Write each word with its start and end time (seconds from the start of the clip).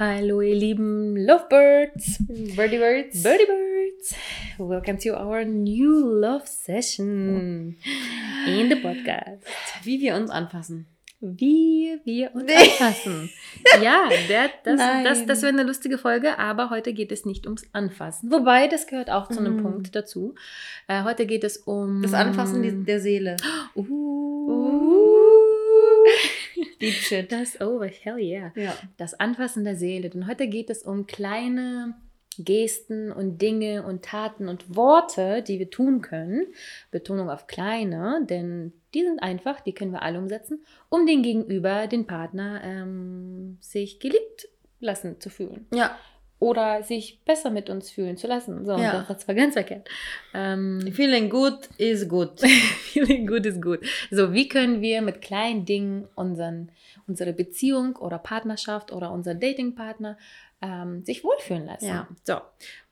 Hallo 0.00 0.40
ihr 0.40 0.54
lieben 0.54 1.14
Lovebirds, 1.14 2.24
Birdie 2.56 2.78
Birds, 2.78 3.22
Birdie 3.22 3.44
Birds. 3.44 4.14
Welcome 4.56 4.96
to 5.00 5.10
our 5.10 5.44
new 5.44 5.92
love 5.92 6.46
session 6.46 7.76
in 8.46 8.70
the 8.70 8.76
podcast. 8.76 9.44
Wie 9.82 10.00
wir 10.00 10.14
uns 10.14 10.30
anfassen. 10.30 10.86
Wie 11.20 12.00
wir 12.04 12.34
uns 12.34 12.50
anfassen. 12.50 13.28
Ja, 13.82 14.08
der, 14.30 14.48
das, 14.64 14.80
das, 15.04 15.26
das 15.26 15.42
wäre 15.42 15.52
eine 15.52 15.64
lustige 15.64 15.98
Folge, 15.98 16.38
aber 16.38 16.70
heute 16.70 16.94
geht 16.94 17.12
es 17.12 17.26
nicht 17.26 17.44
ums 17.44 17.64
Anfassen. 17.74 18.32
Wobei, 18.32 18.68
das 18.68 18.86
gehört 18.86 19.10
auch 19.10 19.28
zu 19.28 19.38
einem 19.38 19.58
Mm. 19.58 19.62
Punkt 19.62 19.94
dazu. 19.94 20.34
Äh, 20.88 21.04
heute 21.04 21.26
geht 21.26 21.44
es 21.44 21.58
um... 21.58 22.00
Das 22.00 22.14
Anfassen 22.14 22.86
der 22.86 23.00
Seele. 23.00 23.36
Uh. 23.74 24.89
Deep 26.80 26.94
Shit. 26.94 27.32
Das, 27.32 27.60
oh, 27.60 27.82
hell 27.82 28.18
yeah. 28.18 28.52
Ja. 28.54 28.76
Das 28.96 29.14
Anfassen 29.14 29.64
der 29.64 29.76
Seele. 29.76 30.10
Denn 30.10 30.26
heute 30.26 30.48
geht 30.48 30.70
es 30.70 30.82
um 30.82 31.06
kleine 31.06 31.94
Gesten 32.38 33.12
und 33.12 33.42
Dinge 33.42 33.84
und 33.84 34.04
Taten 34.04 34.48
und 34.48 34.74
Worte, 34.74 35.42
die 35.42 35.58
wir 35.58 35.70
tun 35.70 36.00
können. 36.00 36.46
Betonung 36.90 37.28
auf 37.28 37.46
kleine, 37.46 38.24
denn 38.28 38.72
die 38.94 39.02
sind 39.02 39.22
einfach, 39.22 39.60
die 39.60 39.72
können 39.72 39.92
wir 39.92 40.02
alle 40.02 40.18
umsetzen, 40.18 40.64
um 40.88 41.06
den 41.06 41.22
Gegenüber, 41.22 41.86
den 41.86 42.06
Partner, 42.06 42.60
ähm, 42.64 43.58
sich 43.60 44.00
geliebt 44.00 44.48
lassen 44.80 45.20
zu 45.20 45.30
fühlen. 45.30 45.66
Ja. 45.74 45.96
Oder 46.40 46.82
sich 46.82 47.20
besser 47.24 47.50
mit 47.50 47.68
uns 47.70 47.90
fühlen 47.90 48.16
zu 48.16 48.26
lassen. 48.26 48.64
So, 48.64 48.76
Ja. 48.76 49.04
das 49.06 49.28
war 49.28 49.34
ganz 49.36 49.52
verkehrt. 49.52 49.88
Ähm, 50.34 50.80
Feeling 50.92 51.28
good 51.30 51.68
is 51.76 52.08
good. 52.08 52.40
Feeling 52.40 53.26
gut 53.26 53.46
ist 53.46 53.60
gut. 53.62 53.80
So, 54.10 54.32
wie 54.32 54.48
können 54.48 54.80
wir 54.80 55.02
mit 55.02 55.20
kleinen 55.20 55.64
Dingen 55.66 56.08
unseren, 56.14 56.72
unsere 57.06 57.32
Beziehung 57.34 57.94
oder 57.96 58.18
Partnerschaft 58.18 58.90
oder 58.90 59.12
unser 59.12 59.34
Datingpartner 59.34 60.16
ähm, 60.62 61.04
sich 61.04 61.22
wohlfühlen 61.24 61.66
lassen? 61.66 61.86
Ja. 61.86 62.08
So, 62.24 62.40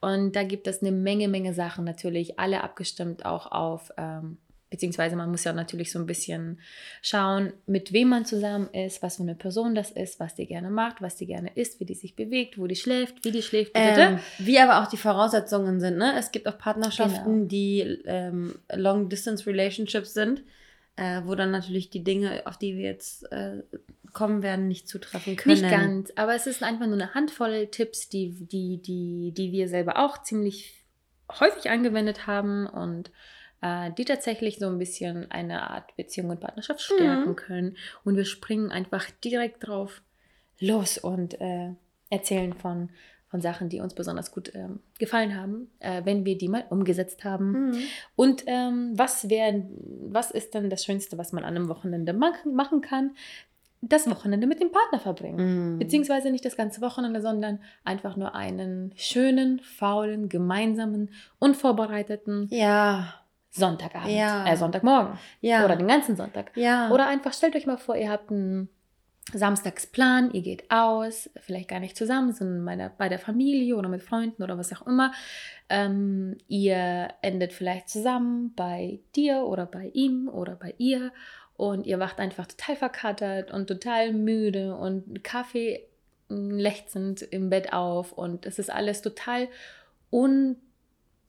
und 0.02 0.36
da 0.36 0.42
gibt 0.44 0.66
es 0.66 0.82
eine 0.82 0.92
Menge, 0.92 1.28
Menge 1.28 1.54
Sachen 1.54 1.84
natürlich, 1.86 2.38
alle 2.38 2.62
abgestimmt 2.62 3.24
auch 3.24 3.50
auf, 3.50 3.90
ähm, 3.96 4.36
beziehungsweise 4.70 5.16
man 5.16 5.30
muss 5.30 5.44
ja 5.44 5.52
natürlich 5.52 5.90
so 5.90 5.98
ein 5.98 6.06
bisschen 6.06 6.60
schauen, 7.02 7.52
mit 7.66 7.92
wem 7.92 8.08
man 8.08 8.24
zusammen 8.24 8.68
ist, 8.72 9.02
was 9.02 9.16
für 9.16 9.22
eine 9.22 9.34
Person 9.34 9.74
das 9.74 9.90
ist, 9.90 10.20
was 10.20 10.34
die 10.34 10.46
gerne 10.46 10.70
macht, 10.70 11.00
was 11.00 11.16
die 11.16 11.26
gerne 11.26 11.50
isst, 11.54 11.80
wie 11.80 11.84
die 11.84 11.94
sich 11.94 12.16
bewegt, 12.16 12.58
wo 12.58 12.66
die 12.66 12.76
schläft, 12.76 13.24
wie 13.24 13.30
die 13.30 13.42
schläft. 13.42 13.72
Ähm, 13.74 14.18
wie 14.38 14.58
aber 14.58 14.82
auch 14.82 14.88
die 14.88 14.96
Voraussetzungen 14.96 15.80
sind. 15.80 15.96
Ne? 15.96 16.14
Es 16.18 16.32
gibt 16.32 16.46
auch 16.46 16.58
Partnerschaften, 16.58 17.34
Genau. 17.34 17.48
die 17.48 17.80
ähm, 18.04 18.54
Long-Distance-Relationships 18.70 20.12
sind, 20.12 20.42
äh, 20.96 21.22
wo 21.24 21.34
dann 21.34 21.50
natürlich 21.50 21.90
die 21.90 22.04
Dinge, 22.04 22.42
auf 22.44 22.58
die 22.58 22.76
wir 22.76 22.84
jetzt 22.84 23.30
äh, 23.32 23.62
kommen 24.12 24.42
werden, 24.42 24.68
nicht 24.68 24.88
zutreffen 24.88 25.36
können. 25.36 25.60
Nicht 25.60 25.70
ganz, 25.70 26.12
aber 26.16 26.34
es 26.34 26.46
ist 26.46 26.62
einfach 26.62 26.86
nur 26.86 26.94
eine 26.94 27.14
Handvoll 27.14 27.68
Tipps, 27.68 28.08
die, 28.08 28.32
die, 28.46 28.82
die, 28.82 29.32
die 29.32 29.52
wir 29.52 29.68
selber 29.68 29.98
auch 29.98 30.22
ziemlich 30.22 30.84
häufig 31.40 31.70
angewendet 31.70 32.26
haben 32.26 32.66
und 32.66 33.10
die 33.92 34.04
tatsächlich 34.04 34.58
so 34.58 34.66
ein 34.68 34.78
bisschen 34.78 35.30
eine 35.30 35.70
Art 35.70 35.96
Beziehung 35.96 36.30
und 36.30 36.40
Partnerschaft 36.40 36.80
stärken 36.80 37.30
Mhm. 37.30 37.36
können. 37.36 37.76
Und 38.04 38.16
wir 38.16 38.24
springen 38.24 38.70
einfach 38.70 39.10
direkt 39.24 39.66
drauf 39.66 40.02
los 40.60 40.98
und 40.98 41.40
äh, 41.40 41.70
erzählen 42.10 42.52
von, 42.52 42.90
von 43.30 43.40
Sachen, 43.40 43.68
die 43.68 43.80
uns 43.80 43.94
besonders 43.94 44.32
gut 44.32 44.52
ähm, 44.54 44.80
gefallen 44.98 45.36
haben, 45.36 45.70
äh, 45.80 46.02
wenn 46.04 46.24
wir 46.24 46.38
die 46.38 46.48
mal 46.48 46.64
umgesetzt 46.70 47.24
haben. 47.24 47.70
Mhm. 47.70 47.78
Und 48.16 48.44
ähm, 48.46 48.92
was, 48.94 49.28
wär, 49.28 49.62
was 50.08 50.30
ist 50.30 50.54
dann 50.54 50.70
das 50.70 50.84
Schönste, 50.84 51.18
was 51.18 51.32
man 51.32 51.44
an 51.44 51.56
einem 51.56 51.68
Wochenende 51.68 52.12
machen, 52.12 52.54
machen 52.54 52.80
kann? 52.80 53.12
Das 53.80 54.10
Wochenende 54.10 54.48
mit 54.48 54.60
dem 54.60 54.72
Partner 54.72 54.98
verbringen. 54.98 55.74
Mhm. 55.74 55.78
Beziehungsweise 55.78 56.30
nicht 56.32 56.44
das 56.44 56.56
ganze 56.56 56.80
Wochenende, 56.80 57.20
sondern 57.20 57.60
einfach 57.84 58.16
nur 58.16 58.34
einen 58.34 58.92
schönen, 58.96 59.60
faulen, 59.60 60.28
gemeinsamen, 60.28 61.10
unvorbereiteten 61.38 62.48
Ja, 62.50 63.14
Sonntagabend. 63.58 64.10
Ja. 64.10 64.46
Äh, 64.46 64.56
Sonntagmorgen. 64.56 65.18
ja. 65.40 65.64
Oder 65.64 65.76
den 65.76 65.88
ganzen 65.88 66.16
Sonntag. 66.16 66.50
ja. 66.54 66.90
Oder 66.90 67.06
einfach 67.06 67.32
stellt 67.32 67.54
euch 67.56 67.66
mal 67.66 67.78
vor, 67.78 67.96
ihr 67.96 68.10
habt 68.10 68.30
einen 68.30 68.68
Samstagsplan, 69.32 70.30
ihr 70.32 70.40
geht 70.40 70.70
aus, 70.70 71.28
vielleicht 71.36 71.68
gar 71.68 71.80
nicht 71.80 71.96
zusammen, 71.96 72.32
sondern 72.32 72.64
bei 72.64 72.76
der, 72.76 72.92
bei 72.96 73.08
der 73.08 73.18
Familie 73.18 73.76
oder 73.76 73.88
mit 73.88 74.02
Freunden 74.02 74.42
oder 74.42 74.56
was 74.56 74.72
auch 74.72 74.86
immer. 74.86 75.12
Ähm, 75.68 76.38
ihr 76.48 77.08
endet 77.20 77.52
vielleicht 77.52 77.90
zusammen 77.90 78.54
bei 78.56 79.00
dir 79.14 79.42
oder 79.44 79.66
bei 79.66 79.90
ihm 79.92 80.28
oder 80.28 80.54
bei 80.54 80.74
ihr 80.78 81.12
und 81.56 81.86
ihr 81.86 81.98
wacht 81.98 82.20
einfach 82.20 82.46
total 82.46 82.76
verkatert 82.76 83.50
und 83.50 83.66
total 83.66 84.12
müde 84.12 84.74
und 84.74 85.22
Kaffee 85.22 85.86
lechzend 86.28 87.22
im 87.22 87.50
Bett 87.50 87.72
auf 87.72 88.12
und 88.12 88.46
es 88.46 88.58
ist 88.58 88.70
alles 88.70 89.02
total 89.02 89.48
un, 90.10 90.56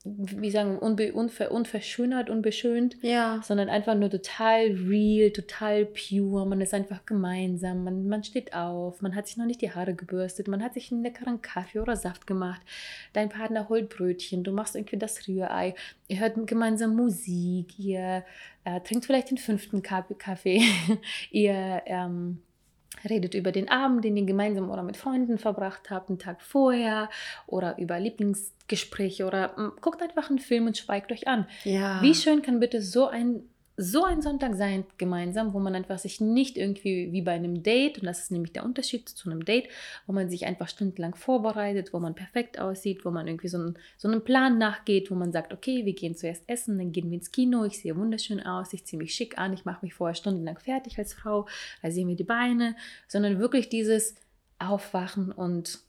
wie 0.04 0.50
sagen, 0.50 0.78
unbe, 0.78 1.12
unver, 1.12 1.52
unverschönert, 1.52 2.30
unbeschönt 2.30 2.96
ja. 3.02 3.42
sondern 3.44 3.68
einfach 3.68 3.94
nur 3.94 4.08
total 4.08 4.68
real, 4.88 5.30
total 5.30 5.84
pure. 5.84 6.46
Man 6.46 6.62
ist 6.62 6.72
einfach 6.72 7.04
gemeinsam, 7.04 7.84
man, 7.84 8.08
man 8.08 8.24
steht 8.24 8.54
auf, 8.54 9.02
man 9.02 9.14
hat 9.14 9.26
sich 9.26 9.36
noch 9.36 9.44
nicht 9.44 9.60
die 9.60 9.72
Haare 9.72 9.94
gebürstet, 9.94 10.48
man 10.48 10.62
hat 10.62 10.72
sich 10.72 10.90
einen 10.90 11.02
leckeren 11.02 11.42
Kaffee 11.42 11.80
oder 11.80 11.96
Saft 11.96 12.26
gemacht. 12.26 12.62
Dein 13.12 13.28
Partner 13.28 13.68
holt 13.68 13.90
Brötchen, 13.90 14.42
du 14.42 14.52
machst 14.52 14.74
irgendwie 14.74 14.98
das 14.98 15.28
Rührei, 15.28 15.74
ihr 16.08 16.18
hört 16.18 16.46
gemeinsam 16.46 16.96
Musik, 16.96 17.78
ihr 17.78 18.24
äh, 18.64 18.80
trinkt 18.80 19.04
vielleicht 19.04 19.30
den 19.30 19.38
fünften 19.38 19.82
Kaffee, 19.82 20.62
ihr 21.30 21.82
ähm, 21.84 22.40
redet 23.08 23.34
über 23.34 23.52
den 23.52 23.68
Abend, 23.68 24.04
den 24.04 24.16
ihr 24.16 24.24
gemeinsam 24.24 24.70
oder 24.70 24.82
mit 24.82 24.96
Freunden 24.96 25.38
verbracht 25.38 25.90
habt, 25.90 26.08
einen 26.08 26.18
Tag 26.18 26.42
vorher 26.42 27.08
oder 27.46 27.78
über 27.78 27.98
Lieblingsgespräche 27.98 29.26
oder 29.26 29.48
mm, 29.58 29.80
guckt 29.80 30.02
einfach 30.02 30.30
einen 30.30 30.38
Film 30.38 30.66
und 30.66 30.76
schweigt 30.76 31.12
euch 31.12 31.28
an. 31.28 31.46
ja. 31.64 32.02
Wie 32.02 32.14
schön 32.14 32.42
kann 32.42 32.60
bitte 32.60 32.82
so 32.82 33.06
ein, 33.06 33.42
so 33.82 34.04
ein 34.04 34.20
Sonntag 34.20 34.56
sein 34.56 34.84
gemeinsam, 34.98 35.54
wo 35.54 35.58
man 35.58 35.74
einfach 35.74 35.98
sich 35.98 36.20
nicht 36.20 36.58
irgendwie 36.58 37.12
wie 37.12 37.22
bei 37.22 37.32
einem 37.32 37.62
Date, 37.62 37.98
und 37.98 38.04
das 38.04 38.18
ist 38.18 38.30
nämlich 38.30 38.52
der 38.52 38.64
Unterschied 38.64 39.08
zu 39.08 39.30
einem 39.30 39.42
Date, 39.42 39.68
wo 40.06 40.12
man 40.12 40.28
sich 40.28 40.44
einfach 40.44 40.68
stundenlang 40.68 41.14
vorbereitet, 41.14 41.94
wo 41.94 41.98
man 41.98 42.14
perfekt 42.14 42.60
aussieht, 42.60 43.06
wo 43.06 43.10
man 43.10 43.26
irgendwie 43.26 43.48
so, 43.48 43.56
einen, 43.56 43.78
so 43.96 44.08
einem 44.08 44.22
Plan 44.22 44.58
nachgeht, 44.58 45.10
wo 45.10 45.14
man 45.14 45.32
sagt, 45.32 45.54
okay, 45.54 45.86
wir 45.86 45.94
gehen 45.94 46.14
zuerst 46.14 46.44
essen, 46.46 46.76
dann 46.76 46.92
gehen 46.92 47.10
wir 47.10 47.16
ins 47.16 47.32
Kino, 47.32 47.64
ich 47.64 47.80
sehe 47.80 47.96
wunderschön 47.96 48.40
aus, 48.42 48.74
ich 48.74 48.84
ziehe 48.84 49.00
mich 49.00 49.14
schick 49.14 49.38
an, 49.38 49.54
ich 49.54 49.64
mache 49.64 49.82
mich 49.82 49.94
vorher 49.94 50.14
stundenlang 50.14 50.58
fertig 50.58 50.98
als 50.98 51.14
Frau, 51.14 51.48
rasiere 51.82 52.06
mir 52.06 52.16
die 52.16 52.24
Beine, 52.24 52.76
sondern 53.08 53.38
wirklich 53.38 53.70
dieses 53.70 54.14
Aufwachen 54.58 55.32
und 55.32 55.80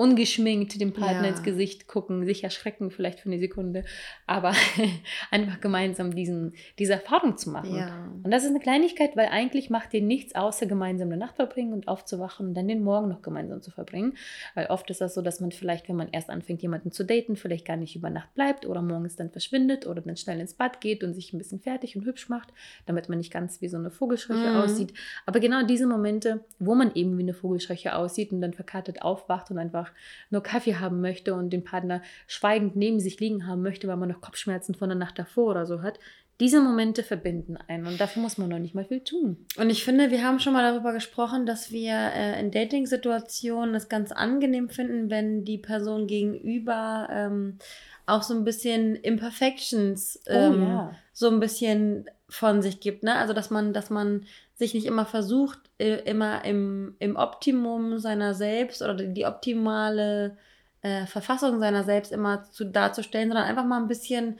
ungeschminkt 0.00 0.80
dem 0.80 0.92
Partner 0.92 1.24
Ja. 1.24 1.28
ins 1.30 1.42
Gesicht 1.42 1.86
gucken, 1.86 2.24
sich 2.24 2.42
erschrecken 2.42 2.90
vielleicht 2.90 3.20
für 3.20 3.28
eine 3.28 3.38
Sekunde, 3.38 3.84
aber 4.26 4.52
einfach 5.30 5.60
gemeinsam 5.60 6.14
diesen, 6.14 6.54
diese 6.78 6.94
Erfahrung 6.94 7.36
zu 7.36 7.50
machen. 7.50 7.74
Ja. 7.76 8.08
Und 8.22 8.30
das 8.30 8.44
ist 8.44 8.50
eine 8.50 8.60
Kleinigkeit, 8.60 9.16
weil 9.16 9.28
eigentlich 9.28 9.70
macht 9.70 9.92
ihr 9.94 10.02
nichts, 10.02 10.34
außer 10.34 10.66
gemeinsam 10.66 11.08
eine 11.08 11.16
Nacht 11.18 11.36
verbringen 11.36 11.72
und 11.72 11.86
aufzuwachen 11.88 12.48
und 12.48 12.54
dann 12.54 12.66
den 12.68 12.82
Morgen 12.82 13.08
noch 13.08 13.22
gemeinsam 13.22 13.62
zu 13.62 13.70
verbringen. 13.70 14.14
Weil 14.54 14.66
oft 14.66 14.88
ist 14.90 15.00
das 15.00 15.14
so, 15.14 15.22
dass 15.22 15.40
man 15.40 15.52
vielleicht, 15.52 15.88
wenn 15.88 15.96
man 15.96 16.08
erst 16.10 16.30
anfängt, 16.30 16.62
jemanden 16.62 16.90
zu 16.92 17.04
daten, 17.04 17.36
vielleicht 17.36 17.66
gar 17.66 17.76
nicht 17.76 17.94
über 17.94 18.10
Nacht 18.10 18.32
bleibt 18.34 18.66
oder 18.66 18.82
morgens 18.82 19.16
dann 19.16 19.30
verschwindet 19.30 19.86
oder 19.86 20.00
dann 20.00 20.16
schnell 20.16 20.40
ins 20.40 20.54
Bad 20.54 20.80
geht 20.80 21.04
und 21.04 21.14
sich 21.14 21.32
ein 21.32 21.38
bisschen 21.38 21.60
fertig 21.60 21.96
und 21.96 22.04
hübsch 22.06 22.28
macht, 22.28 22.52
damit 22.86 23.08
man 23.08 23.18
nicht 23.18 23.32
ganz 23.32 23.60
wie 23.60 23.68
so 23.68 23.76
eine 23.76 23.90
Vogelscheuche 23.90 24.50
Mhm. 24.50 24.56
aussieht. 24.56 24.94
Aber 25.26 25.40
genau 25.40 25.62
diese 25.66 25.86
Momente, 25.86 26.44
wo 26.58 26.74
man 26.74 26.92
eben 26.94 27.16
wie 27.18 27.22
eine 27.22 27.34
Vogelscheuche 27.34 27.94
aussieht 27.94 28.32
und 28.32 28.40
dann 28.40 28.54
verkartet 28.54 29.02
aufwacht 29.02 29.50
und 29.50 29.58
einfach 29.58 29.89
nur 30.30 30.42
Kaffee 30.42 30.76
haben 30.76 31.00
möchte 31.00 31.34
und 31.34 31.50
den 31.50 31.64
Partner 31.64 32.02
schweigend 32.26 32.76
neben 32.76 33.00
sich 33.00 33.20
liegen 33.20 33.46
haben 33.46 33.62
möchte, 33.62 33.88
weil 33.88 33.96
man 33.96 34.08
noch 34.08 34.20
Kopfschmerzen 34.20 34.74
von 34.74 34.88
der 34.88 34.98
Nacht 34.98 35.18
davor 35.18 35.50
oder 35.50 35.66
so 35.66 35.82
hat, 35.82 35.98
diese 36.40 36.62
Momente 36.62 37.02
verbinden 37.02 37.58
einen 37.68 37.86
und 37.86 38.00
dafür 38.00 38.22
muss 38.22 38.38
man 38.38 38.48
noch 38.48 38.58
nicht 38.58 38.74
mal 38.74 38.86
viel 38.86 39.00
tun. 39.00 39.46
Und 39.58 39.68
ich 39.68 39.84
finde, 39.84 40.10
wir 40.10 40.24
haben 40.24 40.40
schon 40.40 40.54
mal 40.54 40.62
darüber 40.62 40.94
gesprochen, 40.94 41.44
dass 41.44 41.70
wir 41.70 41.92
äh, 41.92 42.40
in 42.40 42.50
Dating-Situationen 42.50 43.74
es 43.74 43.90
ganz 43.90 44.10
angenehm 44.10 44.70
finden, 44.70 45.10
wenn 45.10 45.44
die 45.44 45.58
Person 45.58 46.06
gegenüber 46.06 47.08
ähm, 47.12 47.58
auch 48.06 48.22
so 48.22 48.34
ein 48.34 48.44
bisschen 48.44 48.96
Imperfections 48.96 50.18
ähm, 50.26 50.62
ja. 50.62 50.94
so 51.12 51.28
ein 51.28 51.40
bisschen 51.40 52.08
von 52.30 52.62
sich 52.62 52.80
gibt. 52.80 53.02
Ne? 53.02 53.16
Also 53.16 53.34
dass 53.34 53.50
man, 53.50 53.74
dass 53.74 53.90
man 53.90 54.24
sich 54.60 54.74
nicht 54.74 54.84
immer 54.84 55.06
versucht, 55.06 55.58
äh, 55.78 56.02
immer 56.04 56.44
im, 56.44 56.94
im 56.98 57.16
Optimum 57.16 57.98
seiner 57.98 58.34
selbst 58.34 58.82
oder 58.82 58.94
die 58.94 59.24
optimale 59.24 60.36
äh, 60.82 61.06
Verfassung 61.06 61.60
seiner 61.60 61.82
selbst 61.82 62.12
immer 62.12 62.44
zu, 62.44 62.66
darzustellen, 62.66 63.30
sondern 63.30 63.46
einfach 63.46 63.64
mal 63.64 63.80
ein 63.80 63.88
bisschen 63.88 64.38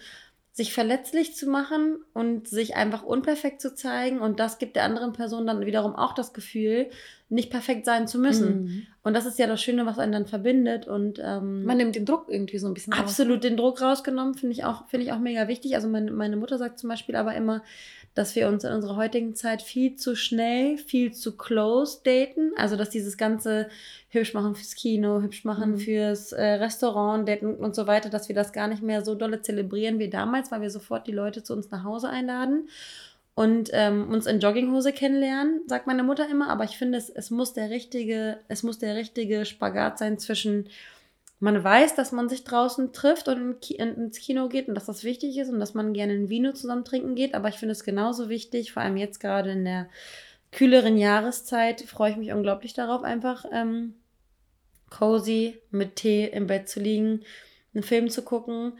sich 0.52 0.74
verletzlich 0.74 1.34
zu 1.36 1.48
machen 1.48 2.00
und 2.12 2.48
sich 2.48 2.76
einfach 2.76 3.02
unperfekt 3.02 3.62
zu 3.62 3.74
zeigen. 3.74 4.20
Und 4.20 4.40
das 4.40 4.58
gibt 4.58 4.76
der 4.76 4.84
anderen 4.84 5.14
Person 5.14 5.46
dann 5.46 5.64
wiederum 5.64 5.96
auch 5.96 6.12
das 6.12 6.34
Gefühl, 6.34 6.90
nicht 7.30 7.48
perfekt 7.50 7.86
sein 7.86 8.06
zu 8.06 8.18
müssen. 8.18 8.64
Mhm. 8.64 8.86
Und 9.02 9.14
das 9.14 9.24
ist 9.24 9.38
ja 9.38 9.46
das 9.46 9.62
Schöne, 9.62 9.86
was 9.86 9.98
einen 9.98 10.12
dann 10.12 10.26
verbindet. 10.26 10.86
Und 10.86 11.18
ähm, 11.24 11.64
man 11.64 11.78
nimmt 11.78 11.94
den 11.94 12.04
Druck 12.04 12.26
irgendwie 12.28 12.58
so 12.58 12.66
ein 12.66 12.74
bisschen 12.74 12.92
raus. 12.92 13.02
Absolut 13.02 13.42
den 13.42 13.56
Druck 13.56 13.80
rausgenommen, 13.80 14.34
finde 14.34 14.52
ich 14.52 14.64
auch, 14.64 14.86
finde 14.88 15.06
ich 15.06 15.12
auch 15.12 15.18
mega 15.18 15.48
wichtig. 15.48 15.76
Also 15.76 15.88
meine, 15.88 16.10
meine 16.10 16.36
Mutter 16.36 16.58
sagt 16.58 16.78
zum 16.78 16.90
Beispiel 16.90 17.16
aber 17.16 17.34
immer, 17.34 17.62
dass 18.14 18.34
wir 18.34 18.48
uns 18.48 18.64
in 18.64 18.72
unserer 18.72 18.96
heutigen 18.96 19.34
Zeit 19.34 19.62
viel 19.62 19.96
zu 19.96 20.16
schnell, 20.16 20.78
viel 20.78 21.12
zu 21.12 21.36
close 21.36 22.00
daten. 22.04 22.52
Also 22.56 22.76
dass 22.76 22.90
dieses 22.90 23.16
ganze 23.16 23.68
hübsch 24.08 24.34
machen 24.34 24.56
fürs 24.56 24.74
Kino, 24.74 25.20
hübsch 25.22 25.44
machen 25.44 25.72
mhm. 25.72 25.78
fürs 25.78 26.32
äh, 26.32 26.44
Restaurant, 26.54 27.28
daten 27.28 27.54
und 27.54 27.74
so 27.74 27.86
weiter, 27.86 28.10
dass 28.10 28.28
wir 28.28 28.34
das 28.34 28.52
gar 28.52 28.68
nicht 28.68 28.82
mehr 28.82 29.04
so 29.04 29.14
dolle 29.14 29.42
zelebrieren 29.42 29.98
wie 29.98 30.10
damals, 30.10 30.50
weil 30.50 30.60
wir 30.60 30.70
sofort 30.70 31.06
die 31.06 31.12
Leute 31.12 31.42
zu 31.42 31.52
uns 31.52 31.70
nach 31.70 31.84
Hause 31.84 32.08
einladen 32.08 32.68
und 33.34 33.70
ähm, 33.72 34.10
uns 34.10 34.26
in 34.26 34.40
Jogginghose 34.40 34.92
kennenlernen, 34.92 35.62
sagt 35.66 35.86
meine 35.86 36.02
Mutter 36.02 36.28
immer. 36.28 36.50
Aber 36.50 36.64
ich 36.64 36.76
finde, 36.76 36.98
es, 36.98 37.08
es 37.08 37.30
muss 37.30 37.52
der 37.52 37.70
richtige, 37.70 38.38
es 38.48 38.62
muss 38.62 38.78
der 38.78 38.96
richtige 38.96 39.46
Spagat 39.46 39.98
sein 39.98 40.18
zwischen 40.18 40.68
man 41.40 41.64
weiß, 41.64 41.94
dass 41.94 42.12
man 42.12 42.28
sich 42.28 42.44
draußen 42.44 42.92
trifft 42.92 43.26
und 43.26 43.64
ins 43.70 44.18
Kino 44.18 44.48
geht 44.48 44.68
und 44.68 44.74
dass 44.74 44.84
das 44.84 45.04
wichtig 45.04 45.38
ist 45.38 45.48
und 45.48 45.58
dass 45.58 45.72
man 45.72 45.94
gerne 45.94 46.12
ein 46.12 46.28
Vino 46.28 46.52
zusammen 46.52 46.84
trinken 46.84 47.14
geht. 47.14 47.34
Aber 47.34 47.48
ich 47.48 47.56
finde 47.56 47.72
es 47.72 47.82
genauso 47.82 48.28
wichtig, 48.28 48.72
vor 48.72 48.82
allem 48.82 48.98
jetzt 48.98 49.20
gerade 49.20 49.50
in 49.52 49.64
der 49.64 49.88
kühleren 50.52 50.98
Jahreszeit, 50.98 51.80
freue 51.80 52.10
ich 52.10 52.16
mich 52.18 52.32
unglaublich 52.32 52.74
darauf, 52.74 53.02
einfach 53.02 53.46
ähm, 53.50 53.94
cozy 54.90 55.58
mit 55.70 55.96
Tee 55.96 56.26
im 56.26 56.46
Bett 56.46 56.68
zu 56.68 56.78
liegen, 56.78 57.22
einen 57.72 57.84
Film 57.84 58.10
zu 58.10 58.22
gucken, 58.22 58.74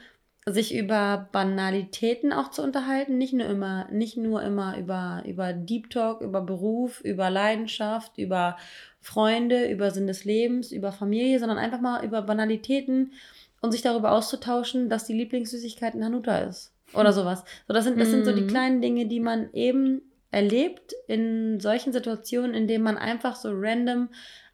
sich 0.46 0.74
über 0.74 1.28
Banalitäten 1.32 2.32
auch 2.32 2.50
zu 2.50 2.62
unterhalten, 2.62 3.18
nicht 3.18 3.34
nur 3.34 3.46
immer, 3.46 3.86
nicht 3.90 4.16
nur 4.16 4.42
immer 4.42 4.78
über, 4.78 5.22
über 5.26 5.52
Deep 5.52 5.90
Talk, 5.90 6.22
über 6.22 6.40
Beruf, 6.40 7.00
über 7.02 7.30
Leidenschaft, 7.30 8.16
über 8.16 8.56
Freunde, 9.00 9.70
über 9.70 9.90
Sinn 9.90 10.06
des 10.06 10.24
Lebens, 10.24 10.72
über 10.72 10.92
Familie, 10.92 11.38
sondern 11.38 11.58
einfach 11.58 11.80
mal 11.80 12.04
über 12.04 12.22
Banalitäten 12.22 13.12
und 13.60 13.72
sich 13.72 13.82
darüber 13.82 14.12
auszutauschen, 14.12 14.88
dass 14.88 15.04
die 15.04 15.12
Lieblingssüßigkeit 15.12 15.94
ein 15.94 16.04
Hanuta 16.04 16.38
ist. 16.38 16.72
Oder 16.94 17.12
sowas. 17.12 17.44
So, 17.68 17.74
das 17.74 17.84
sind, 17.84 18.00
das 18.00 18.08
sind 18.08 18.24
so 18.24 18.32
die 18.32 18.42
mhm. 18.42 18.48
kleinen 18.48 18.80
Dinge, 18.80 19.06
die 19.06 19.20
man 19.20 19.52
eben 19.52 20.02
erlebt 20.30 20.94
in 21.06 21.60
solchen 21.60 21.92
Situationen, 21.92 22.54
in 22.54 22.66
denen 22.66 22.84
man 22.84 22.96
einfach 22.96 23.36
so 23.36 23.50
random 23.52 24.08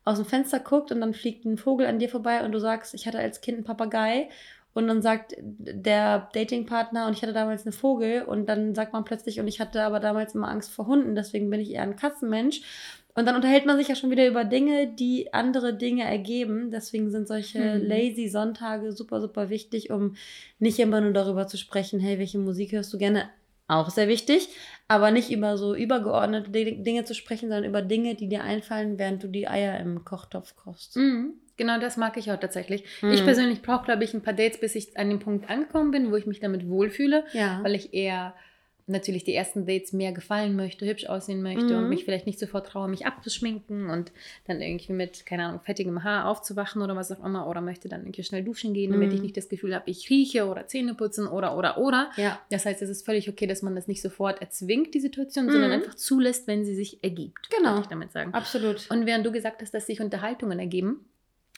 aus 0.04 0.18
dem 0.18 0.26
Fenster 0.26 0.60
guckt 0.60 0.92
und 0.92 1.00
dann 1.00 1.14
fliegt 1.14 1.44
ein 1.44 1.58
Vogel 1.58 1.86
an 1.86 1.98
dir 1.98 2.08
vorbei 2.08 2.44
und 2.44 2.52
du 2.52 2.60
sagst, 2.60 2.94
ich 2.94 3.06
hatte 3.06 3.18
als 3.18 3.40
Kind 3.40 3.56
einen 3.56 3.64
Papagei 3.64 4.28
und 4.76 4.86
dann 4.86 5.02
sagt 5.02 5.34
der 5.38 6.28
Datingpartner 6.34 7.06
und 7.06 7.14
ich 7.14 7.22
hatte 7.22 7.32
damals 7.32 7.64
einen 7.64 7.72
Vogel 7.72 8.22
und 8.22 8.46
dann 8.46 8.74
sagt 8.74 8.92
man 8.92 9.04
plötzlich 9.04 9.40
und 9.40 9.48
ich 9.48 9.60
hatte 9.60 9.82
aber 9.82 10.00
damals 10.00 10.34
immer 10.34 10.48
Angst 10.48 10.70
vor 10.70 10.86
Hunden, 10.86 11.14
deswegen 11.14 11.48
bin 11.50 11.60
ich 11.60 11.72
eher 11.72 11.82
ein 11.82 11.96
Katzenmensch 11.96 12.60
und 13.16 13.24
dann 13.24 13.34
unterhält 13.34 13.64
man 13.64 13.78
sich 13.78 13.88
ja 13.88 13.94
schon 13.94 14.10
wieder 14.10 14.28
über 14.28 14.44
Dinge, 14.44 14.88
die 14.88 15.32
andere 15.32 15.74
Dinge 15.74 16.04
ergeben. 16.04 16.70
Deswegen 16.70 17.10
sind 17.10 17.26
solche 17.26 17.76
hm. 17.76 17.88
lazy 17.88 18.28
Sonntage 18.28 18.92
super, 18.92 19.22
super 19.22 19.48
wichtig, 19.48 19.90
um 19.90 20.16
nicht 20.58 20.78
immer 20.78 21.00
nur 21.00 21.14
darüber 21.14 21.46
zu 21.46 21.56
sprechen, 21.56 21.98
hey, 21.98 22.18
welche 22.18 22.38
Musik 22.38 22.72
hörst 22.72 22.92
du 22.92 22.98
gerne? 22.98 23.30
Auch 23.68 23.88
sehr 23.88 24.06
wichtig, 24.06 24.50
aber 24.86 25.10
nicht 25.10 25.30
über 25.30 25.56
so 25.56 25.74
übergeordnete 25.74 26.50
Dinge 26.50 27.04
zu 27.04 27.14
sprechen, 27.14 27.48
sondern 27.48 27.64
über 27.64 27.80
Dinge, 27.80 28.16
die 28.16 28.28
dir 28.28 28.44
einfallen, 28.44 28.98
während 28.98 29.24
du 29.24 29.28
die 29.28 29.48
Eier 29.48 29.80
im 29.80 30.04
Kochtopf 30.04 30.54
kochst. 30.54 30.96
Mhm. 30.96 31.32
Genau, 31.56 31.78
das 31.80 31.96
mag 31.96 32.16
ich 32.16 32.30
auch 32.30 32.38
tatsächlich. 32.38 32.84
Mhm. 33.02 33.12
Ich 33.12 33.24
persönlich 33.24 33.62
brauche, 33.62 33.84
glaube 33.84 34.04
ich, 34.04 34.14
ein 34.14 34.22
paar 34.22 34.34
Dates, 34.34 34.60
bis 34.60 34.74
ich 34.74 34.96
an 34.96 35.08
dem 35.08 35.20
Punkt 35.20 35.48
angekommen 35.48 35.90
bin, 35.90 36.10
wo 36.10 36.16
ich 36.16 36.26
mich 36.26 36.40
damit 36.40 36.68
wohlfühle, 36.68 37.24
ja. 37.32 37.60
weil 37.62 37.74
ich 37.74 37.94
eher 37.94 38.34
natürlich 38.88 39.24
die 39.24 39.34
ersten 39.34 39.66
Dates 39.66 39.92
mehr 39.92 40.12
gefallen 40.12 40.54
möchte, 40.54 40.86
hübsch 40.86 41.06
aussehen 41.06 41.42
möchte 41.42 41.64
mhm. 41.64 41.78
und 41.78 41.88
mich 41.88 42.04
vielleicht 42.04 42.26
nicht 42.26 42.38
sofort 42.38 42.68
traue, 42.68 42.88
mich 42.88 43.04
abzuschminken 43.04 43.90
und 43.90 44.12
dann 44.46 44.60
irgendwie 44.60 44.92
mit, 44.92 45.26
keine 45.26 45.46
Ahnung, 45.46 45.60
fettigem 45.60 46.04
Haar 46.04 46.28
aufzuwachen 46.28 46.80
oder 46.82 46.94
was 46.94 47.10
auch 47.10 47.24
immer 47.24 47.48
oder 47.48 47.60
möchte 47.60 47.88
dann 47.88 48.02
irgendwie 48.02 48.22
schnell 48.22 48.44
duschen 48.44 48.74
gehen, 48.74 48.92
damit 48.92 49.08
mhm. 49.08 49.16
ich 49.16 49.22
nicht 49.22 49.36
das 49.36 49.48
Gefühl 49.48 49.74
habe, 49.74 49.90
ich 49.90 50.08
rieche 50.08 50.46
oder 50.46 50.68
Zähne 50.68 50.94
putzen 50.94 51.26
oder, 51.26 51.56
oder, 51.56 51.78
oder. 51.78 52.10
Ja. 52.16 52.38
Das 52.50 52.64
heißt, 52.64 52.80
es 52.80 52.88
ist 52.88 53.04
völlig 53.04 53.28
okay, 53.28 53.48
dass 53.48 53.62
man 53.62 53.74
das 53.74 53.88
nicht 53.88 54.02
sofort 54.02 54.40
erzwingt, 54.40 54.94
die 54.94 55.00
Situation, 55.00 55.46
mhm. 55.46 55.50
sondern 55.50 55.72
einfach 55.72 55.94
zulässt, 55.94 56.46
wenn 56.46 56.64
sie 56.64 56.76
sich 56.76 57.02
ergibt. 57.02 57.50
Genau. 57.50 57.80
ich 57.80 57.86
damit 57.86 58.12
sagen. 58.12 58.34
Absolut. 58.34 58.88
Und 58.88 59.04
während 59.04 59.26
du 59.26 59.32
gesagt 59.32 59.62
hast, 59.62 59.74
dass 59.74 59.86
sich 59.86 60.00
Unterhaltungen 60.00 60.60
ergeben, 60.60 61.04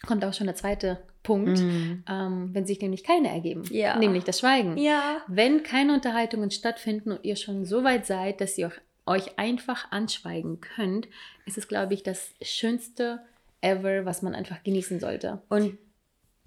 kommt 0.05 0.23
auch 0.23 0.33
schon 0.33 0.47
der 0.47 0.55
zweite 0.55 0.99
Punkt, 1.23 1.59
mm. 1.59 2.03
ähm, 2.09 2.49
wenn 2.53 2.65
sich 2.65 2.81
nämlich 2.81 3.03
keine 3.03 3.29
ergeben, 3.29 3.63
ja. 3.69 3.97
nämlich 3.97 4.23
das 4.23 4.39
Schweigen. 4.39 4.77
Ja. 4.77 5.21
Wenn 5.27 5.63
keine 5.63 5.93
Unterhaltungen 5.93 6.51
stattfinden 6.51 7.11
und 7.11 7.23
ihr 7.23 7.35
schon 7.35 7.65
so 7.65 7.83
weit 7.83 8.05
seid, 8.05 8.41
dass 8.41 8.57
ihr 8.57 8.71
euch 9.05 9.37
einfach 9.37 9.91
anschweigen 9.91 10.61
könnt, 10.61 11.07
ist 11.45 11.57
es, 11.57 11.67
glaube 11.67 11.93
ich, 11.93 12.03
das 12.03 12.33
Schönste 12.41 13.19
ever, 13.61 14.05
was 14.05 14.21
man 14.21 14.35
einfach 14.35 14.63
genießen 14.63 14.99
sollte. 14.99 15.41
Und 15.49 15.77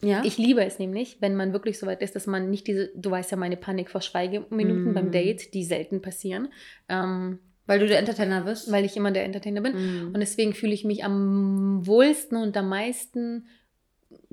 ja. 0.05 0.25
Ich 0.25 0.37
liebe 0.37 0.65
es 0.65 0.81
nämlich, 0.81 1.19
wenn 1.21 1.37
man 1.37 1.53
wirklich 1.53 1.79
so 1.79 1.87
weit 1.87 2.03
ist, 2.03 2.17
dass 2.17 2.27
man 2.27 2.51
nicht 2.51 2.67
diese, 2.67 2.91
du 2.97 3.13
weißt 3.13 3.31
ja, 3.31 3.37
meine 3.37 3.57
Panik 3.57 3.89
vor 3.89 4.01
Schweigeminuten 4.01 4.91
mm. 4.91 4.95
beim 4.95 5.13
Date, 5.13 5.55
die 5.55 5.63
selten 5.63 6.03
passieren. 6.03 6.49
Ähm, 6.89 7.39
weil 7.73 7.79
du 7.79 7.87
der 7.87 7.99
Entertainer 7.99 8.43
bist? 8.43 8.71
Weil 8.71 8.85
ich 8.85 8.99
immer 8.99 9.13
der 9.13 9.25
Entertainer 9.25 9.63
bin. 9.63 9.73
Mm. 9.73 10.07
Und 10.09 10.21
deswegen 10.21 10.53
fühle 10.53 10.75
ich 10.75 10.85
mich 10.85 11.05
am 11.05 11.87
wohlsten 11.87 12.37
und 12.37 12.55
am 12.55 12.69
meisten 12.69 13.47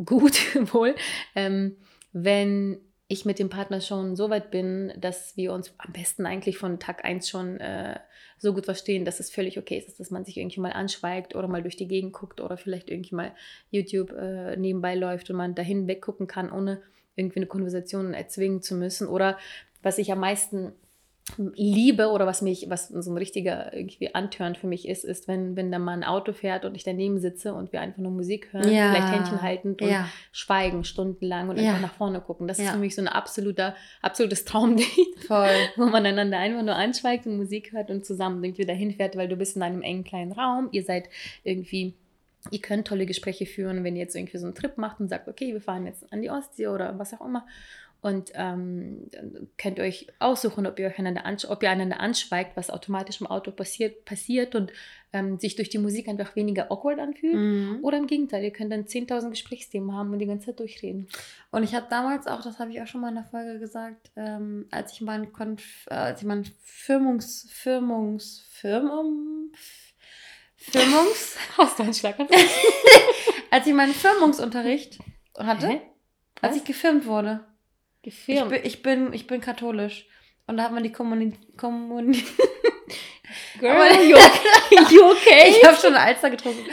gut 0.03 0.33
wohl, 0.73 0.93
ähm, 1.35 1.77
wenn 2.11 2.79
ich 3.07 3.23
mit 3.23 3.39
dem 3.39 3.49
Partner 3.49 3.79
schon 3.79 4.17
so 4.17 4.29
weit 4.29 4.51
bin, 4.51 4.91
dass 4.97 5.37
wir 5.37 5.53
uns 5.53 5.73
am 5.77 5.93
besten 5.93 6.25
eigentlich 6.25 6.57
von 6.57 6.79
Tag 6.81 7.05
1 7.05 7.29
schon 7.29 7.61
äh, 7.61 7.97
so 8.37 8.53
gut 8.53 8.65
verstehen, 8.65 9.05
dass 9.05 9.21
es 9.21 9.31
völlig 9.31 9.57
okay 9.57 9.77
ist, 9.77 10.01
dass 10.01 10.11
man 10.11 10.25
sich 10.25 10.35
irgendwie 10.35 10.59
mal 10.59 10.73
anschweigt 10.73 11.33
oder 11.33 11.47
mal 11.47 11.61
durch 11.61 11.77
die 11.77 11.87
Gegend 11.87 12.11
guckt 12.11 12.41
oder 12.41 12.57
vielleicht 12.57 12.89
irgendwie 12.89 13.15
mal 13.15 13.31
YouTube 13.71 14.11
äh, 14.11 14.57
nebenbei 14.57 14.95
läuft 14.95 15.29
und 15.29 15.37
man 15.37 15.55
dahin 15.55 15.87
weggucken 15.87 16.27
kann, 16.27 16.51
ohne 16.51 16.81
irgendwie 17.15 17.37
eine 17.37 17.47
Konversation 17.47 18.13
erzwingen 18.13 18.61
zu 18.61 18.75
müssen. 18.75 19.07
Oder 19.07 19.37
was 19.81 19.97
ich 19.97 20.11
am 20.11 20.19
meisten 20.19 20.73
liebe 21.37 22.09
oder 22.09 22.25
was 22.25 22.41
mich, 22.41 22.69
was 22.69 22.87
so 22.87 23.11
ein 23.11 23.17
richtiger 23.17 23.73
irgendwie 23.73 24.13
Antörn 24.13 24.55
für 24.55 24.67
mich 24.67 24.87
ist, 24.87 25.03
ist, 25.03 25.27
wenn, 25.27 25.55
wenn 25.55 25.71
da 25.71 25.79
mal 25.79 25.93
ein 25.93 26.03
Auto 26.03 26.33
fährt 26.33 26.65
und 26.65 26.75
ich 26.75 26.83
daneben 26.83 27.19
sitze 27.19 27.53
und 27.53 27.71
wir 27.71 27.81
einfach 27.81 27.99
nur 27.99 28.11
Musik 28.11 28.51
hören, 28.51 28.71
ja. 28.71 28.91
vielleicht 28.91 29.13
Händchen 29.13 29.41
haltend 29.41 29.81
und 29.81 29.89
ja. 29.89 30.09
schweigen 30.31 30.83
stundenlang 30.83 31.49
und 31.49 31.57
ja. 31.57 31.69
einfach 31.69 31.81
nach 31.81 31.93
vorne 31.93 32.21
gucken. 32.21 32.47
Das 32.47 32.59
ist 32.59 32.69
für 32.69 32.77
mich 32.77 32.95
so 32.95 33.01
ein 33.01 33.07
absoluter, 33.07 33.75
absolutes 34.01 34.45
Traumdate. 34.45 34.89
Voll. 35.27 35.49
Wo 35.75 35.85
man 35.85 36.05
einander 36.05 36.37
einfach 36.37 36.63
nur 36.63 36.75
anschweigt 36.75 37.25
und 37.25 37.37
Musik 37.37 37.71
hört 37.73 37.91
und 37.91 38.05
zusammen 38.05 38.43
irgendwie 38.43 38.65
dahin 38.65 38.91
fährt, 38.91 39.15
weil 39.15 39.27
du 39.27 39.35
bist 39.35 39.55
in 39.55 39.61
einem 39.61 39.81
engen 39.81 40.03
kleinen 40.03 40.31
Raum, 40.31 40.69
ihr 40.71 40.83
seid 40.83 41.09
irgendwie 41.43 41.95
Ihr 42.51 42.61
könnt 42.61 42.87
tolle 42.87 43.05
Gespräche 43.05 43.45
führen, 43.45 43.83
wenn 43.83 43.97
ihr 43.97 44.03
jetzt 44.03 44.15
irgendwie 44.15 44.37
so 44.37 44.45
einen 44.45 44.55
Trip 44.55 44.77
macht 44.77 45.01
und 45.01 45.09
sagt, 45.09 45.27
okay, 45.27 45.51
wir 45.51 45.59
fahren 45.59 45.85
jetzt 45.85 46.11
an 46.13 46.21
die 46.21 46.29
Ostsee 46.29 46.67
oder 46.67 46.97
was 46.97 47.13
auch 47.13 47.25
immer 47.25 47.45
und 48.01 48.31
ähm, 48.33 49.09
könnt 49.57 49.77
ihr 49.77 49.83
euch 49.83 50.07
aussuchen, 50.19 50.65
ob 50.65 50.79
ihr, 50.79 50.87
euch 50.87 50.99
einander 50.99 51.23
ob 51.49 51.63
ihr 51.63 51.69
einander 51.69 51.99
anschweigt, 51.99 52.55
was 52.55 52.69
automatisch 52.69 53.19
im 53.19 53.27
Auto 53.27 53.51
passiert, 53.51 54.05
passiert 54.05 54.55
und 54.55 54.71
ähm, 55.11 55.37
sich 55.37 55.55
durch 55.57 55.69
die 55.69 55.79
Musik 55.79 56.07
einfach 56.07 56.35
weniger 56.35 56.71
awkward 56.71 56.99
anfühlt. 56.99 57.35
Mhm. 57.35 57.79
Oder 57.81 57.97
im 57.97 58.07
Gegenteil, 58.07 58.43
ihr 58.43 58.53
könnt 58.53 58.71
dann 58.71 58.85
10.000 58.85 59.31
Gesprächsthemen 59.31 59.93
haben 59.93 60.13
und 60.13 60.19
die 60.19 60.27
ganze 60.27 60.47
Zeit 60.47 60.59
durchreden. 60.59 61.07
Und 61.51 61.63
ich 61.63 61.75
habe 61.75 61.87
damals 61.89 62.25
auch, 62.27 62.41
das 62.41 62.59
habe 62.59 62.71
ich 62.71 62.81
auch 62.81 62.87
schon 62.87 63.01
mal 63.01 63.09
in 63.09 63.15
der 63.15 63.25
Folge 63.25 63.59
gesagt, 63.59 64.11
ähm, 64.15 64.67
als 64.71 64.93
ich 64.93 65.01
meinen 65.01 65.33
Konf 65.33 65.87
äh, 65.89 65.95
als 65.95 66.21
ich 66.21 66.27
meinen 66.27 66.45
Firmungs, 66.63 67.47
Firmungs, 67.51 68.45
Firmum, 68.49 69.51
Firmungs... 70.55 71.37
Hast 71.57 71.79
du 71.79 71.83
einen 71.83 71.93
Schlaganfall? 71.93 72.37
als 73.51 73.67
ich 73.67 73.73
meinen 73.73 73.93
Firmungsunterricht 73.93 74.99
hatte, 75.37 75.67
Hä? 75.67 75.81
als 76.41 76.55
ich 76.55 76.63
gefilmt 76.63 77.05
wurde. 77.05 77.48
Gefilmt. 78.01 78.51
Ich 78.53 78.61
bin, 78.61 78.65
ich 78.65 78.81
bin, 78.81 79.13
ich 79.13 79.27
bin 79.27 79.41
katholisch. 79.41 80.07
Und 80.47 80.57
da 80.57 80.63
hat 80.63 80.71
man 80.71 80.83
die 80.83 80.91
Kommuni... 80.91 81.33
Kommuni 81.57 82.23
Girl, 83.59 84.01
you, 84.01 84.17
you 84.89 85.11
okay? 85.11 85.49
Ich 85.49 85.63
habe 85.63 85.77
schon 85.77 85.93
Alster 85.93 86.31
getrunken. 86.31 86.65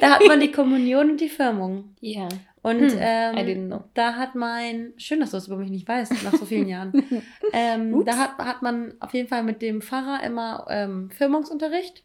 Da 0.00 0.12
hat 0.12 0.26
man 0.26 0.38
die 0.38 0.52
Kommunion 0.52 1.10
und 1.10 1.20
die 1.20 1.28
Firmung. 1.28 1.96
Ja. 2.00 2.22
Yeah. 2.22 2.28
Und 2.62 2.92
hm, 2.92 2.98
ähm, 2.98 3.80
da 3.92 4.14
hat 4.14 4.34
mein, 4.34 4.94
schön, 4.96 5.20
dass 5.20 5.32
du 5.32 5.36
das 5.36 5.48
über 5.48 5.56
mich 5.56 5.68
nicht 5.68 5.86
weißt, 5.86 6.22
nach 6.22 6.34
so 6.34 6.46
vielen 6.46 6.66
Jahren. 6.66 6.92
ähm, 7.52 8.04
da 8.06 8.16
hat, 8.16 8.38
hat 8.38 8.62
man 8.62 8.94
auf 9.00 9.12
jeden 9.12 9.28
Fall 9.28 9.42
mit 9.42 9.60
dem 9.60 9.82
Pfarrer 9.82 10.24
immer 10.24 10.66
ähm, 10.70 11.10
Firmungsunterricht. 11.10 12.04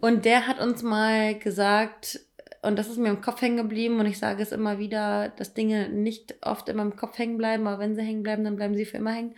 Und 0.00 0.24
der 0.24 0.46
hat 0.46 0.60
uns 0.60 0.84
mal 0.84 1.36
gesagt, 1.36 2.20
und 2.62 2.78
das 2.78 2.88
ist 2.88 2.98
mir 2.98 3.08
im 3.08 3.20
Kopf 3.20 3.40
hängen 3.40 3.56
geblieben 3.56 4.00
und 4.00 4.06
ich 4.06 4.18
sage 4.18 4.42
es 4.42 4.52
immer 4.52 4.78
wieder, 4.78 5.30
dass 5.30 5.54
Dinge 5.54 5.88
nicht 5.88 6.36
oft 6.42 6.68
immer 6.68 6.82
im 6.82 6.96
Kopf 6.96 7.18
hängen 7.18 7.38
bleiben, 7.38 7.66
aber 7.66 7.78
wenn 7.78 7.94
sie 7.94 8.02
hängen 8.02 8.22
bleiben, 8.22 8.44
dann 8.44 8.56
bleiben 8.56 8.74
sie 8.74 8.84
für 8.84 8.96
immer 8.98 9.12
hängen. 9.12 9.34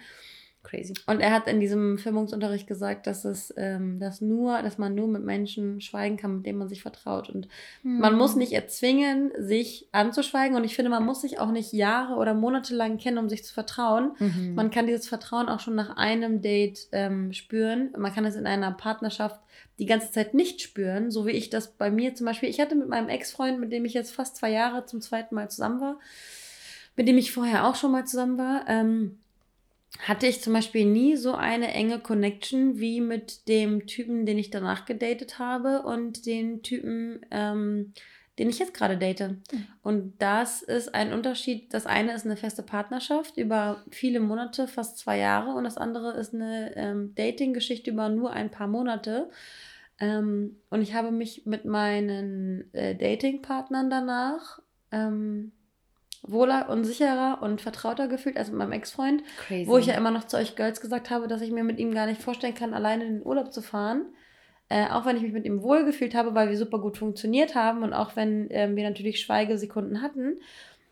Crazy. 0.62 0.92
Und 1.06 1.20
er 1.20 1.32
hat 1.32 1.48
in 1.48 1.58
diesem 1.58 1.96
Firmungsunterricht 1.96 2.66
gesagt, 2.66 3.06
dass 3.06 3.24
es, 3.24 3.52
ähm, 3.56 3.98
dass 3.98 4.20
nur, 4.20 4.60
dass 4.60 4.76
man 4.76 4.94
nur 4.94 5.08
mit 5.08 5.24
Menschen 5.24 5.80
schweigen 5.80 6.18
kann, 6.18 6.36
mit 6.36 6.46
denen 6.46 6.58
man 6.58 6.68
sich 6.68 6.82
vertraut. 6.82 7.30
Und 7.30 7.48
Hm. 7.82 7.98
man 7.98 8.14
muss 8.14 8.36
nicht 8.36 8.52
erzwingen, 8.52 9.32
sich 9.38 9.88
anzuschweigen. 9.92 10.56
Und 10.58 10.64
ich 10.64 10.76
finde, 10.76 10.90
man 10.90 11.04
muss 11.04 11.22
sich 11.22 11.38
auch 11.38 11.50
nicht 11.50 11.72
Jahre 11.72 12.16
oder 12.16 12.34
Monate 12.34 12.74
lang 12.74 12.98
kennen, 12.98 13.16
um 13.16 13.30
sich 13.30 13.42
zu 13.42 13.54
vertrauen. 13.54 14.12
Mhm. 14.18 14.54
Man 14.54 14.70
kann 14.70 14.86
dieses 14.86 15.08
Vertrauen 15.08 15.48
auch 15.48 15.60
schon 15.60 15.74
nach 15.74 15.96
einem 15.96 16.42
Date 16.42 16.88
ähm, 16.92 17.32
spüren. 17.32 17.90
Man 17.96 18.14
kann 18.14 18.26
es 18.26 18.36
in 18.36 18.46
einer 18.46 18.72
Partnerschaft 18.72 19.40
die 19.80 19.87
ganze 19.87 20.12
Zeit 20.12 20.34
nicht 20.34 20.60
spüren, 20.60 21.10
so 21.10 21.26
wie 21.26 21.30
ich 21.30 21.49
das 21.49 21.72
bei 21.72 21.90
mir 21.90 22.14
zum 22.14 22.26
Beispiel. 22.26 22.50
Ich 22.50 22.60
hatte 22.60 22.75
mit 22.75 22.88
meinem 22.88 23.08
Ex-Freund, 23.08 23.58
mit 23.58 23.72
dem 23.72 23.87
ich 23.87 23.94
jetzt 23.94 24.12
fast 24.12 24.37
zwei 24.37 24.50
Jahre 24.50 24.84
zum 24.84 25.00
zweiten 25.00 25.34
Mal 25.34 25.50
zusammen 25.50 25.80
war, 25.80 25.99
mit 26.96 27.08
dem 27.08 27.16
ich 27.16 27.32
vorher 27.32 27.66
auch 27.66 27.76
schon 27.76 27.90
mal 27.90 28.06
zusammen 28.06 28.37
war, 28.37 28.66
ähm, 28.68 29.18
hatte 30.00 30.26
ich 30.26 30.42
zum 30.42 30.52
Beispiel 30.52 30.84
nie 30.84 31.16
so 31.16 31.32
eine 31.32 31.72
enge 31.72 31.99
Connection 31.99 32.78
wie 32.78 33.00
mit 33.00 33.49
dem 33.49 33.87
Typen, 33.87 34.26
den 34.26 34.38
ich 34.38 34.50
danach 34.50 34.84
gedatet 34.84 35.38
habe 35.38 35.82
und 35.82 36.26
den 36.26 36.62
Typen, 36.62 37.25
ähm, 37.30 37.94
den 38.38 38.50
ich 38.50 38.58
jetzt 38.58 38.75
gerade 38.75 38.99
date. 38.99 39.20
Mhm. 39.20 39.66
Und 39.82 40.12
das 40.18 40.60
ist 40.60 40.94
ein 40.94 41.14
Unterschied. 41.14 41.72
Das 41.72 41.87
eine 41.87 42.12
ist 42.12 42.26
eine 42.26 42.37
feste 42.37 42.62
Partnerschaft 42.62 43.38
über 43.38 43.82
viele 43.90 44.20
Monate, 44.20 44.68
fast 44.68 44.99
zwei 44.99 45.16
Jahre, 45.16 45.54
und 45.54 45.64
das 45.64 45.78
andere 45.78 46.12
ist 46.12 46.34
eine 46.34 46.76
ähm, 46.76 47.14
Dating-Geschichte 47.14 47.90
über 47.90 48.10
nur 48.10 48.32
ein 48.32 48.50
paar 48.50 48.68
Monate. 48.68 49.30
Ähm, 50.00 50.57
und 50.71 50.80
ich 50.80 50.95
habe 50.95 51.11
mich 51.11 51.47
mit 51.47 51.64
meinen 51.66 52.73
äh, 52.73 52.97
Dating-Partnern 52.97 53.90
danach 53.90 54.61
ähm, 54.90 55.52
wohler 56.23 56.69
und 56.69 56.85
sicherer 56.85 57.38
und 57.42 57.61
vertrauter 57.61 58.09
gefühlt 58.09 58.37
als 58.37 58.49
mit 58.49 58.59
meinem 58.59 58.73
Ex-Freund, 58.73 59.23
wo 59.66 59.78
ich 59.78 59.87
ja 59.87 59.95
immer 59.95 60.11
noch 60.11 60.25
zu 60.25 60.37
euch 60.37 60.57
Girls 60.57 60.80
gesagt 60.80 61.11
habe, 61.11 61.28
dass 61.28 61.40
ich 61.40 61.50
mir 61.50 61.64
mit 61.64 61.78
ihm 61.78 61.92
gar 61.92 62.07
nicht 62.07 62.21
vorstellen 62.21 62.54
kann, 62.54 62.75
alleine 62.75 63.04
in 63.04 63.14
den 63.19 63.26
Urlaub 63.26 63.52
zu 63.52 63.62
fahren. 63.62 64.07
Äh, 64.69 64.87
auch 64.88 65.04
wenn 65.04 65.16
ich 65.16 65.23
mich 65.23 65.33
mit 65.33 65.47
ihm 65.47 65.62
wohlgefühlt 65.62 66.14
habe, 66.14 66.35
weil 66.35 66.49
wir 66.49 66.57
super 66.57 66.78
gut 66.78 66.97
funktioniert 66.97 67.57
haben 67.57 67.83
und 67.83 67.92
auch 67.92 68.14
wenn 68.14 68.47
ähm, 68.50 68.76
wir 68.76 68.88
natürlich 68.88 69.21
Schweigesekunden 69.21 70.00
hatten. 70.00 70.40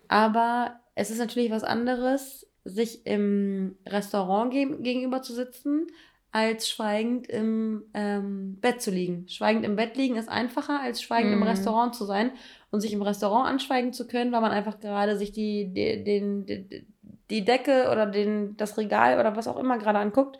Aber 0.08 0.80
es 0.96 1.10
ist 1.10 1.18
natürlich 1.18 1.52
was 1.52 1.62
anderes, 1.62 2.48
sich 2.64 3.06
im 3.06 3.76
Restaurant 3.86 4.50
ge 4.50 4.82
gegenüber 4.82 5.22
zu 5.22 5.32
sitzen, 5.32 5.86
als 6.30 6.68
schweigend 6.68 7.26
im 7.26 7.84
ähm, 7.94 8.58
Bett 8.60 8.82
zu 8.82 8.90
liegen. 8.90 9.26
Schweigend 9.28 9.64
im 9.64 9.76
Bett 9.76 9.96
liegen 9.96 10.16
ist 10.16 10.28
einfacher, 10.28 10.80
als 10.80 11.00
schweigend 11.00 11.32
im 11.32 11.40
Mhm. 11.40 11.46
Restaurant 11.46 11.94
zu 11.94 12.04
sein 12.04 12.32
und 12.70 12.80
sich 12.80 12.92
im 12.92 13.02
Restaurant 13.02 13.48
anschweigen 13.48 13.92
zu 13.92 14.06
können, 14.06 14.30
weil 14.32 14.42
man 14.42 14.50
einfach 14.50 14.78
gerade 14.78 15.16
sich 15.16 15.32
die, 15.32 15.72
die, 15.72 16.04
den, 16.04 16.44
die, 16.46 16.86
die 17.30 17.44
Decke 17.44 17.88
oder 17.90 18.06
den, 18.06 18.56
das 18.56 18.76
Regal 18.76 19.18
oder 19.18 19.36
was 19.36 19.48
auch 19.48 19.56
immer 19.56 19.78
gerade 19.78 19.98
anguckt, 19.98 20.38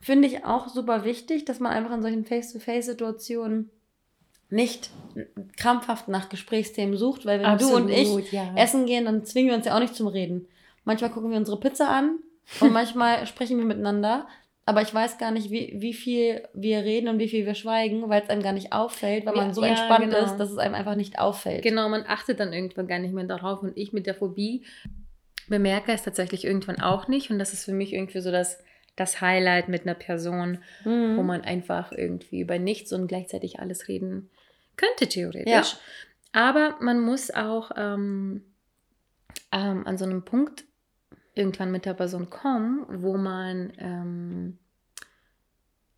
finde 0.00 0.28
ich 0.28 0.44
auch 0.44 0.68
super 0.68 1.04
wichtig, 1.04 1.46
dass 1.46 1.60
man 1.60 1.72
einfach 1.72 1.94
in 1.94 2.02
solchen 2.02 2.26
Face-to-Face-Situationen 2.26 3.70
nicht 4.50 4.90
krampfhaft 5.56 6.08
nach 6.08 6.28
Gesprächsthemen 6.28 6.96
sucht, 6.96 7.24
weil 7.24 7.42
wenn 7.42 7.58
du 7.58 7.74
und 7.74 7.88
ich 7.88 8.30
ja. 8.30 8.52
essen 8.56 8.84
gehen, 8.84 9.06
dann 9.06 9.24
zwingen 9.24 9.48
wir 9.50 9.56
uns 9.56 9.66
ja 9.66 9.74
auch 9.74 9.80
nicht 9.80 9.94
zum 9.94 10.06
Reden. 10.06 10.46
Manchmal 10.84 11.10
gucken 11.10 11.30
wir 11.30 11.38
unsere 11.38 11.58
Pizza 11.58 11.88
an 11.88 12.18
und 12.60 12.72
manchmal 12.72 13.26
sprechen 13.26 13.56
wir 13.56 13.64
miteinander. 13.64 14.26
Aber 14.66 14.80
ich 14.80 14.94
weiß 14.94 15.18
gar 15.18 15.30
nicht, 15.30 15.50
wie, 15.50 15.74
wie 15.76 15.92
viel 15.92 16.48
wir 16.54 16.78
reden 16.84 17.08
und 17.08 17.18
wie 17.18 17.28
viel 17.28 17.44
wir 17.44 17.54
schweigen, 17.54 18.08
weil 18.08 18.22
es 18.22 18.30
einem 18.30 18.42
gar 18.42 18.52
nicht 18.54 18.72
auffällt, 18.72 19.26
weil 19.26 19.36
Ja, 19.36 19.42
man 19.42 19.52
so 19.54 19.62
ja, 19.62 19.68
entspannt 19.68 20.06
genau. 20.10 20.24
ist, 20.24 20.36
dass 20.38 20.50
es 20.50 20.56
einem 20.56 20.74
einfach 20.74 20.96
nicht 20.96 21.18
auffällt. 21.18 21.62
Genau, 21.62 21.88
man 21.90 22.04
achtet 22.06 22.40
dann 22.40 22.52
irgendwann 22.54 22.86
gar 22.86 22.98
nicht 22.98 23.12
mehr 23.12 23.24
darauf. 23.24 23.62
Und 23.62 23.76
ich 23.76 23.92
mit 23.92 24.06
der 24.06 24.14
Phobie 24.14 24.64
bemerke 25.48 25.92
es 25.92 26.02
tatsächlich 26.02 26.44
irgendwann 26.46 26.80
auch 26.80 27.08
nicht. 27.08 27.30
Und 27.30 27.38
das 27.38 27.52
ist 27.52 27.64
für 27.66 27.74
mich 27.74 27.92
irgendwie 27.92 28.20
so 28.20 28.30
das, 28.30 28.58
das 28.96 29.20
Highlight 29.20 29.68
mit 29.68 29.82
einer 29.82 29.94
Person, 29.94 30.58
Mhm. 30.84 31.18
wo 31.18 31.22
man 31.22 31.42
einfach 31.42 31.92
irgendwie 31.92 32.40
über 32.40 32.58
nichts 32.58 32.90
und 32.92 33.06
gleichzeitig 33.06 33.60
alles 33.60 33.88
reden 33.88 34.30
könnte, 34.76 35.08
theoretisch. 35.08 35.46
Ja. 35.52 35.66
Aber 36.32 36.76
man 36.80 37.00
muss 37.00 37.30
auch 37.30 37.70
ähm, 37.76 38.42
ähm, 39.52 39.86
an 39.86 39.98
so 39.98 40.04
einem 40.06 40.24
Punkt 40.24 40.64
irgendwann 41.34 41.72
mit 41.72 41.84
der 41.84 41.94
Person 41.94 42.30
kommen, 42.30 42.86
wo 42.88 43.16
man, 43.16 43.72
ähm, 43.78 44.58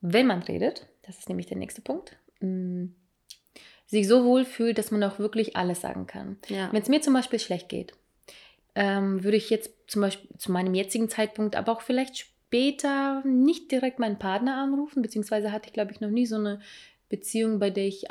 wenn 0.00 0.26
man 0.26 0.42
redet, 0.42 0.86
das 1.02 1.18
ist 1.18 1.28
nämlich 1.28 1.46
der 1.46 1.56
nächste 1.56 1.82
Punkt, 1.82 2.16
mh, 2.40 2.88
sich 3.86 4.08
so 4.08 4.24
wohl 4.24 4.44
fühlt, 4.44 4.78
dass 4.78 4.90
man 4.90 5.02
auch 5.04 5.18
wirklich 5.18 5.56
alles 5.56 5.80
sagen 5.80 6.06
kann. 6.06 6.38
ja. 6.48 6.72
Wenn 6.72 6.82
es 6.82 6.88
mir 6.88 7.00
zum 7.00 7.14
Beispiel 7.14 7.38
schlecht 7.38 7.68
geht, 7.68 7.92
ähm, 8.74 9.22
würde 9.22 9.36
ich 9.36 9.48
jetzt 9.48 9.70
zum 9.86 10.02
Beispiel 10.02 10.28
zu 10.36 10.52
meinem 10.52 10.74
jetzigen 10.74 11.08
Zeitpunkt, 11.08 11.56
aber 11.56 11.72
auch 11.72 11.80
vielleicht 11.80 12.18
später 12.18 13.22
nicht 13.24 13.70
direkt 13.70 13.98
meinen 13.98 14.18
Partner 14.18 14.56
anrufen, 14.56 15.02
beziehungsweise 15.02 15.52
hatte 15.52 15.68
ich, 15.68 15.72
glaube 15.72 15.92
ich, 15.92 16.00
noch 16.00 16.10
nie 16.10 16.26
so 16.26 16.36
eine 16.36 16.60
Beziehung, 17.08 17.58
bei 17.58 17.70
der 17.70 17.86
ich 17.86 18.06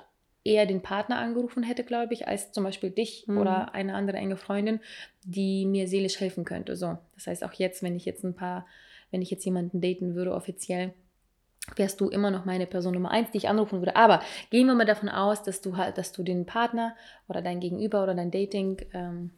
eher 0.45 0.65
den 0.65 0.81
Partner 0.81 1.17
angerufen 1.17 1.63
hätte, 1.63 1.83
glaube 1.83 2.13
ich, 2.13 2.27
als 2.27 2.53
zum 2.53 2.63
Beispiel 2.63 2.91
dich 2.91 3.27
Mhm. 3.27 3.37
oder 3.37 3.73
eine 3.73 3.95
andere 3.95 4.17
enge 4.17 4.37
Freundin, 4.37 4.79
die 5.25 5.65
mir 5.65 5.87
seelisch 5.87 6.19
helfen 6.19 6.45
könnte. 6.45 6.77
So, 6.77 6.97
das 7.15 7.27
heißt 7.27 7.43
auch 7.43 7.53
jetzt, 7.53 7.83
wenn 7.83 7.95
ich 7.95 8.05
jetzt 8.05 8.23
ein 8.23 8.35
paar, 8.35 8.65
wenn 9.11 9.21
ich 9.21 9.31
jetzt 9.31 9.43
jemanden 9.43 9.81
daten 9.81 10.15
würde 10.15 10.33
offiziell, 10.33 10.93
wärst 11.75 11.99
du 11.99 12.09
immer 12.09 12.29
noch 12.29 12.45
meine 12.45 12.67
Person 12.67 12.93
Nummer 12.93 13.09
eins, 13.09 13.31
die 13.31 13.39
ich 13.39 13.49
anrufen 13.49 13.79
würde. 13.79 13.95
Aber 13.95 14.21
gehen 14.51 14.67
wir 14.67 14.75
mal 14.75 14.85
davon 14.85 15.09
aus, 15.09 15.41
dass 15.41 15.61
du 15.61 15.77
halt, 15.77 15.97
dass 15.97 16.11
du 16.11 16.21
den 16.21 16.45
Partner 16.45 16.95
oder 17.27 17.41
dein 17.41 17.59
Gegenüber 17.59 18.03
oder 18.03 18.13
dein 18.13 18.29
Dating 18.29 18.77
ähm, 18.93 19.31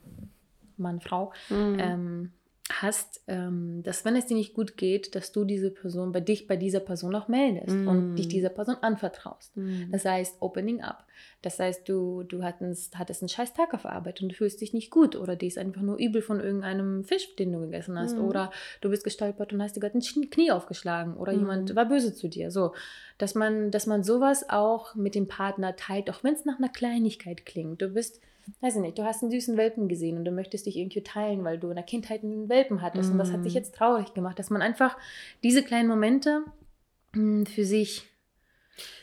Mann, 0.76 1.00
Frau 1.00 1.32
Mhm. 1.50 1.78
ähm, 1.80 2.34
hast, 2.70 3.22
ähm, 3.28 3.82
dass 3.84 4.04
wenn 4.04 4.16
es 4.18 4.26
dir 4.26 4.36
nicht 4.36 4.54
gut 4.54 4.76
geht, 4.76 5.16
dass 5.16 5.32
du 5.32 5.46
diese 5.46 5.72
Person 5.72 6.12
bei 6.12 6.20
dich 6.20 6.48
bei 6.48 6.58
dieser 6.58 6.82
Person 6.82 7.16
auch 7.16 7.30
meldest 7.30 7.70
und 7.88 8.14
Mm. 8.14 8.16
dich 8.16 8.28
dieser 8.28 8.50
Person 8.50 8.76
anvertraust. 8.82 9.56
Mhm. 9.56 9.88
Das 9.92 10.04
heißt, 10.04 10.42
opening 10.42 10.82
up. 10.82 11.06
Das 11.42 11.60
heißt, 11.60 11.88
du, 11.88 12.24
du 12.24 12.44
hattest, 12.44 12.98
hattest 12.98 13.22
einen 13.22 13.30
scheiß 13.30 13.54
Tag 13.54 13.74
auf 13.74 13.86
Arbeit 13.86 14.22
und 14.22 14.30
du 14.30 14.36
fühlst 14.36 14.60
dich 14.60 14.74
nicht 14.74 14.92
gut 14.92 15.16
oder 15.16 15.36
dir 15.38 15.48
ist 15.48 15.58
einfach 15.58 15.82
nur 15.82 15.98
übel 15.98 16.22
von 16.22 16.40
irgendeinem 16.42 17.06
Fisch, 17.06 17.36
den 17.38 17.54
du 17.54 17.60
gegessen 17.62 17.98
hast 17.98 18.18
Mhm. 18.18 18.24
oder 18.26 18.52
du 18.82 18.90
bist 18.90 19.04
gestolpert 19.06 19.54
und 19.54 19.62
hast 19.64 19.76
dir 19.78 19.80
gerade 19.80 19.98
ein 19.98 20.30
Knie 20.30 20.52
aufgeschlagen 20.52 21.16
oder 21.16 21.32
Mhm. 21.32 21.40
jemand 21.40 21.76
war 21.76 21.86
böse 21.86 22.14
zu 22.14 22.28
dir. 22.28 22.52
So, 22.52 22.74
dass 23.18 23.34
man, 23.34 23.72
dass 23.72 23.86
man 23.88 24.04
sowas 24.04 24.50
auch 24.50 24.94
mit 24.94 25.16
dem 25.16 25.28
Partner 25.30 25.76
teilt, 25.78 26.10
auch 26.10 26.24
wenn 26.24 26.34
es 26.34 26.44
nach 26.44 26.58
einer 26.58 26.70
Kleinigkeit 26.70 27.46
klingt. 27.46 27.82
Du 27.82 27.88
bist, 27.90 28.20
weiß 28.62 28.76
ich 28.76 28.82
nicht, 28.82 28.98
du 28.98 29.04
hast 29.04 29.22
einen 29.24 29.32
süßen 29.32 29.58
Welpen 29.58 29.88
gesehen 29.88 30.18
und 30.18 30.26
du 30.26 30.32
möchtest 30.32 30.66
dich 30.66 30.78
irgendwie 30.78 31.04
teilen, 31.04 31.44
weil 31.44 31.58
du 31.60 31.70
in 31.70 31.76
der 31.76 31.84
Kindheit 31.84 32.24
einen 32.24 32.50
Welpen 32.50 32.82
hattest 32.82 33.12
und 33.12 33.18
das 33.18 33.32
hat 33.32 33.44
dich 33.46 33.54
Mhm. 33.54 33.58
jetzt 33.60 33.76
traurig 33.76 34.14
gemacht, 34.14 34.40
dass 34.40 34.50
man 34.50 34.62
einfach 34.62 34.98
diese 35.44 35.64
kleinen 35.64 35.88
Momente 35.90 36.44
mh, 37.14 37.46
für 37.50 37.66
sich 37.66 38.04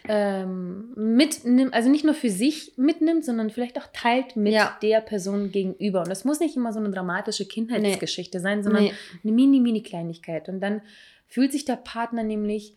ähm, 0.06 0.92
mitnimmt, 0.96 1.72
also 1.74 1.88
nicht 1.88 2.04
nur 2.04 2.14
für 2.14 2.30
sich 2.30 2.74
mitnimmt, 2.76 3.24
sondern 3.24 3.50
vielleicht 3.50 3.78
auch 3.78 3.86
teilt 3.92 4.36
mit 4.36 4.52
Ja. 4.52 4.76
der 4.82 5.00
Person 5.00 5.50
gegenüber. 5.50 6.00
Und 6.00 6.08
das 6.10 6.24
muss 6.24 6.40
nicht 6.40 6.56
immer 6.56 6.72
so 6.72 6.78
eine 6.78 6.90
dramatische 6.90 7.46
Kindheitsgeschichte 7.46 8.40
sein, 8.40 8.62
sondern 8.62 8.84
Nee. 8.84 8.92
eine 9.22 9.32
mini, 9.32 9.60
mini 9.60 9.82
Kleinigkeit. 9.82 10.48
Und 10.48 10.60
dann 10.60 10.82
fühlt 11.26 11.52
sich 11.52 11.64
der 11.64 11.76
Partner 11.76 12.22
nämlich 12.22 12.76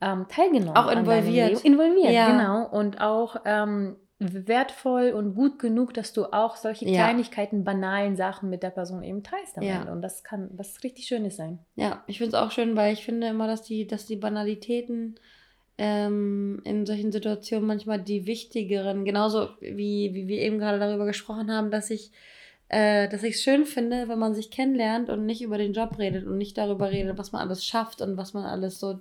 ähm, 0.00 0.26
teilgenommen. 0.28 0.76
Auch 0.76 0.92
involviert. 0.92 1.64
Involviert, 1.64 2.12
Ja. 2.12 2.30
genau. 2.30 2.68
Und 2.68 3.00
auch 3.00 3.36
ähm, 3.44 3.96
wertvoll 4.20 5.10
und 5.10 5.34
gut 5.34 5.58
genug, 5.58 5.94
dass 5.94 6.12
du 6.12 6.24
auch 6.32 6.56
solche 6.56 6.84
Ja. 6.88 7.04
Kleinigkeiten, 7.04 7.62
banalen 7.64 8.16
Sachen 8.16 8.50
mit 8.50 8.62
der 8.62 8.70
Person 8.70 9.02
eben 9.04 9.22
teilst 9.22 9.56
am 9.56 9.62
Ja. 9.64 9.80
Ende. 9.80 9.92
Und 9.92 10.02
das 10.02 10.24
kann 10.24 10.50
was 10.56 10.82
richtig 10.82 11.06
Schönes 11.06 11.36
sein. 11.36 11.60
Ja, 11.76 12.02
ich 12.08 12.18
finde 12.18 12.36
es 12.36 12.42
auch 12.42 12.50
schön, 12.50 12.74
weil 12.76 12.92
ich 12.92 13.04
finde 13.04 13.28
immer, 13.28 13.46
dass 13.46 13.62
die, 13.62 13.86
dass 13.86 14.06
die 14.06 14.16
Banalitäten 14.16 15.14
ähm, 15.78 16.60
in 16.64 16.86
solchen 16.86 17.12
Situationen 17.12 17.66
manchmal 17.66 18.00
die 18.02 18.26
wichtigeren, 18.26 19.04
genauso 19.04 19.50
wie, 19.60 20.10
wie 20.14 20.26
wir 20.26 20.40
eben 20.40 20.58
gerade 20.58 20.78
darüber 20.80 21.06
gesprochen 21.06 21.52
haben, 21.52 21.70
dass 21.70 21.90
ich 21.90 22.10
äh, 22.70 23.08
dass 23.08 23.22
ich 23.22 23.36
es 23.36 23.42
schön 23.42 23.64
finde, 23.64 24.08
wenn 24.08 24.18
man 24.18 24.34
sich 24.34 24.50
kennenlernt 24.50 25.08
und 25.08 25.24
nicht 25.24 25.40
über 25.40 25.56
den 25.56 25.72
Job 25.72 25.96
redet 25.98 26.26
und 26.26 26.36
nicht 26.36 26.58
darüber 26.58 26.90
redet, 26.90 27.16
was 27.16 27.32
man 27.32 27.40
alles 27.40 27.64
schafft 27.64 28.02
und 28.02 28.18
was 28.18 28.34
man 28.34 28.44
alles 28.44 28.78
so 28.78 28.98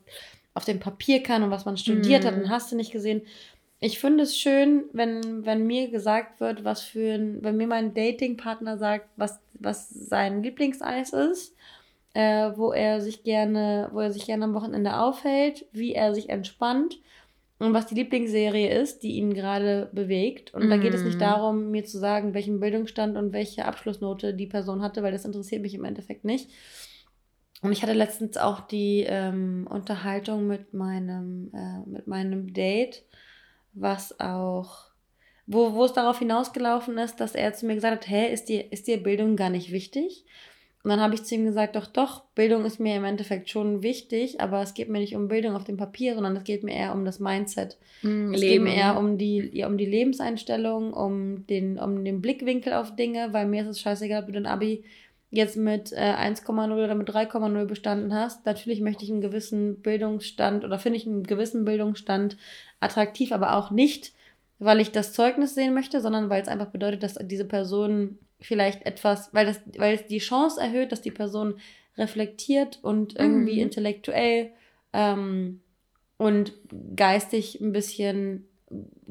auf 0.53 0.63
dem 0.63 0.79
Papier 0.79 1.21
kann 1.21 1.43
und 1.43 1.51
was 1.51 1.65
man 1.65 1.75
studiert 1.75 2.23
hat 2.23 2.37
Mhm. 2.37 2.43
und 2.43 2.49
hast 2.49 2.71
du 2.71 2.77
nicht 2.77 2.93
gesehen. 2.93 3.23
Ich 3.79 3.99
finde 3.99 4.23
es 4.23 4.37
schön, 4.37 4.85
wenn, 4.93 5.45
wenn 5.45 5.67
mir 5.67 5.91
gesagt 5.91 6.39
wird, 6.39 6.63
was 6.63 6.81
für 6.83 7.13
ein, 7.13 7.43
wenn 7.43 7.57
mir 7.57 7.67
mein 7.67 7.93
Datingpartner 7.93 8.77
sagt, 8.77 9.07
was, 9.17 9.39
was 9.53 9.89
sein 9.89 10.41
Lieblingseis 10.41 11.13
ist, 11.13 11.55
äh, 12.13 12.51
wo 12.55 12.71
er 12.73 13.01
sich 13.01 13.23
gerne, 13.23 13.89
wo 13.93 13.99
er 13.99 14.11
sich 14.11 14.25
gerne 14.25 14.45
am 14.45 14.55
Wochenende 14.55 14.97
aufhält, 14.99 15.67
wie 15.73 15.93
er 15.93 16.15
sich 16.15 16.29
entspannt 16.29 16.99
und 17.59 17.73
was 17.73 17.87
die 17.87 17.95
Lieblingsserie 17.95 18.69
ist, 18.81 19.03
die 19.03 19.13
ihn 19.17 19.33
gerade 19.33 19.89
bewegt. 19.93 20.53
Und 20.55 20.69
da 20.69 20.77
geht 20.77 20.93
es 20.95 21.05
nicht 21.05 21.21
Mhm. 21.21 21.21
darum, 21.21 21.71
mir 21.71 21.85
zu 21.85 21.99
sagen, 21.99 22.33
welchen 22.33 22.59
Bildungsstand 22.59 23.17
und 23.17 23.33
welche 23.33 23.65
Abschlussnote 23.65 24.33
die 24.35 24.47
Person 24.47 24.81
hatte, 24.83 25.03
weil 25.03 25.11
das 25.13 25.25
interessiert 25.25 25.61
mich 25.63 25.75
im 25.75 25.85
Endeffekt 25.85 26.25
nicht. 26.25 26.49
Und 27.61 27.71
ich 27.71 27.81
hatte 27.81 27.93
letztens 27.93 28.37
auch 28.37 28.61
die 28.61 29.03
ähm, 29.07 29.67
Unterhaltung 29.69 30.45
mit 30.47 30.73
meinem, 30.73 31.51
äh, 31.53 31.89
mit 31.89 32.07
meinem 32.07 32.53
Date, 32.53 33.03
was 33.79 34.19
auch, 34.19 34.85
wo, 35.45 35.73
wo 35.73 35.85
es 35.85 35.93
darauf 35.93 36.19
hinausgelaufen 36.19 36.97
ist, 36.97 37.19
dass 37.19 37.35
er 37.35 37.53
zu 37.53 37.65
mir 37.65 37.75
gesagt 37.75 38.05
hat, 38.05 38.09
hä, 38.09 38.31
ist 38.31 38.49
dir, 38.49 38.71
ist 38.71 38.87
dir 38.87 39.01
Bildung 39.01 39.35
gar 39.35 39.49
nicht 39.49 39.71
wichtig? 39.71 40.25
Und 40.83 40.91
dann 40.91 41.01
habe 41.01 41.15
ich 41.15 41.23
zu 41.23 41.35
ihm 41.35 41.43
gesagt, 41.43 41.75
doch, 41.75 41.87
doch, 41.87 42.23
Bildung 42.33 42.63
ist 42.63 42.79
mir 42.79 42.95
im 42.95 43.03
Endeffekt 43.03 43.49
schon 43.49 43.83
wichtig, 43.83 44.39
aber 44.39 44.61
es 44.61 44.73
geht 44.73 44.87
mir 44.87 44.99
nicht 44.99 45.17
um 45.17 45.27
Bildung 45.27 45.55
auf 45.55 45.65
dem 45.65 45.75
Papier, 45.75 46.15
sondern 46.15 46.37
es 46.37 46.45
geht 46.45 46.63
mir 46.63 46.75
eher 46.75 46.93
um 46.93 47.03
das 47.03 47.19
Mindset. 47.19 47.77
Mm, 48.03 48.33
es 48.33 48.39
Leben. 48.39 48.65
geht 48.65 48.73
mir 48.73 48.79
eher 48.81 48.97
um 48.97 49.17
die, 49.17 49.49
ja, 49.51 49.67
um 49.67 49.77
die 49.77 49.85
Lebenseinstellung, 49.85 50.93
um 50.93 51.45
den, 51.47 51.77
um 51.77 52.05
den 52.05 52.21
Blickwinkel 52.21 52.71
auf 52.71 52.95
Dinge, 52.95 53.33
weil 53.33 53.47
mir 53.47 53.63
ist 53.63 53.67
es 53.67 53.81
scheißegal, 53.81 54.21
ob 54.21 54.27
du 54.27 54.33
dein 54.33 54.45
Abi 54.45 54.85
jetzt 55.29 55.57
mit 55.57 55.91
äh, 55.91 56.13
1,0 56.13 56.73
oder 56.73 56.95
mit 56.95 57.09
3,0 57.09 57.65
bestanden 57.65 58.13
hast. 58.13 58.45
Natürlich 58.45 58.81
möchte 58.81 59.03
ich 59.03 59.11
einen 59.11 59.21
gewissen 59.21 59.81
Bildungsstand 59.81 60.63
oder 60.63 60.79
finde 60.79 60.97
ich 60.97 61.05
einen 61.05 61.23
gewissen 61.23 61.65
Bildungsstand 61.65 62.37
attraktiv, 62.79 63.31
aber 63.31 63.55
auch 63.55 63.71
nicht, 63.71 64.13
weil 64.59 64.79
ich 64.79 64.91
das 64.91 65.13
Zeugnis 65.13 65.53
sehen 65.53 65.73
möchte, 65.73 66.01
sondern 66.01 66.29
weil 66.29 66.41
es 66.41 66.47
einfach 66.47 66.67
bedeutet, 66.67 67.03
dass 67.03 67.15
diese 67.21 67.45
Person 67.45 68.17
vielleicht 68.39 68.85
etwas, 68.85 69.33
weil 69.33 69.45
das, 69.45 69.59
weil 69.77 69.95
es 69.95 70.05
die 70.07 70.19
Chance 70.19 70.61
erhöht, 70.61 70.91
dass 70.91 71.01
die 71.01 71.11
Person 71.11 71.59
reflektiert 71.97 72.79
und 72.81 73.17
irgendwie 73.17 73.55
mhm. 73.55 73.63
intellektuell 73.63 74.51
ähm, 74.93 75.61
und 76.17 76.53
geistig 76.95 77.59
ein 77.59 77.73
bisschen 77.73 78.46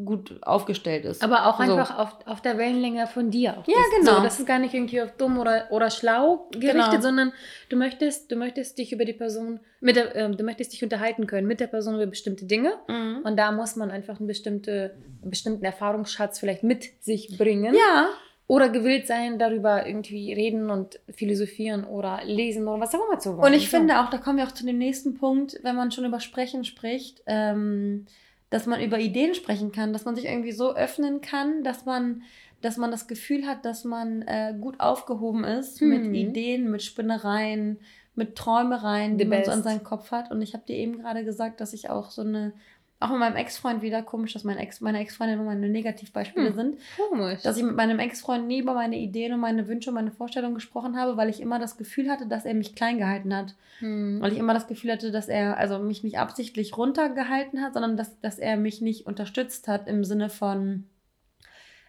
gut 0.05 0.39
aufgestellt 0.43 1.07
ist. 1.07 1.25
Aber 1.25 1.47
auch 1.47 1.59
einfach 1.59 1.97
so. 1.97 2.03
auf, 2.03 2.17
auf 2.27 2.43
der 2.43 2.59
Wellenlänge 2.59 3.07
von 3.07 3.31
dir. 3.31 3.51
Ja, 3.51 3.63
bist. 3.65 4.01
genau. 4.01 4.17
So, 4.17 4.23
das 4.23 4.39
ist 4.39 4.47
gar 4.47 4.59
nicht 4.59 4.75
irgendwie 4.75 5.01
auf 5.01 5.13
dumm 5.17 5.39
oder, 5.39 5.69
oder 5.71 5.89
schlau 5.91 6.49
gerichtet, 6.51 6.91
genau. 6.91 7.01
sondern 7.01 7.33
du 7.71 7.77
möchtest, 7.77 8.31
du 8.31 8.37
möchtest 8.37 8.77
dich 8.77 8.93
über 8.93 9.07
die 9.07 9.15
Person, 9.15 9.61
mit 9.81 9.97
der, 9.97 10.15
äh, 10.15 10.31
du 10.31 10.45
möchtest 10.45 10.75
dich 10.75 10.83
unterhalten 10.83 11.27
können 11.27 11.47
mit 11.47 11.61
der 11.61 11.69
Person 11.69 11.95
über 11.95 12.07
bestimmte 12.07 12.45
Dinge. 12.45 12.75
Mhm. 12.87 13.23
Und 13.25 13.37
da 13.39 13.51
muss 13.51 13.77
man 13.77 13.91
einfach 13.91 14.19
einen, 14.19 14.27
bestimmte, 14.27 14.95
einen 15.23 15.31
bestimmten 15.31 15.65
Erfahrungsschatz 15.65 16.39
vielleicht 16.39 16.63
mit 16.63 17.03
sich 17.03 17.39
bringen. 17.39 17.75
Ja. 17.75 18.09
Oder 18.49 18.69
gewillt 18.69 19.09
sein, 19.09 19.41
darüber 19.41 19.87
irgendwie 19.87 20.33
reden 20.33 20.71
und 20.71 21.01
philosophieren 21.11 21.85
oder 21.85 22.21
lesen 22.25 22.69
oder 22.69 22.81
was 22.81 22.95
auch 22.95 23.09
immer 23.09 23.19
zu 23.19 23.37
wollen. 23.37 23.47
Und 23.47 23.55
ich 23.55 23.71
so. 23.71 23.79
finde 23.79 24.01
auch, 24.01 24.11
da 24.11 24.19
kommen 24.19 24.39
wir 24.39 24.45
auch 24.45 24.53
zu 24.53 24.65
dem 24.65 24.79
nächsten 24.79 25.15
Punkt, 25.15 25.59
wenn 25.63 25.75
man 25.75 25.91
schon 25.91 26.05
über 26.05 26.21
Sprechen 26.21 26.63
spricht, 26.63 27.23
ähm, 27.27 28.07
dass 28.51 28.67
man 28.67 28.81
über 28.81 28.99
Ideen 28.99 29.35
sprechen 29.35 29.73
kann, 29.73 29.93
dass 29.93 30.05
man 30.05 30.15
sich 30.15 30.27
irgendwie 30.27 30.53
so 30.53 30.75
öffnen 30.75 31.21
kann, 31.21 31.65
dass 31.65 31.85
man, 31.85 32.23
dass 32.61 32.77
man 32.77 32.91
das 32.91 33.09
Gefühl 33.09 33.47
hat, 33.47 33.65
dass 33.65 33.85
man 33.85 34.23
äh, 34.23 34.55
gut 34.61 34.81
aufgehoben 34.81 35.45
ist 35.45 35.81
hm. 35.81 35.89
mit. 35.89 36.15
Ideen, 36.15 36.71
mit 36.71 36.83
Spinnereien, 36.83 37.79
mit 38.15 38.37
Träumereien, 38.37 39.19
die 39.19 39.25
man 39.25 39.45
so 39.45 39.51
an 39.51 39.63
seinen 39.63 39.85
Kopf 39.85 40.11
hat. 40.11 40.31
Und 40.31 40.41
ich 40.41 40.55
habe 40.55 40.65
dir 40.67 40.77
eben 40.77 40.99
gerade 40.99 41.25
gesagt, 41.25 41.61
dass 41.61 41.73
ich 41.73 41.91
auch 41.91 42.11
so 42.11 42.23
eine 42.23 42.55
auch 42.99 43.11
mit 43.11 43.19
meinem 43.19 43.37
Ex-Freund 43.37 43.83
wieder 43.83 44.03
komisch, 44.03 44.33
dass 44.33 44.45
mein 44.45 44.57
Ex, 44.57 44.81
meine 44.81 45.01
Ex-Freunde 45.01 45.35
immer 45.35 45.45
meine 45.45 45.69
Negativbeispiele 45.69 46.49
hm, 46.49 46.55
sind. 46.55 46.79
Komisch. 46.97 47.43
Dass 47.43 47.59
ich 47.59 47.63
mit 47.63 47.77
meinem 47.77 47.99
Ex-Freund 47.99 48.47
nie 48.47 48.61
über 48.61 48.73
meine 48.73 48.97
Ideen 48.97 49.35
und 49.35 49.41
meine 49.41 49.69
Wünsche 49.69 49.91
und 49.91 49.95
meine 49.95 50.13
Vorstellungen 50.13 50.55
gesprochen 50.55 50.97
habe, 50.97 51.17
weil 51.17 51.29
ich 51.29 51.41
immer 51.41 51.59
das 51.59 51.77
Gefühl 51.77 52.11
hatte, 52.11 52.27
dass 52.27 52.47
er 52.47 52.55
mich 52.55 52.75
klein 52.75 52.99
gehalten 52.99 53.35
hat. 53.35 53.55
Hm. 53.81 54.21
Weil 54.23 54.33
ich 54.33 54.39
immer 54.39 54.55
das 54.55 54.67
Gefühl 54.67 54.93
hatte, 54.93 55.11
dass 55.11 55.29
er 55.29 55.59
also 55.59 55.79
mich 55.79 56.05
nicht 56.05 56.19
absichtlich 56.19 56.77
runtergehalten 56.77 57.63
hat, 57.63 57.75
sondern 57.75 57.99
dass, 57.99 58.19
dass 58.21 58.39
er 58.39 58.57
mich 58.57 58.81
nicht 58.81 59.07
unterstützt 59.07 59.69
hat 59.69 59.89
im 59.89 60.03
Sinne 60.03 60.31
von 60.31 60.85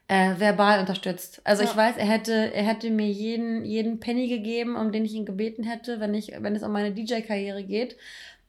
äh, 0.10 0.40
verbal 0.40 0.80
unterstützt. 0.80 1.42
Also 1.44 1.64
ja. 1.64 1.70
ich 1.70 1.76
weiß, 1.76 1.98
er 1.98 2.06
hätte, 2.06 2.54
er 2.54 2.64
hätte 2.64 2.90
mir 2.92 3.10
jeden, 3.10 3.66
jeden 3.66 4.00
Penny 4.00 4.28
gegeben, 4.28 4.76
um 4.76 4.92
den 4.92 5.06
ich 5.06 5.14
ihn 5.14 5.26
gebeten 5.26 5.64
hätte, 5.64 6.00
wenn 6.00 6.14
ich, 6.14 6.34
wenn 6.40 6.56
es 6.56 6.64
um 6.64 6.72
meine 6.72 6.94
DJ-Karriere 6.94 7.64
geht. 7.64 7.98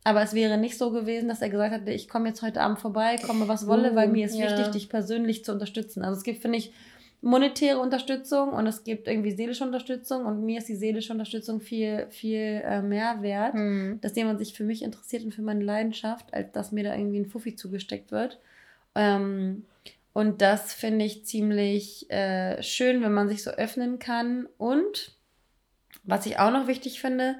Aber 0.08 0.22
es 0.22 0.32
wäre 0.32 0.56
nicht 0.56 0.78
so 0.78 0.90
gewesen, 0.90 1.28
dass 1.28 1.42
er 1.42 1.50
gesagt 1.50 1.70
hätte, 1.70 1.90
ich 1.90 2.08
komme 2.08 2.28
jetzt 2.28 2.40
heute 2.40 2.62
Abend 2.62 2.78
vorbei, 2.78 3.18
komme 3.18 3.46
was 3.46 3.66
wolle, 3.66 3.94
weil 3.94 4.08
mir 4.08 4.24
ist 4.24 4.38
ja. 4.38 4.46
wichtig, 4.46 4.68
dich 4.68 4.88
persönlich 4.88 5.44
zu 5.44 5.52
unterstützen. 5.52 6.02
Also 6.02 6.16
es 6.16 6.24
gibt, 6.24 6.40
finde 6.40 6.56
ich, 6.56 6.72
monetäre 7.20 7.78
Unterstützung 7.78 8.54
und 8.54 8.66
es 8.66 8.84
gibt 8.84 9.06
irgendwie 9.06 9.32
seelische 9.32 9.64
Unterstützung 9.64 10.24
und 10.24 10.46
mir 10.46 10.60
ist 10.60 10.68
die 10.70 10.76
seelische 10.76 11.12
Unterstützung 11.12 11.60
viel, 11.60 12.06
viel 12.08 12.62
äh, 12.64 12.80
mehr 12.80 13.20
wert, 13.20 13.52
mhm. 13.52 13.98
dass 14.00 14.16
jemand 14.16 14.38
sich 14.38 14.54
für 14.54 14.64
mich 14.64 14.80
interessiert 14.80 15.24
und 15.24 15.34
für 15.34 15.42
meine 15.42 15.62
Leidenschaft, 15.62 16.32
als 16.32 16.52
dass 16.52 16.72
mir 16.72 16.84
da 16.84 16.94
irgendwie 16.96 17.18
ein 17.18 17.28
Fuffi 17.28 17.54
zugesteckt 17.54 18.10
wird. 18.10 18.38
Ähm, 18.94 19.66
und 20.14 20.40
das 20.40 20.72
finde 20.72 21.04
ich 21.04 21.26
ziemlich 21.26 22.10
äh, 22.10 22.62
schön, 22.62 23.02
wenn 23.02 23.12
man 23.12 23.28
sich 23.28 23.42
so 23.42 23.50
öffnen 23.50 23.98
kann. 23.98 24.48
Und 24.56 25.12
was 26.04 26.24
ich 26.24 26.38
auch 26.38 26.50
noch 26.50 26.66
wichtig 26.66 26.98
finde, 26.98 27.36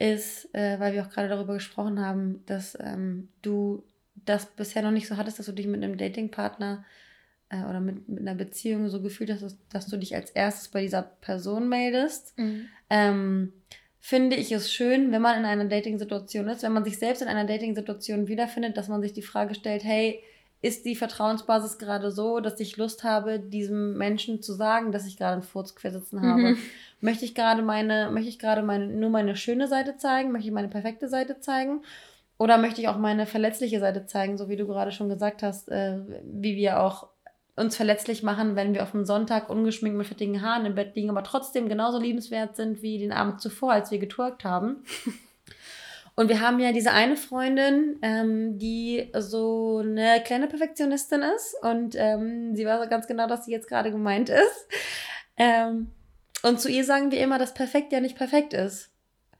ist, 0.00 0.52
äh, 0.54 0.80
weil 0.80 0.94
wir 0.94 1.04
auch 1.04 1.10
gerade 1.10 1.28
darüber 1.28 1.54
gesprochen 1.54 2.00
haben, 2.00 2.42
dass 2.46 2.76
ähm, 2.80 3.28
du 3.42 3.84
das 4.14 4.46
bisher 4.46 4.82
noch 4.82 4.90
nicht 4.90 5.06
so 5.06 5.16
hattest, 5.16 5.38
dass 5.38 5.46
du 5.46 5.52
dich 5.52 5.66
mit 5.66 5.82
einem 5.82 5.98
Datingpartner 5.98 6.84
äh, 7.50 7.62
oder 7.64 7.80
mit, 7.80 8.08
mit 8.08 8.20
einer 8.20 8.34
Beziehung 8.34 8.88
so 8.88 9.02
gefühlt 9.02 9.30
hast, 9.30 9.42
dass, 9.42 9.56
dass 9.68 9.86
du 9.86 9.98
dich 9.98 10.14
als 10.14 10.30
erstes 10.30 10.68
bei 10.68 10.80
dieser 10.80 11.02
Person 11.02 11.68
meldest. 11.68 12.36
Mhm. 12.38 12.68
Ähm, 12.88 13.52
finde 13.98 14.36
ich 14.36 14.50
es 14.52 14.72
schön, 14.72 15.12
wenn 15.12 15.20
man 15.20 15.38
in 15.38 15.44
einer 15.44 15.66
Dating-Situation 15.66 16.48
ist, 16.48 16.62
wenn 16.62 16.72
man 16.72 16.84
sich 16.84 16.98
selbst 16.98 17.20
in 17.20 17.28
einer 17.28 17.44
Dating-Situation 17.44 18.26
wiederfindet, 18.26 18.78
dass 18.78 18.88
man 18.88 19.02
sich 19.02 19.12
die 19.12 19.22
Frage 19.22 19.54
stellt, 19.54 19.84
hey, 19.84 20.22
ist 20.62 20.84
die 20.84 20.94
Vertrauensbasis 20.94 21.78
gerade 21.78 22.10
so, 22.10 22.40
dass 22.40 22.60
ich 22.60 22.76
Lust 22.76 23.02
habe, 23.02 23.38
diesem 23.38 23.96
Menschen 23.96 24.42
zu 24.42 24.52
sagen, 24.52 24.92
dass 24.92 25.06
ich 25.06 25.16
gerade 25.16 25.34
einen 25.34 25.42
Furz 25.42 25.74
sitzen 25.80 26.20
habe? 26.20 26.40
Mhm. 26.40 26.58
Möchte 27.00 27.24
ich 27.24 27.34
gerade 27.34 27.62
meine, 27.62 28.10
möchte 28.10 28.28
ich 28.28 28.38
gerade 28.38 28.62
meine, 28.62 28.86
nur 28.86 29.08
meine 29.08 29.36
schöne 29.36 29.68
Seite 29.68 29.96
zeigen? 29.96 30.32
Möchte 30.32 30.48
ich 30.48 30.54
meine 30.54 30.68
perfekte 30.68 31.08
Seite 31.08 31.40
zeigen? 31.40 31.82
Oder 32.36 32.58
möchte 32.58 32.80
ich 32.80 32.88
auch 32.88 32.98
meine 32.98 33.26
verletzliche 33.26 33.80
Seite 33.80 34.06
zeigen, 34.06 34.36
so 34.36 34.48
wie 34.48 34.56
du 34.56 34.66
gerade 34.66 34.92
schon 34.92 35.08
gesagt 35.08 35.42
hast, 35.42 35.70
äh, 35.70 35.98
wie 36.24 36.56
wir 36.56 36.80
auch 36.80 37.08
uns 37.56 37.76
verletzlich 37.76 38.22
machen, 38.22 38.56
wenn 38.56 38.74
wir 38.74 38.82
auf 38.82 38.94
einem 38.94 39.04
Sonntag 39.04 39.50
ungeschminkt 39.50 39.98
mit 39.98 40.06
fettigen 40.06 40.40
Haaren 40.40 40.64
im 40.64 40.74
Bett 40.74 40.94
liegen, 40.96 41.10
aber 41.10 41.22
trotzdem 41.22 41.68
genauso 41.68 41.98
liebenswert 41.98 42.56
sind 42.56 42.80
wie 42.80 42.98
den 42.98 43.12
Abend 43.12 43.40
zuvor, 43.40 43.72
als 43.72 43.90
wir 43.90 43.98
getwerkt 43.98 44.44
haben. 44.44 44.84
Und 46.20 46.28
wir 46.28 46.42
haben 46.42 46.60
ja 46.60 46.70
diese 46.70 46.92
eine 46.92 47.16
Freundin, 47.16 47.98
ähm, 48.02 48.58
die 48.58 49.10
so 49.16 49.78
eine 49.82 50.22
kleine 50.22 50.48
Perfektionistin 50.48 51.22
ist. 51.22 51.56
Und 51.62 51.94
ähm, 51.96 52.54
sie 52.54 52.66
weiß 52.66 52.90
ganz 52.90 53.06
genau, 53.06 53.26
dass 53.26 53.46
sie 53.46 53.52
jetzt 53.52 53.68
gerade 53.68 53.90
gemeint 53.90 54.28
ist. 54.28 54.68
Ähm, 55.38 55.86
und 56.42 56.60
zu 56.60 56.68
ihr 56.68 56.84
sagen 56.84 57.10
wir 57.10 57.20
immer, 57.20 57.38
dass 57.38 57.54
perfekt 57.54 57.90
ja 57.94 58.00
nicht 58.00 58.18
perfekt 58.18 58.52
ist. 58.52 58.90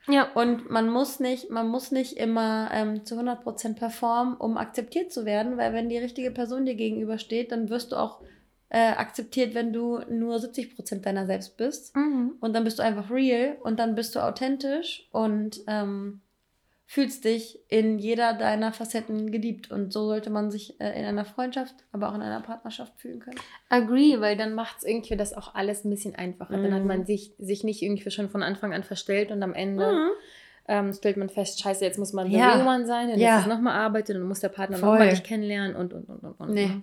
Ja. 0.08 0.32
Und 0.32 0.70
man 0.70 0.88
muss 0.88 1.20
nicht, 1.20 1.50
man 1.50 1.68
muss 1.68 1.90
nicht 1.90 2.16
immer 2.16 2.70
ähm, 2.72 3.04
zu 3.04 3.16
100% 3.16 3.74
performen, 3.74 4.34
um 4.38 4.56
akzeptiert 4.56 5.12
zu 5.12 5.26
werden, 5.26 5.58
weil 5.58 5.74
wenn 5.74 5.90
die 5.90 5.98
richtige 5.98 6.30
Person 6.30 6.64
dir 6.64 6.76
gegenübersteht, 6.76 7.52
dann 7.52 7.68
wirst 7.68 7.92
du 7.92 7.96
auch 7.96 8.22
äh, 8.70 8.92
akzeptiert, 8.92 9.52
wenn 9.52 9.74
du 9.74 9.98
nur 10.08 10.36
70% 10.36 11.02
deiner 11.02 11.26
selbst 11.26 11.58
bist. 11.58 11.94
Mhm. 11.94 12.36
Und 12.40 12.54
dann 12.54 12.64
bist 12.64 12.78
du 12.78 12.82
einfach 12.82 13.10
real 13.10 13.58
und 13.62 13.78
dann 13.78 13.94
bist 13.94 14.14
du 14.14 14.20
authentisch 14.20 15.06
und 15.12 15.60
ähm, 15.66 16.22
fühlst 16.90 17.24
dich 17.24 17.60
in 17.68 18.00
jeder 18.00 18.34
deiner 18.34 18.72
Facetten 18.72 19.30
geliebt. 19.30 19.70
Und 19.70 19.92
so 19.92 20.06
sollte 20.06 20.28
man 20.28 20.50
sich 20.50 20.80
äh, 20.80 20.98
in 20.98 21.04
einer 21.04 21.24
Freundschaft, 21.24 21.76
aber 21.92 22.08
auch 22.08 22.16
in 22.16 22.20
einer 22.20 22.40
Partnerschaft 22.40 23.00
fühlen 23.00 23.20
können. 23.20 23.38
Agree, 23.68 24.18
weil 24.18 24.36
dann 24.36 24.54
macht 24.54 24.78
es 24.78 24.84
irgendwie 24.84 25.16
das 25.16 25.32
auch 25.32 25.54
alles 25.54 25.84
ein 25.84 25.90
bisschen 25.90 26.16
einfacher. 26.16 26.56
Mhm. 26.56 26.62
Dann 26.64 26.74
hat 26.74 26.84
man 26.84 26.98
mhm. 27.00 27.06
sich, 27.06 27.32
sich 27.38 27.62
nicht 27.62 27.80
irgendwie 27.82 28.10
schon 28.10 28.28
von 28.28 28.42
Anfang 28.42 28.74
an 28.74 28.82
verstellt 28.82 29.30
und 29.30 29.40
am 29.40 29.54
Ende. 29.54 29.86
Mhm. 29.86 30.10
Ähm, 30.66 30.92
stellt 30.92 31.16
man 31.16 31.28
fest, 31.28 31.60
scheiße, 31.60 31.84
jetzt 31.84 31.98
muss 31.98 32.12
man 32.12 32.28
ja. 32.28 32.56
Ehemann 32.56 32.86
sein, 32.86 33.08
dann 33.08 33.18
ja. 33.18 33.36
ist 33.36 33.42
es 33.42 33.48
nochmal 33.48 33.74
arbeiten, 33.74 34.14
dann 34.14 34.22
muss 34.22 34.40
der 34.40 34.50
Partner 34.50 34.78
nochmal 34.78 35.10
dich 35.10 35.22
kennenlernen 35.22 35.74
und, 35.74 35.92
und, 35.92 36.08
und, 36.08 36.22
und, 36.22 36.40
und. 36.40 36.50
Nee. 36.50 36.66
Ne? 36.66 36.82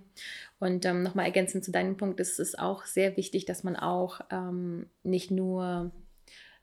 Und 0.59 0.85
ähm, 0.85 1.03
nochmal 1.03 1.25
ergänzend 1.25 1.63
zu 1.63 1.71
deinem 1.71 1.95
Punkt, 1.95 2.19
ist 2.19 2.39
es 2.39 2.57
auch 2.57 2.85
sehr 2.85 3.15
wichtig, 3.17 3.45
dass 3.45 3.63
man 3.63 3.75
auch 3.75 4.21
ähm, 4.31 4.87
nicht 5.03 5.31
nur 5.31 5.91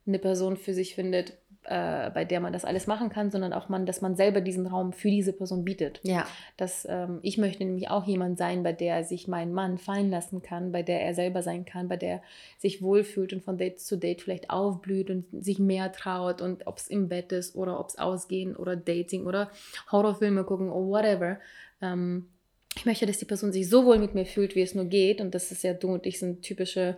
eine 0.07 0.19
Person 0.19 0.57
für 0.57 0.73
sich 0.73 0.93
findet, 0.93 1.37
äh, 1.67 2.11
bei 2.11 2.25
der 2.25 2.39
man 2.39 2.53
das 2.53 2.65
alles 2.65 2.87
machen 2.87 3.09
kann, 3.09 3.31
sondern 3.31 3.53
auch 3.53 3.69
man, 3.69 3.85
dass 3.85 4.01
man 4.01 4.15
selber 4.15 4.41
diesen 4.41 4.67
Raum 4.67 4.93
für 4.93 5.09
diese 5.09 5.33
Person 5.33 5.65
bietet. 5.65 5.99
Ja. 6.03 6.27
Dass 6.57 6.87
ähm, 6.89 7.19
ich 7.23 7.37
möchte 7.37 7.63
nämlich 7.63 7.89
auch 7.89 8.05
jemand 8.05 8.37
sein, 8.37 8.63
bei 8.63 8.71
der 8.71 9.03
sich 9.03 9.27
mein 9.27 9.51
Mann 9.51 9.77
fallen 9.77 10.09
lassen 10.09 10.41
kann, 10.41 10.71
bei 10.71 10.83
der 10.83 11.01
er 11.01 11.15
selber 11.15 11.41
sein 11.41 11.65
kann, 11.65 11.87
bei 11.87 11.97
der 11.97 12.09
er 12.09 12.23
sich 12.57 12.81
wohlfühlt 12.81 13.33
und 13.33 13.43
von 13.43 13.57
Date 13.57 13.79
zu 13.79 13.97
Date 13.97 14.21
vielleicht 14.21 14.49
aufblüht 14.49 15.09
und 15.09 15.25
sich 15.31 15.59
mehr 15.59 15.91
traut 15.91 16.41
und 16.41 16.67
ob 16.67 16.77
es 16.77 16.87
im 16.87 17.09
Bett 17.09 17.31
ist 17.31 17.55
oder 17.55 17.79
ob 17.79 17.89
es 17.89 17.97
ausgehen 17.97 18.55
oder 18.55 18.75
Dating 18.75 19.25
oder 19.25 19.49
Horrorfilme 19.91 20.43
gucken 20.43 20.69
oder 20.69 20.87
whatever. 20.87 21.39
Ähm, 21.81 22.27
ich 22.77 22.85
möchte, 22.85 23.05
dass 23.05 23.17
die 23.17 23.25
Person 23.25 23.51
sich 23.51 23.69
so 23.69 23.85
wohl 23.85 23.99
mit 23.99 24.13
mir 24.15 24.25
fühlt, 24.25 24.55
wie 24.55 24.61
es 24.61 24.75
nur 24.75 24.85
geht 24.85 25.21
und 25.21 25.33
das 25.33 25.51
ist 25.51 25.63
ja 25.63 25.73
du 25.73 25.93
und 25.93 26.05
ich 26.05 26.19
sind 26.19 26.41
typische 26.41 26.97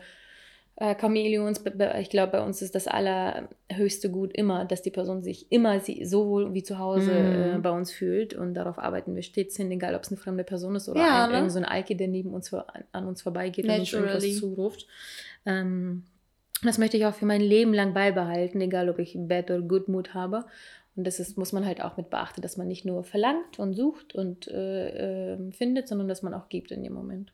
äh, 0.79 0.95
Chamäleons, 0.95 1.63
ich 1.99 2.09
glaube, 2.11 2.33
bei 2.33 2.41
uns 2.43 2.61
ist 2.61 2.75
das 2.75 2.87
allerhöchste 2.87 4.11
Gut 4.11 4.31
immer, 4.33 4.65
dass 4.65 4.83
die 4.83 4.91
Person 4.91 5.23
sich 5.23 5.51
immer 5.51 5.79
so 5.79 6.27
wohl 6.27 6.53
wie 6.53 6.61
zu 6.61 6.77
Hause 6.77 7.11
mm. 7.11 7.55
äh, 7.55 7.59
bei 7.59 7.71
uns 7.71 7.91
fühlt 7.91 8.35
und 8.35 8.53
darauf 8.53 8.77
arbeiten 8.77 9.15
wir 9.15 9.23
stets 9.23 9.57
hin, 9.57 9.71
egal 9.71 9.95
ob 9.95 10.03
es 10.03 10.09
eine 10.09 10.17
fremde 10.17 10.43
Person 10.43 10.75
ist 10.75 10.87
oder 10.87 10.99
ja, 10.99 11.25
ein, 11.25 11.31
ne? 11.31 11.37
irgend 11.37 11.51
so 11.51 11.57
ein 11.57 11.65
Alki, 11.65 11.97
der 11.97 12.07
neben 12.07 12.31
uns 12.31 12.53
an 12.53 13.07
uns 13.07 13.23
vorbeigeht 13.23 13.65
Naturally. 13.65 14.05
und 14.05 14.13
uns 14.13 14.23
irgendwas 14.23 14.39
zuruft. 14.39 14.87
Ähm, 15.47 16.03
das 16.61 16.77
möchte 16.77 16.97
ich 16.97 17.07
auch 17.07 17.15
für 17.15 17.25
mein 17.25 17.41
Leben 17.41 17.73
lang 17.73 17.95
beibehalten, 17.95 18.61
egal 18.61 18.89
ob 18.89 18.99
ich 18.99 19.15
Bad 19.17 19.49
oder 19.49 19.61
Good 19.61 19.87
Mood 19.87 20.13
habe. 20.13 20.45
Und 20.97 21.05
das 21.05 21.19
ist, 21.19 21.37
muss 21.37 21.53
man 21.53 21.65
halt 21.65 21.81
auch 21.81 21.95
mit 21.95 22.09
beachten, 22.09 22.41
dass 22.41 22.57
man 22.57 22.67
nicht 22.67 22.83
nur 22.83 23.03
verlangt 23.03 23.59
und 23.59 23.73
sucht 23.73 24.15
und 24.15 24.47
äh, 24.47 25.35
äh, 25.35 25.51
findet, 25.51 25.87
sondern 25.87 26.07
dass 26.07 26.23
man 26.23 26.33
auch 26.33 26.49
gibt 26.49 26.71
in 26.71 26.83
dem 26.83 26.93
Moment. 26.93 27.31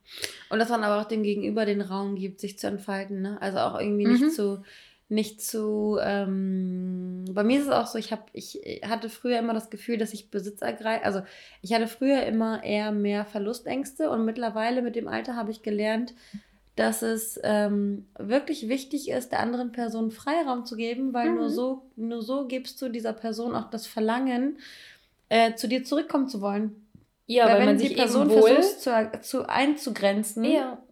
Und 0.49 0.59
dass 0.59 0.69
man 0.69 0.83
aber 0.83 1.01
auch 1.01 1.07
dem 1.07 1.23
Gegenüber 1.23 1.65
den 1.65 1.81
Raum 1.81 2.15
gibt, 2.15 2.41
sich 2.41 2.59
zu 2.59 2.67
entfalten. 2.67 3.21
Ne? 3.21 3.41
Also 3.41 3.59
auch 3.59 3.79
irgendwie 3.79 4.05
nicht 4.05 4.23
mhm. 4.23 4.29
zu 4.29 4.63
nicht 5.09 5.41
zu. 5.41 5.97
Ähm, 6.01 7.25
bei 7.31 7.43
mir 7.43 7.59
ist 7.59 7.67
es 7.67 7.71
auch 7.71 7.87
so, 7.87 7.97
ich, 7.97 8.11
hab, 8.11 8.29
ich 8.33 8.59
hatte 8.83 9.09
früher 9.09 9.39
immer 9.39 9.53
das 9.53 9.69
Gefühl, 9.69 9.97
dass 9.97 10.13
ich 10.13 10.31
Besitz 10.31 10.61
ergreife. 10.61 11.05
Also 11.05 11.21
ich 11.61 11.73
hatte 11.73 11.87
früher 11.87 12.23
immer 12.23 12.63
eher 12.63 12.91
mehr 12.91 13.25
Verlustängste 13.25 14.09
und 14.09 14.25
mittlerweile 14.25 14.81
mit 14.81 14.95
dem 14.95 15.07
Alter 15.07 15.35
habe 15.35 15.51
ich 15.51 15.61
gelernt, 15.61 16.13
dass 16.75 17.01
es 17.01 17.39
ähm, 17.43 18.07
wirklich 18.17 18.67
wichtig 18.67 19.09
ist, 19.09 19.31
der 19.31 19.39
anderen 19.39 19.71
Person 19.71 20.11
Freiraum 20.11 20.65
zu 20.65 20.75
geben, 20.75 21.13
weil 21.13 21.29
mhm. 21.29 21.35
nur, 21.37 21.49
so, 21.49 21.83
nur 21.95 22.21
so 22.21 22.47
gibst 22.47 22.81
du 22.81 22.89
dieser 22.89 23.13
Person 23.13 23.55
auch 23.55 23.69
das 23.69 23.85
Verlangen, 23.85 24.57
äh, 25.29 25.53
zu 25.55 25.67
dir 25.67 25.83
zurückkommen 25.83 26.27
zu 26.27 26.41
wollen. 26.41 26.87
Ja, 27.25 27.45
weil, 27.45 27.59
weil 27.59 27.65
man 27.67 27.79
sich 27.79 27.89
die 27.89 27.95
Person 27.95 28.29
versucht 28.29 28.81
zu, 28.81 29.11
zu 29.21 29.49
einzugrenzen. 29.49 30.43
Ja 30.43 30.83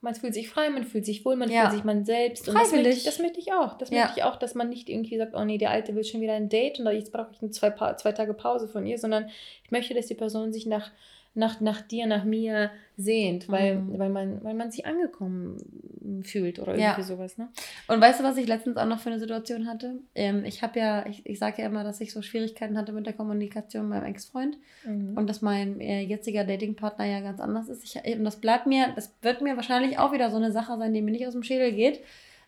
man 0.00 0.14
fühlt 0.14 0.34
sich 0.34 0.48
frei, 0.48 0.70
man 0.70 0.84
fühlt 0.84 1.04
sich 1.04 1.24
wohl, 1.24 1.36
man 1.36 1.50
ja. 1.50 1.62
fühlt 1.62 1.72
sich 1.72 1.84
man 1.84 2.04
selbst. 2.04 2.48
Und 2.48 2.54
das 2.54 2.70
möchte, 2.70 2.88
ich, 2.88 3.04
das 3.04 3.18
möchte 3.18 3.40
ich 3.40 3.52
auch. 3.52 3.76
Das 3.78 3.90
ja. 3.90 4.04
möchte 4.04 4.18
ich 4.18 4.24
auch, 4.24 4.36
dass 4.36 4.54
man 4.54 4.68
nicht 4.68 4.88
irgendwie 4.88 5.18
sagt, 5.18 5.34
oh 5.34 5.44
nee, 5.44 5.58
der 5.58 5.70
Alte 5.70 5.94
will 5.94 6.04
schon 6.04 6.20
wieder 6.20 6.34
ein 6.34 6.48
Date 6.48 6.78
und 6.78 6.86
jetzt 6.86 7.12
brauche 7.12 7.30
ich 7.32 7.42
eine 7.42 7.50
zwei, 7.50 7.70
zwei 7.94 8.12
Tage 8.12 8.34
Pause 8.34 8.68
von 8.68 8.86
ihr, 8.86 8.98
sondern 8.98 9.28
ich 9.64 9.70
möchte, 9.70 9.94
dass 9.94 10.06
die 10.06 10.14
Person 10.14 10.52
sich 10.52 10.66
nach 10.66 10.90
nach, 11.38 11.60
nach 11.60 11.80
dir, 11.80 12.06
nach 12.06 12.24
mir 12.24 12.70
sehnt, 12.96 13.48
weil, 13.48 13.76
mhm. 13.76 13.98
weil, 13.98 14.10
man, 14.10 14.44
weil 14.44 14.54
man 14.54 14.72
sich 14.72 14.84
angekommen 14.86 16.22
fühlt 16.24 16.58
oder 16.58 16.72
irgendwie 16.72 17.00
ja. 17.00 17.02
sowas. 17.02 17.38
Ne? 17.38 17.48
Und 17.86 18.00
weißt 18.00 18.18
du, 18.18 18.24
was 18.24 18.36
ich 18.36 18.48
letztens 18.48 18.76
auch 18.76 18.86
noch 18.86 18.98
für 18.98 19.10
eine 19.10 19.20
Situation 19.20 19.68
hatte? 19.68 20.00
Ähm, 20.16 20.44
ich 20.44 20.62
habe 20.62 20.80
ja, 20.80 21.06
ich, 21.06 21.24
ich 21.24 21.38
sage 21.38 21.62
ja 21.62 21.68
immer, 21.68 21.84
dass 21.84 22.00
ich 22.00 22.12
so 22.12 22.22
Schwierigkeiten 22.22 22.76
hatte 22.76 22.92
mit 22.92 23.06
der 23.06 23.12
Kommunikation 23.12 23.88
mit 23.88 24.00
meinem 24.00 24.10
Ex-Freund 24.10 24.58
mhm. 24.84 25.16
und 25.16 25.30
dass 25.30 25.40
mein 25.40 25.80
äh, 25.80 26.02
jetziger 26.02 26.44
Datingpartner 26.44 27.04
ja 27.04 27.20
ganz 27.20 27.40
anders 27.40 27.68
ist. 27.68 27.84
Ich, 27.84 28.16
und 28.16 28.24
das 28.24 28.40
bleibt 28.40 28.66
mir, 28.66 28.88
das 28.96 29.14
wird 29.22 29.40
mir 29.40 29.56
wahrscheinlich 29.56 29.98
auch 29.98 30.12
wieder 30.12 30.30
so 30.30 30.36
eine 30.36 30.50
Sache 30.50 30.76
sein, 30.76 30.92
die 30.92 31.02
mir 31.02 31.12
nicht 31.12 31.26
aus 31.26 31.34
dem 31.34 31.44
Schädel 31.44 31.72
geht. 31.72 32.00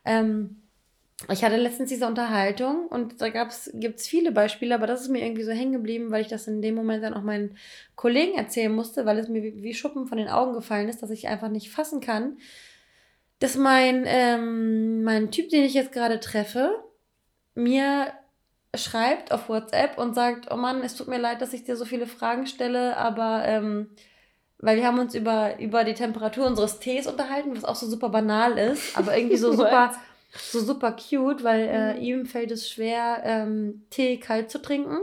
Ähm, 0.05 0.57
ich 1.29 1.45
hatte 1.45 1.57
letztens 1.57 1.91
diese 1.91 2.07
Unterhaltung 2.07 2.87
und 2.87 3.21
da 3.21 3.29
gibt 3.29 3.53
es 3.53 4.07
viele 4.09 4.33
Beispiele, 4.33 4.75
aber 4.75 4.87
das 4.87 5.03
ist 5.03 5.11
mir 5.11 5.23
irgendwie 5.25 5.43
so 5.43 5.53
hängen 5.53 5.73
geblieben, 5.73 6.11
weil 6.11 6.23
ich 6.23 6.29
das 6.29 6.47
in 6.47 6.63
dem 6.63 6.75
Moment 6.75 7.05
dann 7.05 7.15
auch 7.15 7.23
meinen 7.23 7.59
Kollegen 7.95 8.39
erzählen 8.39 8.73
musste, 8.73 9.05
weil 9.05 9.19
es 9.19 9.29
mir 9.29 9.43
wie, 9.43 9.63
wie 9.63 9.75
Schuppen 9.75 10.07
von 10.07 10.17
den 10.17 10.29
Augen 10.29 10.55
gefallen 10.55 10.89
ist, 10.89 11.03
dass 11.03 11.11
ich 11.11 11.29
einfach 11.29 11.49
nicht 11.49 11.71
fassen 11.71 12.01
kann, 12.01 12.39
dass 13.39 13.57
mein, 13.57 14.05
ähm, 14.07 15.03
mein 15.03 15.31
Typ, 15.31 15.51
den 15.51 15.65
ich 15.65 15.75
jetzt 15.75 15.93
gerade 15.93 16.21
treffe, 16.21 16.83
mir 17.55 18.13
schreibt 18.75 19.31
auf 19.33 19.49
WhatsApp 19.49 19.99
und 19.99 20.15
sagt, 20.15 20.51
oh 20.51 20.57
Mann, 20.57 20.83
es 20.83 20.95
tut 20.95 21.09
mir 21.09 21.19
leid, 21.19 21.43
dass 21.43 21.53
ich 21.53 21.65
dir 21.65 21.77
so 21.77 21.85
viele 21.85 22.07
Fragen 22.07 22.47
stelle, 22.47 22.97
aber 22.97 23.43
ähm, 23.45 23.91
weil 24.59 24.77
wir 24.77 24.87
haben 24.87 24.99
uns 24.99 25.15
über, 25.15 25.59
über 25.59 25.85
die 25.85 25.95
Temperatur 25.95 26.47
unseres 26.47 26.79
Tees 26.79 27.07
unterhalten, 27.07 27.55
was 27.57 27.65
auch 27.65 27.77
so 27.77 27.87
super 27.87 28.11
banal 28.11 28.59
ist, 28.59 28.97
aber 28.97 29.17
irgendwie 29.17 29.37
so 29.37 29.53
super 29.57 29.93
so 30.33 30.61
super 30.61 30.93
cute, 30.93 31.43
weil 31.45 31.69
äh, 31.69 31.95
mhm. 31.95 32.03
ihm 32.03 32.27
fällt 32.27 32.51
es 32.51 32.69
schwer, 32.69 33.23
ähm, 33.25 33.85
Tee 33.91 34.19
kalt 34.19 34.51
zu 34.51 34.61
trinken. 34.61 34.99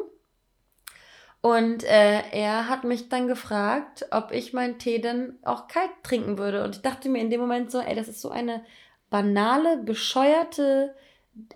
Und 1.42 1.84
äh, 1.84 2.22
er 2.32 2.68
hat 2.68 2.84
mich 2.84 3.10
dann 3.10 3.28
gefragt, 3.28 4.08
ob 4.12 4.32
ich 4.32 4.54
meinen 4.54 4.80
Tee 4.80 5.00
dann 5.00 5.38
auch 5.44 5.68
kalt 5.68 5.92
trinken 6.04 6.38
würde. 6.38 6.64
Und 6.64 6.76
ich 6.76 6.82
dachte 6.82 7.10
mir 7.10 7.22
in 7.22 7.30
dem 7.30 7.40
Moment 7.40 7.72
so, 7.72 7.80
ey, 7.80 7.96
das 7.96 8.08
ist 8.08 8.22
so 8.22 8.30
eine 8.30 8.64
banale, 9.10 9.78
bescheuerte 9.78 10.96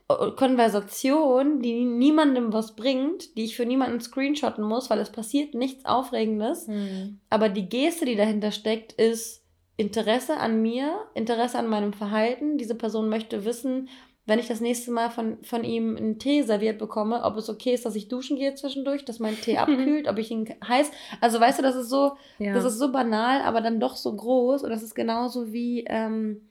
äh, 0.08 0.32
Konversation, 0.38 1.62
die 1.62 1.84
niemandem 1.84 2.54
was 2.54 2.76
bringt, 2.76 3.36
die 3.38 3.46
ich 3.46 3.56
für 3.56 3.66
niemanden 3.66 4.00
screenshotten 4.00 4.64
muss, 4.64 4.90
weil 4.90 5.00
es 5.00 5.12
passiert 5.12 5.56
nichts 5.56 5.86
Aufregendes. 5.86 6.68
Mhm. 6.68 7.20
Aber 7.30 7.50
die 7.50 7.68
Geste, 7.68 8.06
die 8.06 8.16
dahinter 8.16 8.52
steckt, 8.52 8.94
ist 8.94 9.41
Interesse 9.78 10.38
an 10.38 10.62
mir, 10.62 11.06
Interesse 11.14 11.58
an 11.58 11.68
meinem 11.68 11.94
Verhalten. 11.94 12.58
Diese 12.58 12.76
Person 12.76 13.10
möchte 13.10 13.46
wissen, 13.46 13.90
wenn 14.26 14.40
ich 14.40 14.48
das 14.48 14.62
nächste 14.62 14.92
Mal 14.92 15.10
von, 15.10 15.44
von 15.44 15.64
ihm 15.64 15.98
einen 15.98 16.20
Tee 16.20 16.44
serviert 16.44 16.78
bekomme, 16.78 17.24
ob 17.24 17.38
es 17.38 17.50
okay 17.50 17.74
ist, 17.74 17.86
dass 17.86 17.96
ich 17.96 18.08
duschen 18.08 18.38
gehe 18.38 18.54
zwischendurch, 18.54 19.04
dass 19.04 19.20
mein 19.20 19.36
Tee 19.36 19.58
abkühlt, 19.58 20.08
ob 20.08 20.18
ich 20.20 20.30
ihn 20.32 20.48
heiß. 20.66 20.92
Also 21.20 21.40
weißt 21.40 21.60
du, 21.60 21.64
das 21.64 21.76
ist 21.76 21.90
so, 21.90 22.14
ja. 22.38 22.54
das 22.54 22.64
ist 22.64 22.78
so 22.78 22.92
banal, 22.92 23.42
aber 23.42 23.62
dann 23.62 23.80
doch 23.80 23.96
so 23.96 24.16
groß. 24.16 24.64
Und 24.64 24.70
das 24.70 24.84
ist 24.84 24.94
genauso 24.94 25.52
wie 25.52 25.86
ähm, 25.88 26.42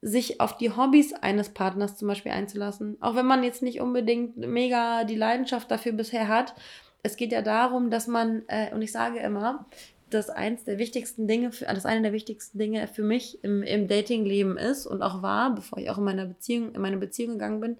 sich 0.00 0.40
auf 0.40 0.56
die 0.56 0.76
Hobbys 0.76 1.12
eines 1.12 1.48
Partners 1.48 1.96
zum 1.96 2.06
Beispiel 2.06 2.32
einzulassen. 2.32 2.96
Auch 3.00 3.16
wenn 3.16 3.26
man 3.26 3.42
jetzt 3.42 3.62
nicht 3.62 3.80
unbedingt 3.80 4.36
mega 4.36 5.04
die 5.04 5.16
Leidenschaft 5.16 5.70
dafür 5.70 5.92
bisher 5.92 6.28
hat. 6.28 6.54
Es 7.02 7.16
geht 7.16 7.32
ja 7.32 7.42
darum, 7.42 7.90
dass 7.90 8.06
man, 8.06 8.42
äh, 8.48 8.72
und 8.72 8.82
ich 8.82 8.92
sage 8.92 9.18
immer, 9.18 9.66
das 10.10 10.30
eins 10.30 10.64
der 10.64 10.78
wichtigsten 10.78 11.26
Dinge, 11.26 11.52
für, 11.52 11.66
das 11.66 11.86
eine 11.86 12.02
der 12.02 12.12
wichtigsten 12.12 12.58
Dinge 12.58 12.86
für 12.88 13.02
mich 13.02 13.42
im, 13.44 13.62
im 13.62 13.88
Datingleben 13.88 14.56
ist 14.56 14.86
und 14.86 15.02
auch 15.02 15.22
war, 15.22 15.54
bevor 15.54 15.78
ich 15.78 15.90
auch 15.90 15.98
in 15.98 16.04
meiner 16.04 16.26
Beziehung, 16.26 16.74
in 16.74 16.80
meine 16.80 16.96
Beziehung 16.96 17.32
gegangen 17.32 17.60
bin, 17.60 17.78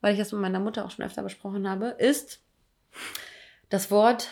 weil 0.00 0.12
ich 0.12 0.18
das 0.18 0.32
mit 0.32 0.40
meiner 0.40 0.60
Mutter 0.60 0.84
auch 0.84 0.90
schon 0.90 1.04
öfter 1.04 1.22
besprochen 1.22 1.68
habe, 1.68 1.88
ist 1.98 2.40
das 3.70 3.90
Wort, 3.90 4.28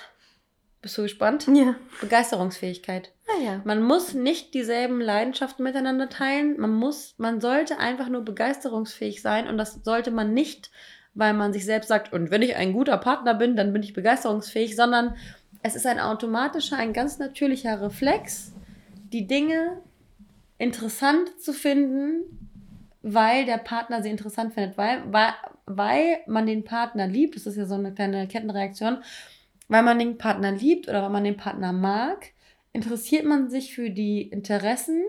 bist 0.83 0.98
du 0.98 1.02
gespannt? 1.02 1.46
Ja. 1.52 1.76
Begeisterungsfähigkeit. 2.00 3.12
Ah, 3.28 3.40
ja. 3.40 3.61
Man 3.64 3.83
muss 3.83 4.14
nicht 4.14 4.52
dieselben 4.52 5.00
Leidenschaften 5.00 5.62
miteinander 5.62 6.09
teilen. 6.09 6.59
Man 6.59 6.72
muss, 6.72 7.14
man 7.18 7.40
sollte 7.40 7.78
einfach 7.78 8.09
nur 8.09 8.24
begeisterungsfähig 8.24 9.22
sein 9.22 9.46
und 9.48 9.59
das 9.59 9.81
sollte 9.85 10.11
man 10.11 10.35
nicht, 10.35 10.70
weil 11.14 11.35
man 11.35 11.52
sich 11.52 11.64
selbst 11.64 11.88
sagt, 11.88 12.12
und 12.12 12.31
wenn 12.31 12.42
ich 12.42 12.57
ein 12.57 12.72
guter 12.72 12.98
Partner 12.98 13.35
bin, 13.35 13.55
dann 13.55 13.72
bin 13.72 13.83
ich 13.83 13.92
begeisterungsfähig, 13.92 14.74
sondern 14.74 15.16
es 15.62 15.77
ist 15.77 15.87
ein 15.87 16.01
automatischer, 16.01 16.77
ein 16.77 16.92
ganz 16.92 17.18
natürlicher 17.18 17.81
Reflex, 17.81 18.53
die 19.12 19.27
Dinge 19.27 19.81
interessant 20.59 21.40
zu 21.40 21.53
finden, 21.53 22.48
weil 23.03 23.44
der 23.44 23.59
Partner 23.59 24.03
sie 24.03 24.11
interessant 24.11 24.55
findet, 24.55 24.79
weil, 24.79 25.03
weil, 25.12 25.33
weil 25.66 26.20
man 26.27 26.46
den 26.46 26.64
Partner 26.64 27.07
liebt, 27.07 27.37
das 27.37 27.46
ist 27.46 27.57
ja 27.57 27.66
so 27.66 27.75
eine 27.75 27.92
kleine 27.92 28.27
Kettenreaktion, 28.29 28.98
weil 29.68 29.83
man 29.83 29.98
den 29.98 30.18
Partner 30.18 30.53
liebt 30.53 30.88
oder 30.88 31.03
weil 31.03 31.11
man 31.11 31.25
den 31.25 31.37
Partner 31.37 31.72
mag, 31.72 32.33
interessiert 32.72 33.25
man 33.25 33.51
sich 33.51 33.75
für 33.75 33.90
die 33.90 34.22
Interessen 34.22 35.03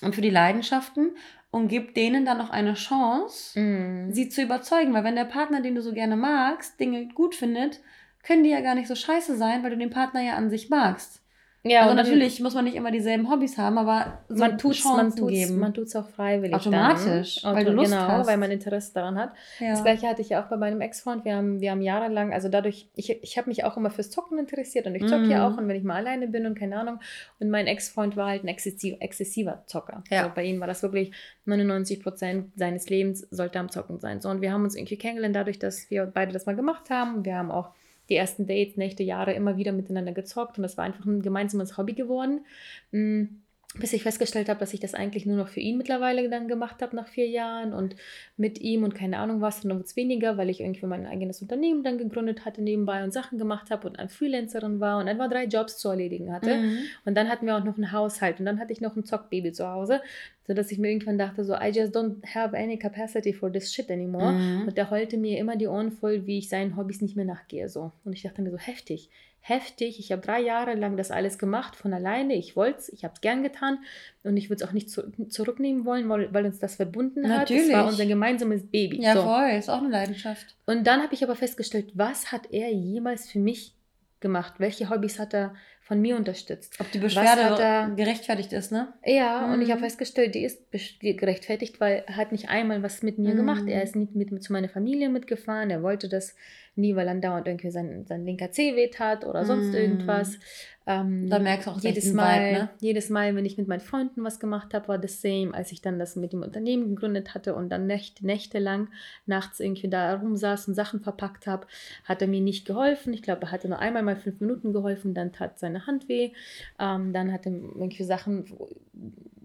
und 0.00 0.14
für 0.14 0.20
die 0.20 0.30
Leidenschaften 0.30 1.16
und 1.50 1.68
gibt 1.68 1.96
denen 1.96 2.24
dann 2.24 2.38
noch 2.38 2.50
eine 2.50 2.74
Chance, 2.74 3.60
mm. 3.60 4.12
sie 4.12 4.28
zu 4.28 4.42
überzeugen. 4.42 4.94
Weil 4.94 5.04
wenn 5.04 5.16
der 5.16 5.26
Partner, 5.26 5.60
den 5.60 5.74
du 5.74 5.82
so 5.82 5.92
gerne 5.92 6.16
magst, 6.16 6.80
Dinge 6.80 7.08
gut 7.08 7.34
findet, 7.34 7.80
können 8.22 8.44
die 8.44 8.50
ja 8.50 8.60
gar 8.60 8.74
nicht 8.74 8.88
so 8.88 8.94
scheiße 8.94 9.36
sein, 9.36 9.62
weil 9.62 9.70
du 9.70 9.76
den 9.76 9.90
Partner 9.90 10.22
ja 10.22 10.34
an 10.34 10.50
sich 10.50 10.70
magst. 10.70 11.22
Ja, 11.64 11.82
also 11.82 11.94
natürlich 11.94 12.40
muss 12.40 12.54
man 12.54 12.64
nicht 12.64 12.74
immer 12.74 12.90
dieselben 12.90 13.30
Hobbys 13.30 13.56
haben, 13.56 13.78
aber 13.78 14.18
so 14.28 14.36
man 14.36 14.58
tut's, 14.58 14.84
man 14.84 15.14
tut's, 15.14 15.30
geben. 15.30 15.60
Man 15.60 15.72
tut 15.72 15.84
es 15.84 15.94
auch 15.94 16.08
freiwillig. 16.08 16.56
Automatisch, 16.56 17.42
dann. 17.42 17.54
weil 17.54 17.64
du 17.64 17.70
Lust 17.70 17.92
genau, 17.92 18.08
hast. 18.08 18.26
weil 18.26 18.36
man 18.36 18.50
Interesse 18.50 18.92
daran 18.92 19.16
hat. 19.16 19.32
Ja. 19.60 19.70
Das 19.70 19.84
gleiche 19.84 20.08
hatte 20.08 20.22
ich 20.22 20.30
ja 20.30 20.42
auch 20.42 20.48
bei 20.48 20.56
meinem 20.56 20.80
Ex-Freund. 20.80 21.24
Wir 21.24 21.36
haben, 21.36 21.60
wir 21.60 21.70
haben 21.70 21.80
jahrelang, 21.80 22.32
also 22.32 22.48
dadurch, 22.48 22.88
ich, 22.96 23.10
ich 23.22 23.38
habe 23.38 23.48
mich 23.48 23.62
auch 23.64 23.76
immer 23.76 23.90
fürs 23.90 24.10
Zocken 24.10 24.40
interessiert 24.40 24.88
und 24.88 24.96
ich 24.96 25.06
zocke 25.06 25.26
mm. 25.26 25.30
ja 25.30 25.48
mhm. 25.48 25.54
auch 25.54 25.58
und 25.58 25.68
wenn 25.68 25.76
ich 25.76 25.84
mal 25.84 25.94
alleine 25.94 26.26
bin 26.26 26.46
und 26.46 26.58
keine 26.58 26.80
Ahnung. 26.80 26.98
Und 27.38 27.48
mein 27.48 27.68
Ex-Freund 27.68 28.16
war 28.16 28.30
halt 28.30 28.42
ein 28.42 28.48
exzessiv, 28.48 28.96
exzessiver 28.98 29.62
Zocker. 29.66 30.02
Ja. 30.10 30.22
Also 30.22 30.32
bei 30.34 30.42
ihm 30.44 30.58
war 30.58 30.66
das 30.66 30.82
wirklich 30.82 31.12
99 31.44 32.02
Prozent 32.02 32.50
seines 32.56 32.90
Lebens 32.90 33.20
sollte 33.30 33.60
am 33.60 33.70
Zocken 33.70 34.00
sein. 34.00 34.20
So, 34.20 34.30
und 34.30 34.40
wir 34.40 34.52
haben 34.52 34.64
uns 34.64 34.74
irgendwie 34.74 34.96
kennengelernt 34.96 35.36
dadurch, 35.36 35.60
dass 35.60 35.88
wir 35.90 36.06
beide 36.06 36.32
das 36.32 36.44
mal 36.46 36.56
gemacht 36.56 36.90
haben. 36.90 37.24
Wir 37.24 37.36
haben 37.36 37.52
auch 37.52 37.70
die 38.12 38.16
ersten 38.16 38.46
Dates, 38.46 38.76
Nächte, 38.76 39.02
Jahre 39.02 39.32
immer 39.32 39.56
wieder 39.56 39.72
miteinander 39.72 40.12
gezockt 40.12 40.58
und 40.58 40.62
das 40.62 40.76
war 40.76 40.84
einfach 40.84 41.06
ein 41.06 41.22
gemeinsames 41.22 41.78
Hobby 41.78 41.94
geworden. 41.94 42.44
Mm 42.90 43.41
bis 43.78 43.92
ich 43.94 44.02
festgestellt 44.02 44.50
habe, 44.50 44.60
dass 44.60 44.74
ich 44.74 44.80
das 44.80 44.92
eigentlich 44.92 45.24
nur 45.24 45.36
noch 45.36 45.48
für 45.48 45.60
ihn 45.60 45.78
mittlerweile 45.78 46.28
dann 46.28 46.46
gemacht 46.46 46.82
habe 46.82 46.94
nach 46.94 47.08
vier 47.08 47.26
Jahren 47.26 47.72
und 47.72 47.96
mit 48.36 48.60
ihm 48.60 48.84
und 48.84 48.94
keine 48.94 49.18
Ahnung 49.18 49.40
was, 49.40 49.62
dann 49.62 49.76
wird 49.76 49.86
es 49.86 49.96
weniger, 49.96 50.36
weil 50.36 50.50
ich 50.50 50.60
irgendwie 50.60 50.84
mein 50.84 51.06
eigenes 51.06 51.40
Unternehmen 51.40 51.82
dann 51.82 51.96
gegründet 51.96 52.44
hatte 52.44 52.60
nebenbei 52.60 53.02
und 53.02 53.12
Sachen 53.12 53.38
gemacht 53.38 53.70
habe 53.70 53.88
und 53.88 53.98
eine 53.98 54.10
Freelancerin 54.10 54.78
war 54.80 54.98
und 54.98 55.08
einfach 55.08 55.30
drei 55.30 55.44
Jobs 55.44 55.78
zu 55.78 55.88
erledigen 55.88 56.32
hatte. 56.32 56.56
Mhm. 56.56 56.78
Und 57.06 57.16
dann 57.16 57.30
hatten 57.30 57.46
wir 57.46 57.56
auch 57.56 57.64
noch 57.64 57.76
einen 57.76 57.92
Haushalt 57.92 58.40
und 58.40 58.46
dann 58.46 58.60
hatte 58.60 58.72
ich 58.72 58.82
noch 58.82 58.94
ein 58.94 59.04
Zockbaby 59.04 59.52
zu 59.52 59.66
Hause, 59.66 60.02
sodass 60.46 60.70
ich 60.70 60.78
mir 60.78 60.90
irgendwann 60.90 61.16
dachte, 61.16 61.42
so, 61.42 61.54
I 61.54 61.70
just 61.72 61.96
don't 61.96 62.16
have 62.34 62.54
any 62.54 62.76
capacity 62.76 63.32
for 63.32 63.50
this 63.50 63.72
shit 63.72 63.90
anymore. 63.90 64.32
Mhm. 64.32 64.68
Und 64.68 64.76
der 64.76 64.90
heulte 64.90 65.16
mir 65.16 65.38
immer 65.38 65.56
die 65.56 65.68
Ohren 65.68 65.92
voll, 65.92 66.26
wie 66.26 66.38
ich 66.38 66.50
seinen 66.50 66.76
Hobbys 66.76 67.00
nicht 67.00 67.16
mehr 67.16 67.24
nachgehe. 67.24 67.70
So. 67.70 67.92
Und 68.04 68.12
ich 68.12 68.22
dachte 68.22 68.42
mir 68.42 68.50
so, 68.50 68.58
heftig 68.58 69.08
heftig. 69.42 69.98
Ich 69.98 70.12
habe 70.12 70.22
drei 70.22 70.40
Jahre 70.40 70.74
lang 70.74 70.96
das 70.96 71.10
alles 71.10 71.36
gemacht 71.36 71.74
von 71.76 71.92
alleine. 71.92 72.34
Ich 72.34 72.56
wollte 72.56 72.78
es, 72.78 72.88
ich 72.88 73.04
habe 73.04 73.12
es 73.14 73.20
gern 73.20 73.42
getan 73.42 73.78
und 74.22 74.36
ich 74.36 74.48
würde 74.48 74.62
es 74.62 74.68
auch 74.68 74.72
nicht 74.72 74.88
zu, 74.88 75.10
zurücknehmen 75.28 75.84
wollen, 75.84 76.08
weil, 76.08 76.32
weil, 76.32 76.46
uns 76.46 76.60
das 76.60 76.76
verbunden 76.76 77.28
hat. 77.28 77.40
Natürlich. 77.40 77.68
Das 77.68 77.72
war 77.72 77.86
unser 77.88 78.06
gemeinsames 78.06 78.62
Baby. 78.64 79.02
Ja, 79.02 79.14
so. 79.14 79.22
voll, 79.24 79.50
ist 79.50 79.68
auch 79.68 79.82
eine 79.82 79.90
Leidenschaft. 79.90 80.56
Und 80.64 80.86
dann 80.86 81.02
habe 81.02 81.12
ich 81.12 81.24
aber 81.24 81.34
festgestellt, 81.34 81.90
was 81.94 82.30
hat 82.30 82.52
er 82.52 82.72
jemals 82.72 83.28
für 83.28 83.40
mich 83.40 83.74
gemacht? 84.20 84.54
Welche 84.58 84.88
Hobbys 84.88 85.18
hat 85.18 85.34
er 85.34 85.54
von 85.82 86.00
mir 86.00 86.16
unterstützt? 86.16 86.76
Ob 86.80 86.90
die 86.92 86.98
Beschwerde 86.98 87.94
gerechtfertigt 87.96 88.52
ist, 88.52 88.72
ne? 88.72 88.92
Ja, 89.04 89.46
mhm. 89.46 89.54
und 89.54 89.62
ich 89.62 89.70
habe 89.70 89.80
mhm. 89.80 89.84
festgestellt, 89.84 90.34
die 90.34 90.44
ist 90.44 90.70
gerechtfertigt, 91.00 91.80
weil 91.80 92.04
er 92.06 92.16
hat 92.16 92.32
nicht 92.32 92.48
einmal 92.48 92.82
was 92.82 93.02
mit 93.02 93.18
mir 93.18 93.32
mhm. 93.34 93.38
gemacht. 93.38 93.64
Er 93.66 93.82
ist 93.82 93.96
nicht 93.96 94.14
mit, 94.14 94.30
mit 94.30 94.42
zu 94.42 94.52
meiner 94.52 94.68
Familie 94.68 95.08
mitgefahren. 95.08 95.70
Er 95.70 95.82
wollte 95.82 96.08
das 96.08 96.36
nie, 96.76 96.96
weil 96.96 97.06
dann 97.06 97.20
dauernd 97.20 97.46
irgendwie 97.46 97.70
sein, 97.70 98.06
sein 98.06 98.24
linker 98.24 98.50
Zeh 98.50 98.76
weht 98.76 98.98
hat 98.98 99.26
oder 99.26 99.44
sonst 99.44 99.72
mm. 99.72 99.76
irgendwas. 99.76 100.38
Ähm, 100.86 101.30
da 101.30 101.38
merkst 101.38 101.66
du 101.66 101.70
auch 101.70 101.80
jedes 101.80 102.12
Mal, 102.12 102.40
Vibe, 102.40 102.58
ne? 102.58 102.70
jedes 102.80 103.08
Mal, 103.08 103.36
wenn 103.36 103.44
ich 103.44 103.56
mit 103.56 103.68
meinen 103.68 103.80
Freunden 103.80 104.24
was 104.24 104.40
gemacht 104.40 104.74
habe, 104.74 104.88
war 104.88 104.98
das 104.98 105.20
same, 105.22 105.54
als 105.54 105.70
ich 105.70 105.80
dann 105.80 105.98
das 105.98 106.16
mit 106.16 106.32
dem 106.32 106.42
Unternehmen 106.42 106.88
gegründet 106.88 107.34
hatte 107.34 107.54
und 107.54 107.68
dann 107.68 107.86
Nächte, 107.86 108.26
nächtelang 108.26 108.88
nachts 109.26 109.60
irgendwie 109.60 109.88
da 109.88 110.14
rumsaß 110.14 110.68
und 110.68 110.74
Sachen 110.74 111.00
verpackt 111.00 111.46
habe, 111.46 111.66
hat 112.04 112.20
er 112.20 112.28
mir 112.28 112.40
nicht 112.40 112.66
geholfen. 112.66 113.12
Ich 113.12 113.22
glaube, 113.22 113.42
er 113.42 113.52
hatte 113.52 113.68
nur 113.68 113.78
einmal 113.78 114.02
mal 114.02 114.16
fünf 114.16 114.40
Minuten 114.40 114.72
geholfen, 114.72 115.14
dann 115.14 115.32
tat 115.32 115.58
seine 115.58 115.86
Hand 115.86 116.08
weh. 116.08 116.32
Ähm, 116.80 117.12
dann 117.12 117.32
hat 117.32 117.46
er 117.46 117.52
irgendwie 117.52 118.04
Sachen 118.04 118.46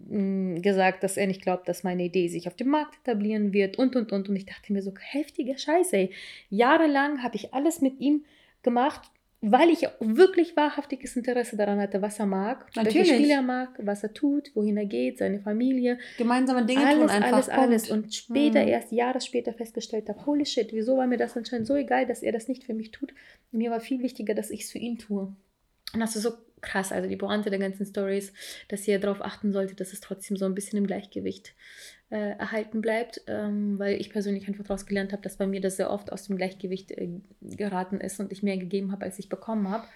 mm, 0.07 0.61
gesagt, 0.61 1.03
dass 1.03 1.17
er 1.17 1.27
nicht 1.27 1.43
glaubt, 1.43 1.69
dass 1.69 1.83
meine 1.83 2.03
Idee 2.03 2.29
sich 2.29 2.47
auf 2.47 2.55
dem 2.55 2.69
Markt 2.69 2.95
etablieren 3.03 3.53
wird 3.53 3.77
und 3.77 3.95
und 3.95 4.11
und. 4.11 4.27
Und 4.27 4.35
ich 4.35 4.47
dachte 4.47 4.73
mir 4.73 4.81
so, 4.81 4.91
heftige 4.97 5.57
Scheiße, 5.57 5.97
ey. 5.97 6.11
Jahrelang 6.49 7.21
habe 7.21 7.35
ich 7.35 7.53
alles 7.53 7.81
mit 7.81 7.99
ihm 7.99 8.25
gemacht, 8.63 9.01
weil 9.41 9.69
ich 9.69 9.87
wirklich 9.99 10.55
wahrhaftiges 10.57 11.15
Interesse 11.15 11.57
daran 11.57 11.79
hatte, 11.79 12.01
was 12.01 12.17
er 12.19 12.25
mag, 12.25 12.65
Natürlich. 12.75 12.95
welche 12.95 13.13
Spiele 13.15 13.33
er 13.33 13.41
mag, 13.43 13.69
was 13.77 14.03
er 14.03 14.13
tut, 14.13 14.51
wohin 14.55 14.77
er 14.77 14.85
geht, 14.85 15.19
seine 15.19 15.39
Familie. 15.39 15.99
Gemeinsame 16.17 16.65
Dinge 16.65 16.85
alles, 16.85 16.99
tun 16.99 17.09
einfach. 17.09 17.33
Alles, 17.33 17.49
alles, 17.49 17.89
alles. 17.89 17.91
Und 17.91 18.15
später, 18.15 18.61
hm. 18.61 18.67
erst 18.67 18.91
Jahre 18.91 19.21
später 19.21 19.53
festgestellt 19.53 20.09
habe, 20.09 20.25
holy 20.25 20.45
shit, 20.45 20.73
wieso 20.73 20.97
war 20.97 21.05
mir 21.05 21.17
das 21.17 21.37
anscheinend 21.37 21.67
so 21.67 21.75
egal, 21.75 22.07
dass 22.07 22.23
er 22.23 22.31
das 22.31 22.47
nicht 22.47 22.63
für 22.63 22.73
mich 22.73 22.91
tut. 22.91 23.13
Mir 23.51 23.69
war 23.69 23.79
viel 23.79 24.01
wichtiger, 24.01 24.33
dass 24.33 24.49
ich 24.49 24.61
es 24.61 24.71
für 24.71 24.79
ihn 24.79 24.97
tue. 24.97 25.35
Und 25.93 25.99
das 25.99 26.15
ist 26.15 26.23
so 26.23 26.31
krass, 26.61 26.91
also 26.91 27.07
die 27.07 27.15
Pointe 27.15 27.51
der 27.51 27.59
ganzen 27.59 27.85
Stories, 27.85 28.33
dass 28.67 28.87
ihr 28.87 28.99
darauf 28.99 29.21
achten 29.21 29.53
solltet, 29.53 29.79
dass 29.79 29.93
es 29.93 30.01
trotzdem 30.01 30.37
so 30.37 30.45
ein 30.45 30.55
bisschen 30.55 30.79
im 30.79 30.87
Gleichgewicht 30.87 31.53
äh, 32.09 32.37
erhalten 32.37 32.81
bleibt, 32.81 33.21
ähm, 33.27 33.77
weil 33.79 33.99
ich 33.99 34.09
persönlich 34.09 34.47
einfach 34.47 34.63
daraus 34.63 34.85
gelernt 34.85 35.11
habe, 35.11 35.21
dass 35.21 35.37
bei 35.37 35.47
mir 35.47 35.61
das 35.61 35.77
sehr 35.77 35.91
oft 35.91 36.11
aus 36.11 36.23
dem 36.23 36.37
Gleichgewicht 36.37 36.91
äh, 36.91 37.09
geraten 37.41 37.99
ist 37.99 38.19
und 38.19 38.31
ich 38.31 38.43
mehr 38.43 38.57
gegeben 38.57 38.91
habe, 38.91 39.05
als 39.05 39.19
ich 39.19 39.29
bekommen 39.29 39.69
habe. 39.69 39.87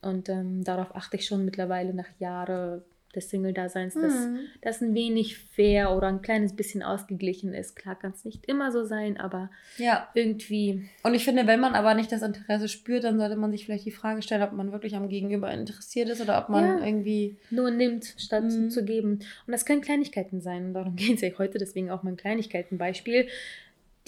Und 0.00 0.28
ähm, 0.28 0.64
darauf 0.64 0.94
achte 0.94 1.16
ich 1.16 1.26
schon 1.26 1.44
mittlerweile 1.44 1.92
nach 1.92 2.08
Jahren 2.18 2.82
des 3.18 3.30
Single-Daseins, 3.30 3.94
dass 3.94 4.14
mhm. 4.14 4.38
das 4.62 4.80
ein 4.80 4.94
wenig 4.94 5.38
fair 5.38 5.94
oder 5.94 6.08
ein 6.08 6.22
kleines 6.22 6.54
bisschen 6.54 6.82
ausgeglichen 6.82 7.52
ist. 7.52 7.76
Klar 7.76 7.98
kann 7.98 8.12
es 8.12 8.24
nicht 8.24 8.46
immer 8.46 8.72
so 8.72 8.84
sein, 8.84 9.18
aber 9.18 9.50
ja. 9.76 10.08
irgendwie. 10.14 10.88
Und 11.02 11.14
ich 11.14 11.24
finde, 11.24 11.46
wenn 11.46 11.60
man 11.60 11.74
aber 11.74 11.94
nicht 11.94 12.10
das 12.12 12.22
Interesse 12.22 12.68
spürt, 12.68 13.04
dann 13.04 13.18
sollte 13.18 13.36
man 13.36 13.50
sich 13.50 13.66
vielleicht 13.66 13.84
die 13.84 13.90
Frage 13.90 14.22
stellen, 14.22 14.42
ob 14.42 14.52
man 14.52 14.72
wirklich 14.72 14.96
am 14.96 15.08
Gegenüber 15.08 15.50
interessiert 15.50 16.08
ist 16.08 16.20
oder 16.20 16.38
ob 16.40 16.48
man 16.48 16.64
ja. 16.64 16.84
irgendwie. 16.84 17.36
Nur 17.50 17.70
nimmt, 17.70 18.14
statt 18.16 18.44
mhm. 18.44 18.70
zu 18.70 18.84
geben. 18.84 19.20
Und 19.46 19.52
das 19.52 19.66
können 19.66 19.80
Kleinigkeiten 19.80 20.40
sein. 20.40 20.72
Darum 20.72 20.96
geht 20.96 21.16
es 21.16 21.20
ja 21.20 21.30
heute, 21.38 21.58
deswegen 21.58 21.90
auch 21.90 22.02
mein 22.02 22.16
Kleinigkeitenbeispiel 22.16 23.28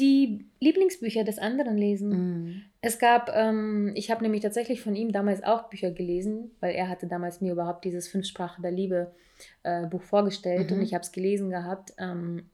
die 0.00 0.46
Lieblingsbücher 0.60 1.24
des 1.24 1.38
anderen 1.38 1.76
lesen. 1.76 2.08
Mm. 2.10 2.62
Es 2.80 2.98
gab, 2.98 3.30
ähm, 3.34 3.92
ich 3.94 4.10
habe 4.10 4.22
nämlich 4.22 4.42
tatsächlich 4.42 4.80
von 4.80 4.96
ihm 4.96 5.12
damals 5.12 5.42
auch 5.42 5.68
Bücher 5.68 5.90
gelesen, 5.90 6.50
weil 6.60 6.74
er 6.74 6.88
hatte 6.88 7.06
damals 7.06 7.40
mir 7.40 7.52
überhaupt 7.52 7.84
dieses 7.84 8.08
Fünf 8.08 8.26
Sprachen 8.26 8.62
der 8.62 8.72
Liebe 8.72 9.12
äh, 9.62 9.86
Buch 9.86 10.02
vorgestellt 10.02 10.70
mhm. 10.70 10.78
und 10.78 10.82
ich 10.82 10.94
habe 10.94 11.02
es 11.02 11.12
gelesen 11.12 11.50
gehabt, 11.50 11.92
ähm, 11.98 12.48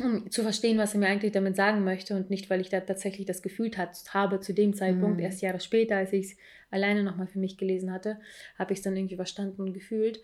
um 0.00 0.30
zu 0.30 0.42
verstehen, 0.42 0.78
was 0.78 0.94
er 0.94 1.00
mir 1.00 1.08
eigentlich 1.08 1.32
damit 1.32 1.56
sagen 1.56 1.84
möchte 1.84 2.16
und 2.16 2.30
nicht, 2.30 2.48
weil 2.48 2.60
ich 2.60 2.70
da 2.70 2.80
tatsächlich 2.80 3.26
das 3.26 3.42
Gefühl 3.42 3.70
hat, 3.76 3.96
habe 4.14 4.40
zu 4.40 4.54
dem 4.54 4.74
Zeitpunkt, 4.74 5.18
mm. 5.18 5.24
erst 5.24 5.42
Jahre 5.42 5.60
später, 5.60 5.96
als 5.96 6.12
ich 6.12 6.26
es 6.26 6.36
alleine 6.70 7.02
nochmal 7.02 7.26
für 7.26 7.38
mich 7.38 7.58
gelesen 7.58 7.92
hatte, 7.92 8.18
habe 8.58 8.72
ich 8.72 8.78
es 8.78 8.82
dann 8.82 8.96
irgendwie 8.96 9.16
verstanden 9.16 9.62
und 9.62 9.74
gefühlt. 9.74 10.22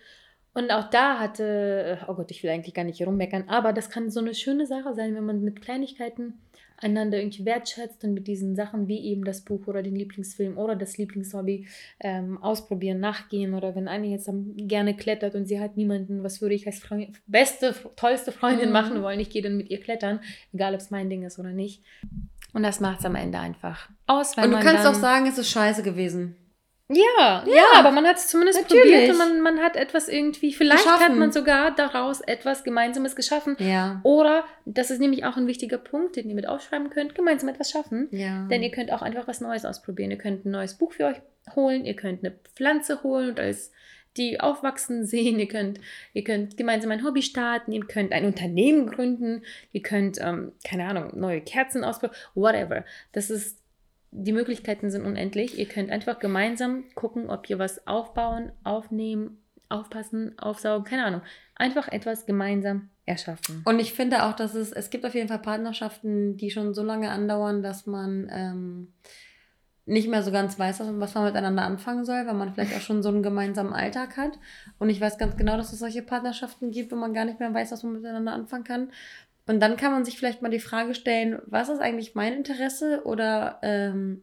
Und 0.55 0.71
auch 0.73 0.91
da 0.91 1.21
hatte, 1.21 1.99
oh 2.09 2.15
Gott, 2.15 2.31
ich 2.31 2.43
will 2.43 2.51
eigentlich 2.51 2.75
gar 2.75 2.85
nicht 2.85 3.01
rummeckern, 3.07 3.45
aber 3.49 3.73
das 3.73 3.91
kann 3.91 4.11
so 4.11 4.21
eine 4.21 4.35
schöne 4.35 4.67
Sache 4.67 4.95
sein, 4.95 5.15
wenn 5.15 5.25
man 5.25 5.43
mit 5.43 5.61
Kleinigkeiten 5.61 6.35
einander 6.81 7.19
irgendwie 7.19 7.45
wertschätzt 7.45 8.05
und 8.05 8.15
mit 8.15 8.27
diesen 8.27 8.55
Sachen 8.55 8.89
wie 8.89 9.01
eben 9.01 9.25
das 9.25 9.41
Buch 9.41 9.67
oder 9.67 9.83
den 9.83 9.97
Lieblingsfilm 9.97 10.59
oder 10.59 10.77
das 10.77 10.97
Lieblingshobby 10.97 11.67
ähm, 12.01 12.43
ausprobieren, 12.43 13.01
nachgehen 13.01 13.55
oder 13.55 13.75
wenn 13.75 13.89
eine 13.89 14.07
jetzt 14.07 14.31
gerne 14.57 14.95
klettert 14.95 15.35
und 15.35 15.47
sie 15.47 15.61
hat 15.61 15.77
niemanden, 15.77 16.23
was 16.23 16.41
würde 16.41 16.55
ich 16.55 16.67
als 16.67 16.79
Freund, 16.79 17.21
beste, 17.27 17.75
tollste 17.97 18.33
Freundin 18.33 18.69
mhm. 18.69 18.73
machen 18.73 19.03
wollen, 19.03 19.21
ich 19.21 19.31
gehe 19.31 19.43
dann 19.43 19.57
mit 19.57 19.71
ihr 19.71 19.81
klettern, 19.81 20.21
egal 20.53 20.75
ob 20.75 20.81
es 20.81 20.91
mein 20.91 21.11
Ding 21.11 21.25
ist 21.25 21.39
oder 21.39 21.51
nicht. 21.51 21.83
Und 22.53 22.63
das 22.63 22.81
macht 22.81 23.01
es 23.01 23.05
am 23.05 23.15
Ende 23.15 23.39
einfach 23.39 23.91
aus. 24.07 24.37
und 24.37 24.51
du 24.51 24.59
kannst 24.61 24.87
auch 24.87 24.95
sagen, 24.95 25.27
es 25.27 25.39
ist 25.39 25.51
scheiße 25.51 25.83
gewesen. 25.83 26.37
Ja, 26.91 27.45
ja, 27.47 27.55
ja, 27.55 27.65
aber 27.75 27.91
man 27.91 28.07
hat 28.07 28.17
es 28.17 28.29
zumindest 28.29 28.63
Natürlich. 28.63 28.83
probiert 28.83 29.11
und 29.11 29.19
man, 29.19 29.41
man 29.43 29.63
hat 29.63 29.77
etwas 29.77 30.09
irgendwie, 30.09 30.55
vielleicht 30.55 30.85
geschaffen. 30.85 31.05
hat 31.05 31.17
man 31.17 31.33
sogar 31.33 31.75
daraus 31.75 32.23
etwas 32.23 32.65
Gemeinsames 32.65 33.15
geschaffen. 33.15 33.57
Ja. 33.59 34.01
Oder, 34.05 34.45
das 34.65 34.91
ist 34.91 34.99
nämlich 34.99 35.27
auch 35.27 35.37
ein 35.37 35.47
wichtiger 35.47 35.77
Punkt, 35.77 36.17
den 36.17 36.31
ihr 36.31 36.35
mit 36.35 36.49
aufschreiben 36.49 36.89
könnt, 36.89 37.15
gemeinsam 37.15 37.51
etwas 37.51 37.71
schaffen. 37.71 38.09
Ja. 38.11 38.47
Denn 38.51 38.63
ihr 38.63 38.71
könnt 38.71 38.91
auch 38.91 39.03
einfach 39.03 39.29
was 39.29 39.43
Neues 39.43 39.67
ausprobieren. 39.67 40.11
Ihr 40.11 40.19
könnt 40.19 40.47
ein 40.47 40.51
neues 40.51 40.79
Buch 40.79 40.93
für 40.93 41.05
euch 41.05 41.21
holen, 41.55 41.85
ihr 41.85 41.95
könnt 41.95 42.25
eine 42.25 42.35
Pflanze 42.55 43.03
holen 43.03 43.31
und 43.31 43.41
als 43.41 43.71
die 44.17 44.41
aufwachsen 44.41 45.05
sehen. 45.05 45.39
Ihr 45.39 45.49
könnt, 45.49 45.81
ihr 46.15 46.25
könnt 46.25 46.57
gemeinsam 46.57 46.91
ein 46.91 47.05
Hobby 47.05 47.21
starten, 47.21 47.73
ihr 47.73 47.85
könnt 47.87 48.13
ein 48.13 48.25
Unternehmen 48.25 48.87
gründen, 48.87 49.45
ihr 49.73 49.83
könnt, 49.83 50.19
ähm, 50.21 50.53
keine 50.65 50.87
Ahnung, 50.87 51.11
neue 51.15 51.43
Kerzen 51.43 51.85
ausprobieren, 51.85 52.19
whatever. 52.35 52.85
Das 53.13 53.29
ist 53.29 53.59
die 54.11 54.33
Möglichkeiten 54.33 54.91
sind 54.91 55.05
unendlich. 55.05 55.59
Ihr 55.59 55.67
könnt 55.67 55.91
einfach 55.91 56.19
gemeinsam 56.19 56.85
gucken, 56.95 57.29
ob 57.31 57.49
ihr 57.51 57.59
was 57.59 57.87
aufbauen, 57.87 58.53
aufnehmen, 58.65 59.43
aufpassen, 59.69 60.39
aufsaugen, 60.39 60.85
keine 60.85 61.05
Ahnung. 61.05 61.23
Einfach 61.55 61.89
etwas 61.89 62.27
gemeinsam 62.27 62.91
erschaffen. 63.05 63.63
Und 63.65 63.81
ich 63.81 63.93
finde 63.93 64.25
auch, 64.25 64.35
dass 64.35 64.55
es, 64.55 64.73
es 64.73 64.91
gibt 64.91 65.05
auf 65.05 65.15
jeden 65.15 65.29
Fall 65.29 65.41
Partnerschaften, 65.41 66.37
die 66.37 66.51
schon 66.51 66.75
so 66.75 66.83
lange 66.83 67.11
andauern, 67.11 67.63
dass 67.63 67.87
man 67.87 68.29
ähm, 68.31 68.93
nicht 69.89 70.09
mehr 70.09 70.23
so 70.23 70.31
ganz 70.31 70.59
weiß, 70.59 70.81
was 70.81 71.15
man 71.15 71.25
miteinander 71.25 71.63
anfangen 71.63 72.05
soll, 72.05 72.27
weil 72.27 72.35
man 72.35 72.53
vielleicht 72.53 72.77
auch 72.77 72.83
schon 72.83 73.03
so 73.03 73.09
einen 73.09 73.23
gemeinsamen 73.23 73.73
Alltag 73.73 74.19
hat. 74.19 74.39
Und 74.79 74.91
ich 74.91 75.01
weiß 75.01 75.17
ganz 75.17 75.37
genau, 75.37 75.57
dass 75.57 75.73
es 75.73 75.79
solche 75.79 76.03
Partnerschaften 76.03 76.71
gibt, 76.71 76.93
wo 76.93 76.97
man 76.97 77.15
gar 77.15 77.25
nicht 77.25 77.41
mehr 77.41 77.53
weiß, 77.53 77.73
was 77.73 77.83
man 77.83 77.95
miteinander 77.95 78.33
anfangen 78.33 78.65
kann. 78.65 78.91
Und 79.49 79.61
dann 79.61 79.79
kann 79.79 79.93
man 79.93 80.05
sich 80.05 80.19
vielleicht 80.19 80.43
mal 80.43 80.51
die 80.51 80.61
Frage 80.61 80.95
stellen, 80.95 81.41
was 81.47 81.71
ist 81.71 81.81
eigentlich 81.81 82.15
mein 82.15 82.35
Interesse 82.35 83.01
oder 83.05 83.59
ähm, 83.63 84.23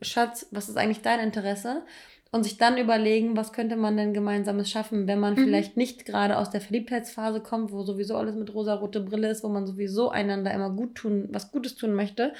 Schatz, 0.00 0.46
was 0.52 0.68
ist 0.68 0.76
eigentlich 0.76 1.02
dein 1.02 1.18
Interesse? 1.18 1.82
Und 2.30 2.44
sich 2.44 2.56
dann 2.56 2.78
überlegen, 2.78 3.36
was 3.36 3.52
könnte 3.52 3.74
man 3.74 3.96
denn 3.96 4.14
gemeinsames 4.14 4.70
schaffen, 4.70 5.08
wenn 5.08 5.18
man 5.18 5.34
mhm. 5.34 5.38
vielleicht 5.38 5.76
nicht 5.76 6.04
gerade 6.06 6.38
aus 6.38 6.50
der 6.50 6.60
Verliebtheitsphase 6.60 7.40
kommt, 7.40 7.72
wo 7.72 7.82
sowieso 7.82 8.16
alles 8.16 8.36
mit 8.36 8.54
rosa-rote 8.54 9.00
Brille 9.00 9.28
ist, 9.28 9.42
wo 9.42 9.48
man 9.48 9.66
sowieso 9.66 10.10
einander 10.10 10.54
immer 10.54 10.70
gut 10.70 10.94
tun, 10.94 11.26
was 11.32 11.50
Gutes 11.50 11.74
tun 11.74 11.92
möchte, 11.92 12.32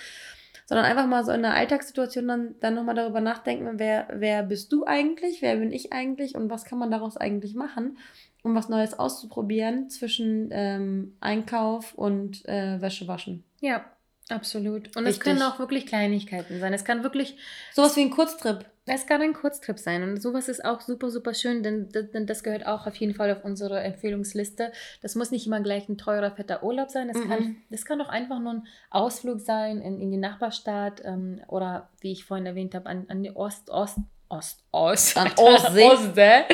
sondern 0.67 0.87
einfach 0.87 1.09
mal 1.09 1.25
so 1.25 1.33
in 1.33 1.43
der 1.43 1.55
Alltagssituation 1.55 2.29
dann, 2.29 2.55
dann 2.61 2.77
nochmal 2.77 2.95
darüber 2.95 3.21
nachdenken, 3.21 3.81
wer, 3.81 4.07
wer 4.13 4.45
bist 4.45 4.73
du 4.73 4.85
eigentlich, 4.87 5.43
wer 5.43 5.57
bin 5.57 5.73
ich 5.73 5.93
eigentlich 5.93 6.37
und 6.37 6.49
was 6.49 6.65
kann 6.65 6.79
man 6.79 6.93
daraus 6.93 7.17
eigentlich 7.17 7.57
machen 7.57 7.99
um 8.43 8.55
was 8.55 8.69
Neues 8.69 8.99
auszuprobieren 8.99 9.91
zwischen 9.91 10.49
ähm, 10.53 11.17
Einkauf 11.21 11.95
und 11.95 12.47
äh, 12.49 12.81
Wäsche 12.81 13.09
waschen. 13.09 13.45
Ja, 13.61 13.85
absolut. 14.29 14.97
Und 14.97 15.07
es 15.07 15.21
können 15.21 15.43
auch 15.43 15.59
wirklich 15.59 15.87
Kleinigkeiten 15.87 16.61
sein. 16.61 16.73
Es 16.73 16.85
kann 16.85 17.03
wirklich. 17.03 17.37
Sowas 17.75 17.97
wie 17.97 18.03
ein 18.03 18.11
Kurztrip. 18.11 18.65
Es 18.87 19.07
kann 19.07 19.21
ein 19.21 19.35
Kurztrip 19.35 19.79
sein. 19.79 20.03
Und 20.03 20.21
sowas 20.21 20.49
ist 20.49 20.65
auch 20.65 20.81
super, 20.81 21.11
super 21.11 21.35
schön, 21.35 21.63
denn, 21.63 21.91
denn 21.91 22.27
das 22.27 22.43
gehört 22.43 22.67
auch 22.67 22.87
auf 22.87 22.97
jeden 22.97 23.15
Fall 23.15 23.31
auf 23.31 23.45
unsere 23.45 23.81
Empfehlungsliste. 23.81 24.73
Das 25.01 25.15
muss 25.15 25.31
nicht 25.31 25.47
immer 25.47 25.61
gleich 25.61 25.89
ein 25.89 25.99
teurer, 25.99 26.33
fetter 26.33 26.65
Urlaub 26.65 26.91
sein. 26.91 27.09
Das, 27.09 27.19
-mm. 27.19 27.29
Kann, 27.29 27.57
das 27.71 27.85
kann 27.85 28.01
auch 28.01 28.09
einfach 28.09 28.41
nur 28.41 28.55
ein 28.55 28.67
Ausflug 28.91 29.41
sein 29.41 29.81
in, 29.81 30.01
in 30.01 30.11
die 30.11 30.17
Nachbarstadt 30.17 31.03
ähm, 31.05 31.41
oder, 31.47 31.91
wie 32.01 32.11
ich 32.11 32.25
vorhin 32.25 32.47
erwähnt 32.47 32.75
habe, 32.75 32.87
an, 32.87 33.05
an 33.09 33.23
die 33.23 33.31
Ost, 33.31 33.71
Ost, 33.71 33.99
Ost, 34.31 34.63
Ost, 34.71 35.17
an 35.19 35.33
Ostsee. 35.37 35.85
Ostsee. 35.85 36.45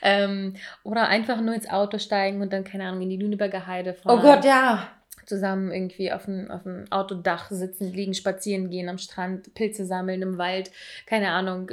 Ähm, 0.00 0.54
oder 0.84 1.08
einfach 1.08 1.40
nur 1.40 1.54
ins 1.54 1.68
Auto 1.68 1.98
steigen 1.98 2.40
und 2.40 2.52
dann, 2.52 2.62
keine 2.62 2.84
Ahnung, 2.84 3.02
in 3.02 3.10
die 3.10 3.16
Lüneberger 3.16 3.66
Heide 3.66 3.94
fahren. 3.94 4.18
Oh 4.18 4.22
Gott, 4.22 4.44
ja. 4.44 4.88
Zusammen 5.26 5.72
irgendwie 5.72 6.12
auf 6.12 6.26
dem, 6.26 6.48
auf 6.52 6.62
dem 6.62 6.84
Autodach 6.90 7.50
sitzen, 7.50 7.92
liegen, 7.92 8.14
spazieren 8.14 8.70
gehen 8.70 8.88
am 8.88 8.98
Strand, 8.98 9.52
Pilze 9.54 9.84
sammeln 9.84 10.22
im 10.22 10.38
Wald, 10.38 10.70
keine 11.04 11.30
Ahnung, 11.30 11.72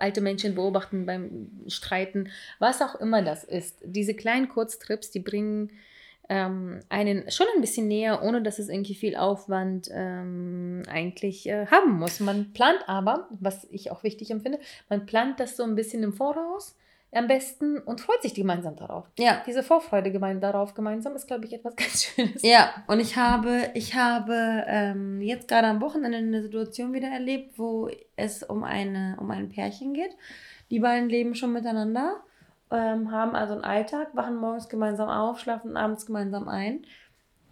alte 0.00 0.22
Menschen 0.22 0.54
beobachten 0.54 1.04
beim 1.04 1.50
Streiten, 1.68 2.30
was 2.58 2.80
auch 2.80 2.94
immer 2.94 3.20
das 3.20 3.44
ist. 3.44 3.76
Diese 3.84 4.14
kleinen 4.14 4.48
Kurztrips, 4.48 5.10
die 5.10 5.20
bringen 5.20 5.72
ähm, 6.28 6.80
einen 6.88 7.30
schon 7.30 7.46
ein 7.54 7.60
bisschen 7.60 7.88
näher, 7.88 8.22
ohne 8.22 8.42
dass 8.42 8.58
es 8.58 8.68
irgendwie 8.68 8.94
viel 8.94 9.16
Aufwand 9.16 9.88
ähm, 9.92 10.82
eigentlich 10.88 11.48
äh, 11.48 11.66
haben 11.66 11.98
muss. 11.98 12.20
Man 12.20 12.52
plant 12.52 12.80
aber, 12.86 13.28
was 13.40 13.66
ich 13.70 13.90
auch 13.90 14.02
wichtig 14.02 14.30
empfinde, 14.30 14.58
man 14.88 15.06
plant 15.06 15.40
das 15.40 15.56
so 15.56 15.62
ein 15.62 15.74
bisschen 15.74 16.02
im 16.02 16.12
Voraus 16.12 16.76
am 17.12 17.28
besten 17.28 17.78
und 17.78 18.00
freut 18.00 18.22
sich 18.22 18.34
gemeinsam 18.34 18.76
darauf. 18.76 19.06
Ja. 19.18 19.42
Diese 19.46 19.62
Vorfreude 19.62 20.10
gemein, 20.10 20.40
darauf 20.40 20.74
gemeinsam 20.74 21.14
ist, 21.14 21.26
glaube 21.26 21.46
ich, 21.46 21.52
etwas 21.52 21.76
ganz 21.76 22.04
Schönes. 22.04 22.42
Ja, 22.42 22.84
und 22.88 23.00
ich 23.00 23.16
habe, 23.16 23.70
ich 23.74 23.94
habe 23.94 24.64
ähm, 24.66 25.20
jetzt 25.20 25.48
gerade 25.48 25.68
am 25.68 25.80
Wochenende 25.80 26.18
eine 26.18 26.42
Situation 26.42 26.92
wieder 26.92 27.08
erlebt, 27.08 27.58
wo 27.58 27.88
es 28.16 28.42
um, 28.42 28.64
eine, 28.64 29.16
um 29.20 29.30
ein 29.30 29.48
Pärchen 29.48 29.94
geht. 29.94 30.14
Die 30.70 30.80
beiden 30.80 31.08
leben 31.08 31.34
schon 31.34 31.52
miteinander 31.52 32.22
ähm, 32.70 33.10
haben 33.10 33.34
also 33.34 33.54
einen 33.54 33.64
Alltag, 33.64 34.08
wachen 34.14 34.36
morgens 34.36 34.68
gemeinsam 34.68 35.08
auf, 35.08 35.38
schlafen 35.40 35.76
abends 35.76 36.06
gemeinsam 36.06 36.48
ein. 36.48 36.82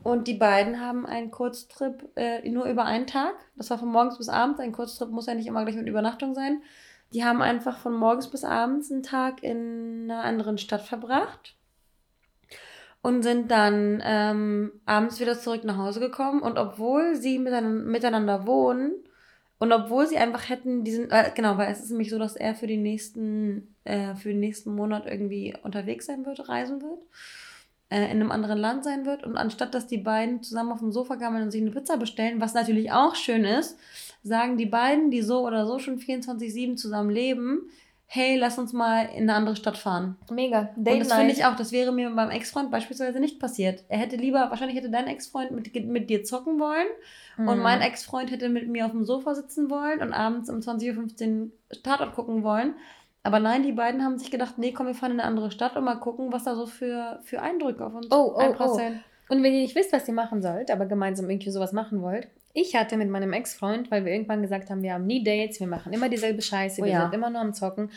Und 0.03 0.29
die 0.29 0.35
beiden 0.35 0.81
haben 0.81 1.07
einen 1.07 1.31
Kurztrip 1.31 2.11
äh, 2.17 2.47
nur 2.49 2.67
über 2.67 2.85
einen 2.85 3.07
Tag. 3.07 3.35
Das 3.57 3.71
war 3.71 3.79
von 3.79 3.89
morgens 3.89 4.19
bis 4.19 4.29
abends. 4.29 4.61
Ein 4.61 4.73
Kurztrip 4.73 5.11
muss 5.11 5.27
ja 5.27 5.35
nicht 5.35 5.47
immer 5.47 5.65
gleich 5.65 5.77
mit 5.77 5.87
Übernachtung 5.87 6.35
sein. 6.35 6.63
Die 7.15 7.25
haben 7.25 7.41
einfach 7.41 7.79
von 7.79 7.95
morgens 7.95 8.29
bis 8.29 8.45
abends 8.45 8.93
einen 8.93 9.03
Tag 9.03 9.43
in 9.43 10.11
einer 10.11 10.25
anderen 10.25 10.59
Stadt 10.59 10.83
verbracht 10.83 11.57
und 13.01 13.23
sind 13.23 13.51
dann 13.51 14.03
ähm, 14.05 14.73
abends 14.85 15.21
wieder 15.21 15.39
zurück 15.39 15.65
nach 15.65 15.79
Hause 15.79 16.01
gekommen. 16.01 16.43
Und 16.43 16.59
obwohl 16.59 17.15
sie 17.15 17.39
miteinander 17.39 18.47
wohnen 18.47 18.93
und 19.65 19.73
obwohl 19.73 20.07
sie 20.07 20.19
einfach 20.19 20.51
hätten 20.51 20.85
diesen, 20.85 21.11
äh, 21.11 21.33
genau, 21.35 21.57
weil 21.57 21.73
es 21.73 21.81
ist 21.81 21.89
nämlich 21.89 22.11
so, 22.11 22.19
dass 22.19 22.37
er 22.37 22.55
für, 22.55 22.67
die 22.67 22.77
nächsten, 22.77 23.75
äh, 23.85 24.15
für 24.15 24.29
den 24.29 24.41
nächsten 24.41 24.75
Monat 24.75 25.07
irgendwie 25.07 25.55
unterwegs 25.63 26.05
sein 26.05 26.27
wird, 26.27 26.51
reisen 26.51 26.83
wird, 26.83 26.99
äh, 27.89 28.05
in 28.05 28.21
einem 28.21 28.31
anderen 28.31 28.59
Land 28.59 28.85
sein 28.85 29.07
wird. 29.07 29.25
Und 29.25 29.39
anstatt 29.39 29.73
dass 29.73 29.87
die 29.87 29.97
beiden 29.97 30.43
zusammen 30.43 30.71
auf 30.71 30.81
dem 30.81 30.93
Sofa 30.93 31.15
gammeln 31.15 31.45
und 31.45 31.51
sich 31.51 31.63
eine 31.63 31.71
Pizza 31.71 31.97
bestellen, 31.97 32.43
was 32.43 32.53
natürlich 32.53 32.93
auch 32.93 33.15
schön 33.15 33.47
ist, 33.47 33.79
sagen 34.23 34.59
die 34.59 34.67
beiden, 34.67 35.11
die 35.11 35.23
so 35.23 35.47
oder 35.47 35.67
so 35.67 35.79
schon 35.79 35.99
24-7 35.99 36.77
zusammen 36.77 37.09
leben, 37.09 37.71
hey, 38.15 38.37
lass 38.37 38.59
uns 38.59 38.73
mal 38.73 39.07
in 39.07 39.25
eine 39.25 39.35
andere 39.35 39.57
Stadt 39.57 39.77
fahren. 39.77 40.17
Mega. 40.31 40.71
Date 40.77 40.95
und 40.95 41.01
das 41.01 41.13
finde 41.15 41.33
ich 41.33 41.45
auch, 41.45 41.57
das 41.57 41.73
wäre 41.73 41.91
mir 41.91 42.09
beim 42.11 42.31
Ex-Freund 42.31 42.71
beispielsweise 42.71 43.19
nicht 43.19 43.41
passiert. 43.41 43.83
Er 43.89 43.99
hätte 43.99 44.15
lieber, 44.15 44.51
wahrscheinlich 44.51 44.79
hätte 44.79 44.89
dein 44.89 45.09
Ex-Freund 45.09 45.51
mit, 45.51 45.75
mit 45.87 46.09
dir 46.09 46.23
zocken 46.23 46.61
wollen 46.61 46.87
mhm. 47.37 47.49
und 47.49 47.59
mein 47.59 47.81
Ex-Freund 47.81 48.31
hätte 48.31 48.49
mit 48.51 48.69
mir 48.69 48.87
auf 48.87 48.93
dem 48.93 49.05
Sofa 49.05 49.35
sitzen 49.35 49.69
wollen 49.69 50.01
und 50.01 50.13
abends 50.13 50.49
um 50.49 50.59
20.15 50.59 51.43
Uhr 51.43 51.51
Tatort 51.83 52.15
gucken 52.15 52.45
wollen. 52.45 52.75
Aber 53.25 53.41
nein, 53.41 53.65
die 53.65 53.73
beiden 53.73 54.05
haben 54.05 54.17
sich 54.17 54.31
gedacht, 54.31 54.59
nee, 54.59 54.71
komm, 54.71 54.87
wir 54.87 54.95
fahren 54.95 55.11
in 55.11 55.19
eine 55.19 55.29
andere 55.29 55.51
Stadt 55.51 55.77
und 55.77 55.83
mal 55.83 55.97
gucken, 55.97 56.33
was 56.33 56.45
da 56.45 56.55
so 56.55 56.67
für, 56.67 57.19
für 57.25 57.43
Eindrücke 57.43 57.85
auf 57.85 57.95
uns 57.95 58.07
oh, 58.13 58.35
oh, 58.37 58.37
einprasseln. 58.37 59.01
Oh. 59.29 59.35
Und 59.35 59.43
wenn 59.43 59.55
ihr 59.55 59.63
nicht 59.63 59.75
wisst, 59.75 59.93
was 59.93 60.07
ihr 60.07 60.15
machen 60.15 60.41
sollt, 60.41 60.71
aber 60.71 60.87
gemeinsam 60.87 61.29
irgendwie 61.29 61.51
sowas 61.51 61.73
machen 61.73 62.01
wollt, 62.01 62.29
ich 62.55 62.77
hatte 62.77 62.97
mit 62.97 63.11
meinem 63.11 63.33
Ex-Freund, 63.33 63.91
weil 63.91 64.05
wir 64.05 64.13
irgendwann 64.13 64.41
gesagt 64.41 64.71
haben, 64.71 64.83
wir 64.83 64.95
haben 64.95 65.07
nie 65.07 65.23
Dates, 65.23 65.59
wir 65.59 65.67
machen 65.67 65.93
immer 65.93 66.09
dieselbe 66.09 66.41
Scheiße, 66.41 66.81
oh, 66.81 66.85
wir 66.85 66.93
ja. 66.93 67.03
sind 67.03 67.13
immer 67.13 67.29
nur 67.29 67.41
am 67.41 67.53
Zocken. 67.53 67.91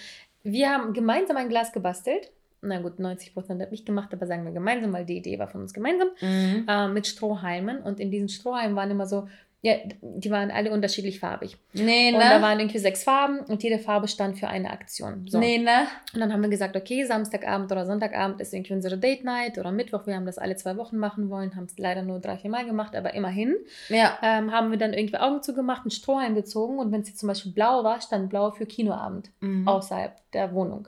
Wir 0.43 0.69
haben 0.69 0.93
gemeinsam 0.93 1.37
ein 1.37 1.47
Glas 1.47 1.71
gebastelt. 1.71 2.31
Na 2.61 2.79
gut, 2.79 2.97
90 2.97 3.35
Prozent 3.35 3.61
habe 3.61 3.73
ich 3.73 3.85
gemacht, 3.85 4.11
aber 4.11 4.25
sagen 4.25 4.43
wir 4.43 4.51
gemeinsam, 4.51 4.91
weil 4.91 5.05
die 5.05 5.17
Idee 5.17 5.37
war 5.37 5.47
von 5.47 5.61
uns 5.61 5.73
gemeinsam. 5.73 6.07
Mhm. 6.19 6.65
Äh, 6.67 6.87
mit 6.87 7.05
Strohhalmen. 7.05 7.79
Und 7.83 7.99
in 7.99 8.09
diesen 8.09 8.29
Strohhalmen 8.29 8.75
waren 8.75 8.89
immer 8.89 9.05
so 9.05 9.27
ja, 9.61 9.75
die 10.01 10.29
waren 10.29 10.51
alle 10.51 10.71
unterschiedlich 10.71 11.19
farbig. 11.19 11.57
Nee, 11.73 12.11
ne? 12.11 12.17
Und 12.17 12.23
da 12.23 12.41
waren 12.43 12.59
irgendwie 12.59 12.77
sechs 12.77 13.03
Farben 13.03 13.39
und 13.39 13.63
jede 13.63 13.79
Farbe 13.79 14.07
stand 14.07 14.37
für 14.37 14.47
eine 14.47 14.69
Aktion. 14.69 15.27
So. 15.27 15.39
Nee, 15.39 15.57
ne? 15.57 15.87
Und 16.13 16.19
dann 16.19 16.31
haben 16.31 16.41
wir 16.41 16.49
gesagt, 16.49 16.75
okay, 16.75 17.03
Samstagabend 17.05 17.71
oder 17.71 17.87
Sonntagabend 17.87 18.39
ist 18.39 18.53
irgendwie 18.53 18.73
unsere 18.73 18.99
Date 18.99 19.23
Night 19.23 19.57
oder 19.57 19.71
Mittwoch. 19.71 20.05
Wir 20.05 20.15
haben 20.15 20.27
das 20.27 20.37
alle 20.37 20.55
zwei 20.57 20.77
Wochen 20.77 20.97
machen 20.97 21.31
wollen, 21.31 21.55
haben 21.55 21.65
es 21.65 21.77
leider 21.79 22.03
nur 22.03 22.19
drei, 22.19 22.37
vier 22.37 22.51
Mal 22.51 22.65
gemacht, 22.65 22.95
aber 22.95 23.15
immerhin. 23.15 23.55
Ja. 23.89 24.17
Ähm, 24.21 24.51
haben 24.51 24.69
wir 24.69 24.77
dann 24.77 24.93
irgendwie 24.93 25.17
Augen 25.17 25.41
zugemacht, 25.41 25.81
einen 25.81 25.91
Strohhalm 25.91 26.35
gezogen 26.35 26.77
und 26.77 26.91
wenn 26.91 27.01
es 27.01 27.09
jetzt 27.09 27.19
zum 27.19 27.27
Beispiel 27.27 27.51
blau 27.51 27.83
war, 27.83 27.99
stand 27.99 28.29
blau 28.29 28.51
für 28.51 28.67
Kinoabend 28.67 29.31
mhm. 29.39 29.67
außerhalb 29.67 30.13
der 30.33 30.53
Wohnung. 30.53 30.87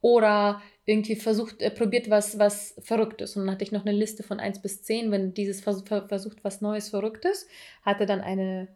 Oder 0.00 0.62
irgendwie 0.88 1.16
versucht, 1.16 1.60
äh, 1.60 1.70
probiert 1.70 2.08
was, 2.08 2.38
was 2.38 2.74
Verrücktes. 2.80 3.36
Und 3.36 3.44
dann 3.44 3.54
hatte 3.54 3.64
ich 3.64 3.72
noch 3.72 3.84
eine 3.84 3.96
Liste 3.96 4.22
von 4.22 4.40
1 4.40 4.62
bis 4.62 4.82
10. 4.82 5.10
Wenn 5.10 5.34
dieses 5.34 5.60
vers 5.60 5.84
versucht 5.86 6.42
was 6.42 6.62
Neues, 6.62 6.88
Verrücktes, 6.88 7.46
hatte 7.82 8.06
dann 8.06 8.22
eine 8.22 8.68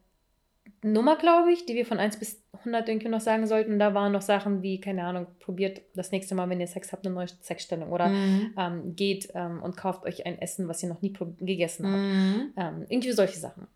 Nummer, 0.83 1.17
glaube 1.17 1.53
ich, 1.53 1.65
die 1.65 1.75
wir 1.75 1.87
von 1.87 1.99
1 1.99 2.19
bis 2.19 2.43
100 2.59 2.87
irgendwie 2.89 3.09
noch 3.09 3.21
sagen 3.21 3.47
sollten. 3.47 3.73
Und 3.73 3.79
da 3.79 3.95
waren 3.95 4.13
noch 4.13 4.21
Sachen 4.21 4.63
wie, 4.63 4.79
keine 4.79 5.05
Ahnung, 5.05 5.27
probiert 5.41 5.81
das 5.95 6.13
nächste 6.13 6.35
Mal, 6.35 6.51
wenn 6.51 6.61
ihr 6.61 6.67
Sex 6.67 6.93
habt, 6.93 7.07
eine 7.07 7.15
neue 7.15 7.29
Sexstellung. 7.29 7.91
Oder 7.91 8.09
mhm. 8.09 8.55
ähm, 8.59 8.95
geht 8.95 9.31
ähm, 9.35 9.63
und 9.63 9.79
kauft 9.79 10.05
euch 10.05 10.27
ein 10.27 10.39
Essen, 10.39 10.69
was 10.69 10.83
ihr 10.83 10.91
noch 10.91 11.01
nie 11.01 11.15
gegessen 11.41 11.87
habt. 11.87 11.97
Mhm. 11.97 12.53
Ähm, 12.57 12.87
irgendwie 12.91 13.13
solche 13.13 13.39
Sachen. 13.39 13.69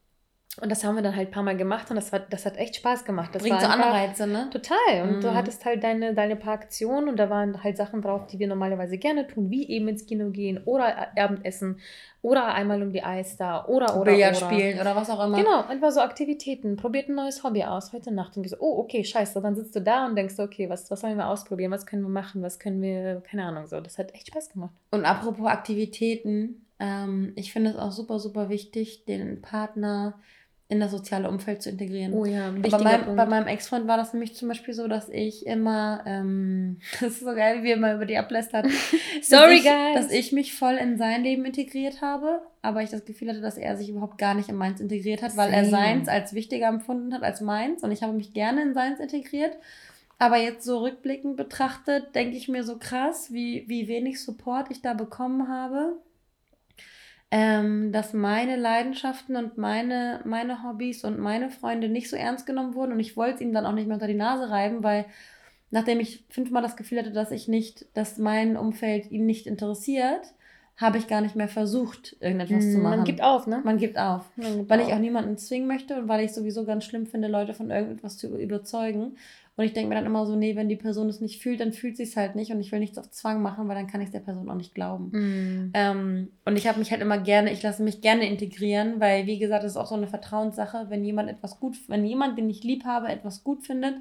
Und 0.60 0.70
das 0.70 0.84
haben 0.84 0.94
wir 0.94 1.02
dann 1.02 1.14
halt 1.14 1.28
ein 1.28 1.30
paar 1.32 1.42
Mal 1.42 1.56
gemacht 1.56 1.90
und 1.90 1.96
das, 1.96 2.12
war, 2.12 2.20
das 2.20 2.46
hat 2.46 2.56
echt 2.56 2.76
Spaß 2.76 3.04
gemacht. 3.04 3.34
Das 3.34 3.42
Bringt 3.42 3.60
so 3.60 3.66
Anreize, 3.66 4.26
ne? 4.26 4.48
Total. 4.50 5.02
Und 5.02 5.18
mm. 5.18 5.20
du 5.20 5.30
mhm. 5.30 5.34
hattest 5.34 5.64
halt 5.66 5.84
deine, 5.84 6.14
deine 6.14 6.34
paar 6.34 6.54
Aktionen 6.54 7.10
und 7.10 7.18
da 7.18 7.28
waren 7.28 7.62
halt 7.62 7.76
Sachen 7.76 8.00
drauf, 8.00 8.26
die 8.26 8.38
wir 8.38 8.48
normalerweise 8.48 8.96
gerne 8.96 9.26
tun, 9.26 9.50
wie 9.50 9.68
eben 9.68 9.86
ins 9.88 10.06
Kino 10.06 10.30
gehen 10.30 10.62
oder 10.64 11.08
Abendessen 11.16 11.78
oder 12.22 12.46
einmal 12.46 12.82
um 12.82 12.90
die 12.90 13.02
Eister 13.02 13.68
oder 13.68 14.00
oder 14.00 14.12
Billard 14.12 14.36
oder. 14.36 14.46
spielen 14.46 14.80
oder 14.80 14.96
was 14.96 15.10
auch 15.10 15.24
immer. 15.24 15.36
Genau, 15.36 15.64
einfach 15.66 15.90
so 15.90 16.00
Aktivitäten. 16.00 16.76
Probiert 16.76 17.08
ein 17.10 17.14
neues 17.14 17.44
Hobby 17.44 17.62
aus 17.64 17.92
heute 17.92 18.12
Nacht 18.12 18.36
und 18.36 18.48
so, 18.48 18.56
oh, 18.58 18.78
okay, 18.78 19.04
scheiße. 19.04 19.40
Dann 19.42 19.56
sitzt 19.56 19.76
du 19.76 19.80
da 19.80 20.06
und 20.06 20.16
denkst, 20.16 20.38
okay, 20.38 20.70
was, 20.70 20.90
was 20.90 21.02
sollen 21.02 21.18
wir 21.18 21.28
ausprobieren? 21.28 21.70
Was 21.70 21.84
können 21.84 22.02
wir 22.02 22.08
machen? 22.08 22.42
Was 22.42 22.58
können 22.58 22.80
wir, 22.80 23.20
keine 23.20 23.44
Ahnung, 23.44 23.66
so. 23.66 23.80
Das 23.80 23.98
hat 23.98 24.14
echt 24.14 24.28
Spaß 24.28 24.50
gemacht. 24.50 24.72
Und 24.90 25.04
apropos 25.04 25.46
Aktivitäten, 25.46 26.66
ähm, 26.80 27.32
ich 27.36 27.52
finde 27.52 27.70
es 27.70 27.76
auch 27.76 27.92
super, 27.92 28.18
super 28.18 28.48
wichtig, 28.48 29.04
den 29.04 29.42
Partner 29.42 30.18
in 30.68 30.80
das 30.80 30.90
soziale 30.90 31.28
Umfeld 31.28 31.62
zu 31.62 31.70
integrieren. 31.70 32.12
Oh 32.12 32.24
ja, 32.24 32.50
bei 32.50 32.78
meinem, 32.78 33.14
bei 33.14 33.26
meinem 33.26 33.46
Ex-Freund 33.46 33.86
war 33.86 33.96
das 33.96 34.12
nämlich 34.12 34.34
zum 34.34 34.48
Beispiel 34.48 34.74
so, 34.74 34.88
dass 34.88 35.08
ich 35.08 35.46
immer, 35.46 36.02
ähm, 36.06 36.78
das 37.00 37.12
ist 37.12 37.20
so 37.20 37.34
geil, 37.34 37.62
wie 37.62 37.70
er 37.70 37.76
mal 37.76 37.94
über 37.94 38.04
die 38.04 38.18
ablästert. 38.18 38.66
Sorry, 39.22 39.56
dass 39.56 39.58
ich, 39.58 39.64
guys. 39.64 39.94
Dass 39.94 40.10
ich 40.10 40.32
mich 40.32 40.54
voll 40.54 40.74
in 40.74 40.98
sein 40.98 41.22
Leben 41.22 41.44
integriert 41.44 42.02
habe, 42.02 42.40
aber 42.62 42.82
ich 42.82 42.90
das 42.90 43.04
Gefühl 43.04 43.28
hatte, 43.28 43.40
dass 43.40 43.58
er 43.58 43.76
sich 43.76 43.90
überhaupt 43.90 44.18
gar 44.18 44.34
nicht 44.34 44.48
in 44.48 44.56
meins 44.56 44.80
integriert 44.80 45.22
hat, 45.22 45.36
weil 45.36 45.50
Same. 45.50 45.62
er 45.62 45.70
seins 45.70 46.08
als 46.08 46.34
wichtiger 46.34 46.66
empfunden 46.66 47.14
hat 47.14 47.22
als 47.22 47.40
meins 47.40 47.84
und 47.84 47.92
ich 47.92 48.02
habe 48.02 48.14
mich 48.14 48.32
gerne 48.32 48.62
in 48.62 48.74
seins 48.74 48.98
integriert. 48.98 49.56
Aber 50.18 50.38
jetzt 50.38 50.64
so 50.64 50.78
rückblickend 50.78 51.36
betrachtet, 51.36 52.14
denke 52.14 52.38
ich 52.38 52.48
mir 52.48 52.64
so 52.64 52.78
krass, 52.78 53.32
wie, 53.32 53.64
wie 53.68 53.86
wenig 53.86 54.20
Support 54.22 54.70
ich 54.70 54.80
da 54.80 54.94
bekommen 54.94 55.48
habe 55.48 55.98
ähm, 57.30 57.92
dass 57.92 58.12
meine 58.12 58.56
Leidenschaften 58.56 59.36
und 59.36 59.58
meine, 59.58 60.20
meine 60.24 60.62
Hobbys 60.62 61.04
und 61.04 61.18
meine 61.18 61.50
Freunde 61.50 61.88
nicht 61.88 62.08
so 62.08 62.16
ernst 62.16 62.46
genommen 62.46 62.74
wurden 62.74 62.92
und 62.92 63.00
ich 63.00 63.16
wollte 63.16 63.36
es 63.36 63.40
ihm 63.40 63.52
dann 63.52 63.66
auch 63.66 63.72
nicht 63.72 63.86
mehr 63.86 63.96
unter 63.96 64.06
die 64.06 64.14
Nase 64.14 64.50
reiben, 64.50 64.82
weil 64.82 65.06
nachdem 65.70 66.00
ich 66.00 66.24
fünfmal 66.28 66.62
das 66.62 66.76
Gefühl 66.76 66.98
hatte, 66.98 67.12
dass 67.12 67.32
ich 67.32 67.48
nicht, 67.48 67.86
dass 67.94 68.18
mein 68.18 68.56
Umfeld 68.56 69.10
ihn 69.10 69.26
nicht 69.26 69.46
interessiert, 69.46 70.34
habe 70.76 70.98
ich 70.98 71.08
gar 71.08 71.22
nicht 71.22 71.34
mehr 71.34 71.48
versucht, 71.48 72.16
irgendetwas 72.20 72.66
mm, 72.66 72.72
zu 72.72 72.78
machen. 72.78 72.96
Man 72.98 73.04
gibt 73.04 73.22
auf, 73.22 73.46
ne? 73.46 73.62
Man 73.64 73.78
gibt 73.78 73.98
auf. 73.98 74.30
Man 74.36 74.58
gibt 74.58 74.70
weil 74.70 74.80
auf. 74.80 74.88
ich 74.88 74.94
auch 74.94 74.98
niemanden 74.98 75.38
zwingen 75.38 75.66
möchte 75.66 75.96
und 75.98 76.08
weil 76.08 76.24
ich 76.24 76.32
sowieso 76.32 76.64
ganz 76.64 76.84
schlimm 76.84 77.06
finde, 77.06 77.28
Leute 77.28 77.54
von 77.54 77.70
irgendetwas 77.70 78.18
zu 78.18 78.36
überzeugen. 78.36 79.16
Und 79.56 79.64
ich 79.64 79.72
denke 79.72 79.88
mir 79.88 79.94
dann 79.94 80.04
immer 80.04 80.26
so, 80.26 80.36
nee, 80.36 80.54
wenn 80.54 80.68
die 80.68 80.76
Person 80.76 81.08
es 81.08 81.22
nicht 81.22 81.40
fühlt, 81.40 81.60
dann 81.60 81.72
fühlt 81.72 81.96
sie 81.96 82.02
es 82.02 82.16
halt 82.16 82.36
nicht 82.36 82.52
und 82.52 82.60
ich 82.60 82.72
will 82.72 82.78
nichts 82.78 82.98
auf 82.98 83.10
Zwang 83.10 83.40
machen, 83.40 83.68
weil 83.68 83.74
dann 83.74 83.86
kann 83.86 84.02
ich 84.02 84.08
es 84.08 84.12
der 84.12 84.20
Person 84.20 84.50
auch 84.50 84.54
nicht 84.54 84.74
glauben. 84.74 85.08
Mm. 85.12 85.70
Ähm, 85.72 86.28
und 86.44 86.56
ich 86.56 86.68
habe 86.68 86.78
mich 86.78 86.90
halt 86.90 87.00
immer 87.00 87.18
gerne, 87.18 87.50
ich 87.52 87.62
lasse 87.62 87.82
mich 87.82 88.02
gerne 88.02 88.28
integrieren, 88.28 89.00
weil 89.00 89.26
wie 89.26 89.38
gesagt, 89.38 89.64
das 89.64 89.72
ist 89.72 89.76
auch 89.78 89.86
so 89.86 89.94
eine 89.94 90.08
Vertrauenssache, 90.08 90.86
wenn 90.90 91.04
jemand 91.04 91.30
etwas 91.30 91.58
gut, 91.58 91.76
wenn 91.88 92.04
jemand, 92.04 92.36
den 92.36 92.50
ich 92.50 92.64
lieb 92.64 92.84
habe, 92.84 93.08
etwas 93.08 93.44
gut 93.44 93.64
findet, 93.64 93.94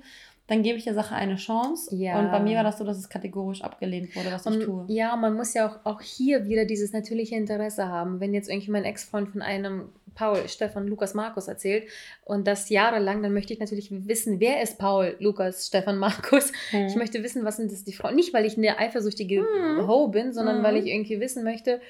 dann 0.47 0.61
gebe 0.61 0.77
ich 0.77 0.83
der 0.83 0.93
Sache 0.93 1.15
eine 1.15 1.37
Chance. 1.37 1.95
Ja. 1.95 2.19
Und 2.19 2.31
bei 2.31 2.39
mir 2.39 2.57
war 2.57 2.63
das 2.63 2.77
so, 2.77 2.83
dass 2.83 2.97
es 2.97 3.09
kategorisch 3.09 3.63
abgelehnt 3.63 4.15
wurde, 4.15 4.31
was 4.31 4.45
und, 4.45 4.59
ich 4.59 4.65
tue. 4.65 4.85
Ja, 4.89 5.15
man 5.15 5.35
muss 5.35 5.53
ja 5.53 5.67
auch, 5.67 5.79
auch 5.85 6.01
hier 6.01 6.47
wieder 6.47 6.65
dieses 6.65 6.93
natürliche 6.93 7.35
Interesse 7.35 7.87
haben. 7.87 8.19
Wenn 8.19 8.33
jetzt 8.33 8.49
irgendwie 8.49 8.71
mein 8.71 8.83
Ex-Freund 8.83 9.29
von 9.29 9.41
einem 9.41 9.89
Paul, 10.15 10.47
Stefan, 10.47 10.87
Lukas, 10.87 11.13
Markus 11.13 11.47
erzählt 11.47 11.87
und 12.23 12.47
das 12.47 12.69
jahrelang, 12.69 13.21
dann 13.21 13.33
möchte 13.33 13.53
ich 13.53 13.59
natürlich 13.59 13.89
wissen, 13.91 14.39
wer 14.39 14.61
ist 14.61 14.79
Paul, 14.79 15.15
Lukas, 15.19 15.67
Stefan, 15.67 15.97
Markus. 15.99 16.51
Hm. 16.71 16.87
Ich 16.87 16.95
möchte 16.95 17.21
wissen, 17.21 17.45
was 17.45 17.57
sind 17.57 17.71
das 17.71 17.83
die 17.83 17.93
Frauen. 17.93 18.15
Nicht, 18.15 18.33
weil 18.33 18.45
ich 18.45 18.57
eine 18.57 18.79
eifersüchtige 18.79 19.41
hm. 19.41 19.87
Ho 19.87 20.07
bin, 20.07 20.33
sondern 20.33 20.57
hm. 20.57 20.63
weil 20.63 20.77
ich 20.77 20.87
irgendwie 20.87 21.19
wissen 21.19 21.43
möchte, 21.43 21.81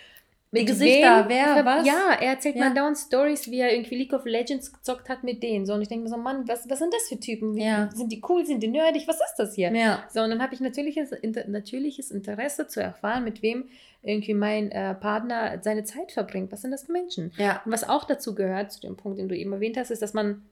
mit 0.52 0.62
die 0.62 0.66
Gesichter, 0.66 1.26
wer, 1.28 1.66
was? 1.66 1.86
Ja, 1.86 2.14
er 2.20 2.30
erzählt 2.30 2.56
ja. 2.56 2.66
mal 2.66 2.74
dauernd 2.74 2.98
Stories, 2.98 3.50
wie 3.52 3.60
er 3.60 3.74
irgendwie 3.74 3.96
League 3.96 4.14
of 4.14 4.26
Legends 4.26 4.72
gezockt 4.72 5.10
hat 5.10 5.24
mit 5.24 5.44
denen. 5.44 5.66
So, 5.66 5.74
und 5.74 5.82
ich 5.82 5.88
denke 5.88 6.04
mir 6.04 6.10
so, 6.10 6.18
Mann, 6.18 6.48
was, 6.48 6.70
was 6.70 6.80
sind 6.80 6.94
das 6.94 7.10
für 7.10 7.20
Typen? 7.20 7.58
Ja. 7.58 7.90
Sind 7.94 8.12
die 8.12 8.22
cool, 8.30 8.46
sind 8.46 8.64
die 8.64 8.68
nerdig? 8.68 9.08
Was 9.08 9.18
ist 9.18 9.36
das 9.38 9.56
hier? 9.56 9.72
Ja. 9.72 10.04
So, 10.14 10.22
und 10.22 10.30
dann 10.30 10.42
habe 10.42 10.54
ich 10.54 10.62
natürliches, 10.62 11.12
inter, 11.12 11.48
natürliches 11.48 12.12
Interesse 12.12 12.68
zu 12.68 12.82
erfahren, 12.82 13.24
mit 13.24 13.42
wem 13.42 13.66
irgendwie 14.02 14.34
mein 14.34 14.72
äh, 14.72 14.96
Partner 14.96 15.60
seine 15.62 15.84
Zeit 15.84 16.12
verbringt. 16.12 16.52
Was 16.52 16.62
sind 16.62 16.72
das 16.72 16.84
für 16.86 16.92
Menschen? 16.92 17.34
Ja. 17.38 17.62
Und 17.66 17.72
was 17.72 17.88
auch 17.88 18.06
dazu 18.06 18.36
gehört, 18.36 18.72
zu 18.72 18.80
dem 18.80 18.96
Punkt, 18.96 19.20
den 19.20 19.28
du 19.28 19.36
eben 19.36 19.52
erwähnt 19.52 19.78
hast, 19.78 19.90
ist, 19.90 20.02
dass 20.02 20.14
man 20.14 20.44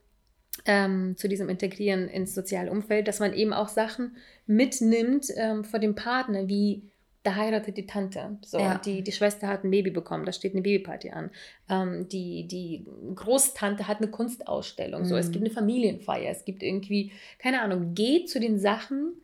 ähm, 0.66 1.16
zu 1.16 1.28
diesem 1.28 1.48
Integrieren 1.48 2.08
ins 2.08 2.34
soziale 2.34 2.70
Umfeld, 2.70 3.08
dass 3.08 3.20
man 3.20 3.32
eben 3.32 3.52
auch 3.52 3.68
Sachen 3.68 4.16
mitnimmt 4.46 5.26
ähm, 5.36 5.64
vor 5.64 5.80
dem 5.80 5.94
Partner, 5.94 6.48
wie 6.48 6.90
da 7.24 7.34
heiratet 7.34 7.76
die 7.78 7.86
Tante. 7.86 8.38
So, 8.44 8.58
ja. 8.58 8.78
die, 8.78 9.02
die 9.02 9.12
Schwester 9.12 9.48
hat 9.48 9.64
ein 9.64 9.70
Baby 9.70 9.90
bekommen, 9.90 10.26
da 10.26 10.32
steht 10.32 10.52
eine 10.52 10.62
Babyparty 10.62 11.10
an. 11.10 11.30
Ähm, 11.68 12.06
die, 12.08 12.46
die 12.46 12.86
Großtante 13.14 13.88
hat 13.88 13.98
eine 13.98 14.08
Kunstausstellung. 14.08 15.02
Mhm. 15.02 15.06
So, 15.06 15.16
es 15.16 15.32
gibt 15.32 15.40
mhm. 15.40 15.46
eine 15.46 15.54
Familienfeier, 15.54 16.30
es 16.30 16.44
gibt 16.44 16.62
irgendwie, 16.62 17.12
keine 17.38 17.62
Ahnung, 17.62 17.94
geht 17.94 18.28
zu 18.28 18.38
den 18.38 18.58
Sachen 18.58 19.14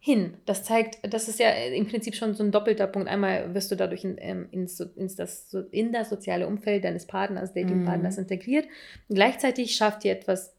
hin. 0.00 0.38
Das 0.46 0.64
zeigt, 0.64 1.00
das 1.12 1.28
ist 1.28 1.38
ja 1.38 1.50
im 1.50 1.86
Prinzip 1.86 2.14
schon 2.14 2.34
so 2.34 2.42
ein 2.42 2.50
doppelter 2.50 2.86
Punkt. 2.86 3.08
Einmal 3.08 3.54
wirst 3.54 3.70
du 3.70 3.76
dadurch 3.76 4.04
in, 4.04 4.16
ähm, 4.18 4.48
ins, 4.50 4.80
ins 4.80 5.14
das, 5.14 5.54
in 5.70 5.92
das 5.92 6.08
soziale 6.08 6.46
Umfeld 6.46 6.84
deines 6.84 7.06
Partners, 7.06 7.52
Datingpartners 7.52 8.16
mhm. 8.16 8.22
integriert. 8.22 8.66
Gleichzeitig 9.10 9.76
schafft 9.76 10.04
dir 10.04 10.12
etwas 10.12 10.54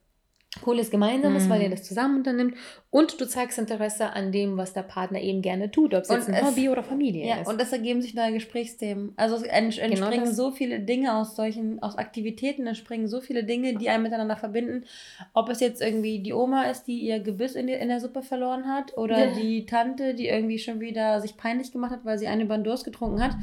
cooles 0.64 0.90
Gemeinsames, 0.90 1.46
Mhm. 1.46 1.50
weil 1.52 1.62
ihr 1.62 1.70
das 1.70 1.84
zusammen 1.84 2.18
unternimmt 2.18 2.56
und 2.90 3.22
du 3.22 3.28
zeigst 3.28 3.60
Interesse 3.60 4.14
an 4.14 4.32
dem, 4.32 4.58
was 4.58 4.74
der 4.74 4.82
Partner 4.82 5.22
eben 5.22 5.44
gerne 5.44 5.70
tut, 5.70 5.94
ob 5.94 6.02
es 6.02 6.10
Und 6.10 6.16
jetzt 6.18 6.28
ein 6.28 6.34
es- 6.34 6.42
Hobby 6.44 6.70
oder 6.70 6.82
Familie 6.82 7.28
Ja, 7.28 7.36
ist. 7.42 7.48
und 7.48 7.62
es 7.62 7.72
ergeben 7.72 8.02
sich 8.02 8.16
neue 8.16 8.34
Gesprächsthemen. 8.34 9.14
Also 9.16 9.36
es 9.36 9.44
ent- 9.44 9.78
entspringen 9.78 10.10
Genau 10.12 10.26
das. 10.26 10.36
so 10.36 10.50
viele 10.50 10.80
Dinge 10.80 11.16
aus 11.16 11.36
solchen, 11.36 11.82
aus 11.84 11.98
Aktivitäten, 12.00 12.66
entspringen 12.66 13.08
so 13.08 13.22
viele 13.22 13.44
Dinge, 13.44 13.76
die 13.76 13.90
einen 13.90 14.02
miteinander 14.02 14.38
verbinden. 14.38 14.86
Ob 15.36 15.50
es 15.50 15.60
jetzt 15.60 15.84
irgendwie 15.84 16.20
die 16.20 16.34
Oma 16.34 16.64
ist, 16.64 16.86
die 16.86 16.98
ihr 17.00 17.20
Gebiss 17.20 17.54
in, 17.54 17.68
die, 17.68 17.74
in 17.74 17.88
der 17.90 18.00
Suppe 18.00 18.24
verloren 18.24 18.68
hat, 18.68 18.98
oder 18.98 19.26
Ja. 19.28 19.32
die 19.40 19.68
Tante, 19.68 20.16
die 20.16 20.28
irgendwie 20.30 20.58
schon 20.58 20.80
wieder 20.80 21.22
sich 21.22 21.38
peinlich 21.38 21.72
gemacht 21.72 21.92
hat, 21.92 22.06
weil 22.06 22.18
sie 22.18 22.28
einen 22.28 22.42
über 22.42 22.58
den 22.58 22.64
Durst 22.64 22.86
getrunken 22.86 23.24
hat. 23.24 23.36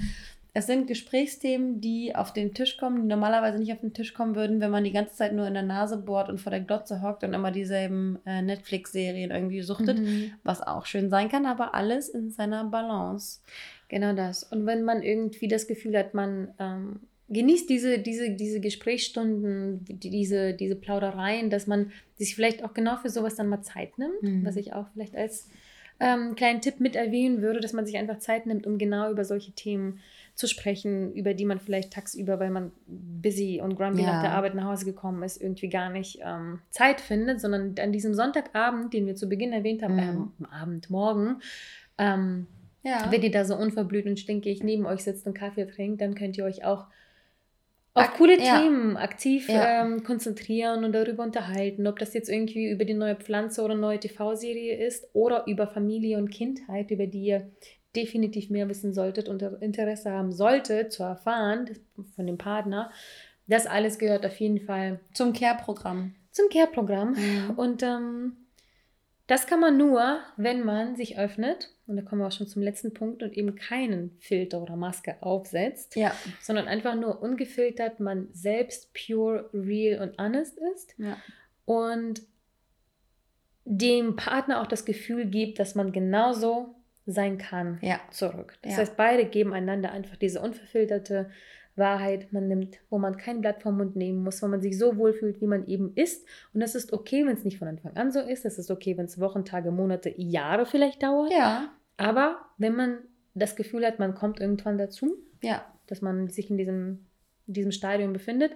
Es 0.58 0.66
sind 0.66 0.86
Gesprächsthemen, 0.86 1.82
die 1.82 2.14
auf 2.16 2.32
den 2.32 2.54
Tisch 2.54 2.78
kommen, 2.78 3.02
die 3.02 3.08
normalerweise 3.08 3.58
nicht 3.58 3.72
auf 3.74 3.80
den 3.80 3.92
Tisch 3.92 4.14
kommen 4.14 4.34
würden, 4.34 4.58
wenn 4.60 4.70
man 4.70 4.84
die 4.84 4.92
ganze 4.92 5.14
Zeit 5.14 5.34
nur 5.34 5.46
in 5.46 5.52
der 5.52 5.62
Nase 5.62 5.98
bohrt 5.98 6.30
und 6.30 6.40
vor 6.40 6.48
der 6.50 6.60
Glotze 6.62 7.02
hockt 7.02 7.24
und 7.24 7.34
immer 7.34 7.50
dieselben 7.50 8.18
äh, 8.24 8.40
Netflix-Serien 8.40 9.30
irgendwie 9.30 9.60
suchtet, 9.60 9.98
Mhm. 9.98 10.32
was 10.44 10.62
auch 10.62 10.86
schön 10.86 11.10
sein 11.10 11.28
kann, 11.28 11.44
aber 11.44 11.74
alles 11.74 12.08
in 12.08 12.30
seiner 12.30 12.64
Balance. 12.64 13.40
Genau 13.88 14.14
das. 14.14 14.44
Und 14.44 14.64
wenn 14.64 14.82
man 14.82 15.02
irgendwie 15.02 15.46
das 15.48 15.66
Gefühl 15.66 15.94
hat, 15.98 16.14
man 16.14 16.48
ähm, 16.58 17.00
genießt 17.28 17.68
diese, 17.68 17.98
diese, 17.98 18.30
diese 18.30 18.60
Gesprächsstunden, 18.60 19.84
die, 19.84 20.08
diese, 20.08 20.54
diese 20.54 20.76
Plaudereien, 20.76 21.50
dass 21.50 21.66
man 21.66 21.92
sich 22.14 22.34
vielleicht 22.34 22.64
auch 22.64 22.72
genau 22.72 22.96
für 22.96 23.10
sowas 23.10 23.34
dann 23.34 23.48
mal 23.48 23.60
Zeit 23.60 23.98
nimmt, 23.98 24.22
Mhm. 24.22 24.46
was 24.46 24.56
ich 24.56 24.72
auch 24.72 24.86
vielleicht 24.94 25.16
als 25.16 25.50
ähm, 25.98 26.34
kleinen 26.34 26.60
Tipp 26.60 26.78
mit 26.78 26.94
erwähnen 26.94 27.40
würde, 27.40 27.60
dass 27.60 27.72
man 27.72 27.86
sich 27.86 27.96
einfach 27.96 28.18
Zeit 28.18 28.46
nimmt, 28.46 28.66
um 28.66 28.76
genau 28.78 29.10
über 29.10 29.24
solche 29.24 29.52
Themen 29.52 30.00
zu 30.36 30.46
sprechen, 30.46 31.12
über 31.14 31.34
die 31.34 31.44
man 31.46 31.58
vielleicht 31.58 31.92
tagsüber, 31.92 32.38
weil 32.38 32.50
man 32.50 32.70
busy 32.86 33.60
und 33.62 33.74
grumpy 33.74 34.02
Ja. 34.02 34.12
nach 34.12 34.20
der 34.20 34.32
Arbeit 34.32 34.54
nach 34.54 34.66
Hause 34.66 34.84
gekommen 34.84 35.22
ist, 35.22 35.40
irgendwie 35.40 35.68
gar 35.70 35.90
nicht 35.90 36.20
ähm, 36.22 36.60
Zeit 36.70 37.00
findet, 37.00 37.40
sondern 37.40 37.74
an 37.80 37.90
diesem 37.90 38.14
Sonntagabend, 38.14 38.92
den 38.92 39.06
wir 39.06 39.16
zu 39.16 39.28
Beginn 39.28 39.52
erwähnt 39.52 39.82
haben, 39.82 39.94
Mhm. 39.94 40.00
ähm, 40.00 40.32
am 40.40 40.46
Abend, 40.46 40.90
morgen, 40.90 41.40
ähm, 41.98 42.46
Ja. 42.82 43.10
wenn 43.10 43.22
ihr 43.22 43.30
da 43.30 43.44
so 43.46 43.56
unverblüht 43.56 44.06
und 44.06 44.20
stinkig 44.20 44.62
neben 44.62 44.86
euch 44.86 45.00
sitzt 45.04 45.26
und 45.26 45.34
Kaffee 45.34 45.66
trinkt, 45.66 46.00
dann 46.02 46.14
könnt 46.14 46.36
ihr 46.38 46.44
euch 46.44 46.64
auch 46.64 46.86
auf 47.94 48.12
coole 48.12 48.38
ja. 48.38 48.60
Themen 48.60 48.98
aktiv 48.98 49.48
Ja. 49.48 49.82
ähm, 49.86 50.04
konzentrieren 50.04 50.84
und 50.84 50.92
darüber 50.92 51.22
unterhalten, 51.22 51.86
ob 51.86 51.98
das 51.98 52.12
jetzt 52.12 52.28
irgendwie 52.28 52.70
über 52.70 52.84
die 52.84 52.92
neue 52.92 53.16
Pflanze 53.16 53.62
oder 53.62 53.74
neue 53.74 53.98
TV-Serie 53.98 54.76
ist 54.86 55.08
oder 55.14 55.46
über 55.46 55.66
Familie 55.66 56.18
und 56.18 56.28
Kindheit, 56.30 56.90
über 56.90 57.06
die 57.06 57.22
ihr 57.24 57.50
definitiv 57.96 58.50
mehr 58.50 58.68
wissen 58.68 58.92
solltet 58.92 59.28
und 59.28 59.42
Interesse 59.42 60.10
haben 60.12 60.30
solltet 60.32 60.92
zu 60.92 61.02
erfahren 61.02 61.70
von 62.14 62.26
dem 62.26 62.38
Partner. 62.38 62.90
Das 63.48 63.66
alles 63.66 63.98
gehört 63.98 64.26
auf 64.26 64.38
jeden 64.38 64.60
Fall 64.60 65.00
Zum 65.14 65.32
Care-Programm. 65.32 66.14
zum 66.32 66.48
Care-Programm. 66.50 67.14
Mhm. 67.14 67.50
Und 67.56 67.82
ähm, 67.82 68.36
das 69.26 69.46
kann 69.48 69.58
man 69.60 69.76
nur, 69.76 70.18
wenn 70.36 70.64
man 70.64 70.94
sich 70.96 71.18
öffnet, 71.18 71.70
und 71.88 71.96
da 71.96 72.02
kommen 72.02 72.20
wir 72.20 72.28
auch 72.28 72.32
schon 72.32 72.46
zum 72.46 72.62
letzten 72.62 72.92
Punkt, 72.94 73.22
und 73.24 73.32
eben 73.32 73.56
keinen 73.56 74.16
Filter 74.20 74.62
oder 74.62 74.76
Maske 74.76 75.16
aufsetzt, 75.20 75.96
Ja. 75.96 76.12
sondern 76.42 76.68
einfach 76.68 76.94
nur 76.94 77.22
ungefiltert 77.22 77.98
man 77.98 78.28
selbst 78.32 78.92
pure, 78.94 79.50
real 79.52 80.00
und 80.02 80.16
honest 80.20 80.58
ist 80.74 80.94
ja. 80.98 81.16
und 81.64 82.22
dem 83.64 84.14
Partner 84.14 84.60
auch 84.62 84.68
das 84.68 84.84
Gefühl 84.84 85.26
gibt, 85.26 85.58
dass 85.58 85.74
man 85.74 85.90
genauso 85.90 86.75
sein 87.06 87.38
kann 87.38 87.78
Ja. 87.82 88.00
zurück. 88.10 88.58
Das 88.62 88.72
Ja. 88.72 88.78
heißt, 88.78 88.96
beide 88.96 89.24
geben 89.26 89.52
einander 89.52 89.92
einfach 89.92 90.16
diese 90.16 90.40
unverfilterte 90.40 91.30
Wahrheit, 91.76 92.32
man 92.32 92.48
nimmt, 92.48 92.78
wo 92.88 92.98
man 92.98 93.16
kein 93.18 93.42
Blatt 93.42 93.62
vom 93.62 93.76
Mund 93.76 93.96
nehmen 93.96 94.22
muss, 94.24 94.42
wo 94.42 94.48
man 94.48 94.62
sich 94.62 94.78
so 94.78 94.96
wohlfühlt, 94.96 95.40
wie 95.42 95.46
man 95.46 95.66
eben 95.66 95.92
ist. 95.94 96.26
Und 96.54 96.60
das 96.60 96.74
ist 96.74 96.92
okay, 96.92 97.26
wenn 97.26 97.34
es 97.34 97.44
nicht 97.44 97.58
von 97.58 97.68
Anfang 97.68 97.94
an 97.96 98.10
so 98.12 98.20
ist. 98.20 98.44
Das 98.46 98.58
ist 98.58 98.70
okay, 98.70 98.96
wenn 98.96 99.04
es 99.04 99.20
Wochen, 99.20 99.44
Tage, 99.44 99.70
Monate, 99.70 100.12
Jahre 100.16 100.64
vielleicht 100.66 101.02
dauert. 101.02 101.30
Ja. 101.32 101.70
Aber 101.98 102.38
wenn 102.58 102.74
man 102.74 102.98
das 103.34 103.56
Gefühl 103.56 103.84
hat, 103.86 103.98
man 103.98 104.14
kommt 104.14 104.40
irgendwann 104.40 104.78
dazu, 104.78 105.16
Ja. 105.42 105.64
dass 105.86 106.00
man 106.00 106.28
sich 106.28 106.50
in 106.50 106.56
diesem, 106.56 107.06
in 107.46 107.52
diesem 107.54 107.72
Stadium 107.72 108.12
befindet, 108.14 108.52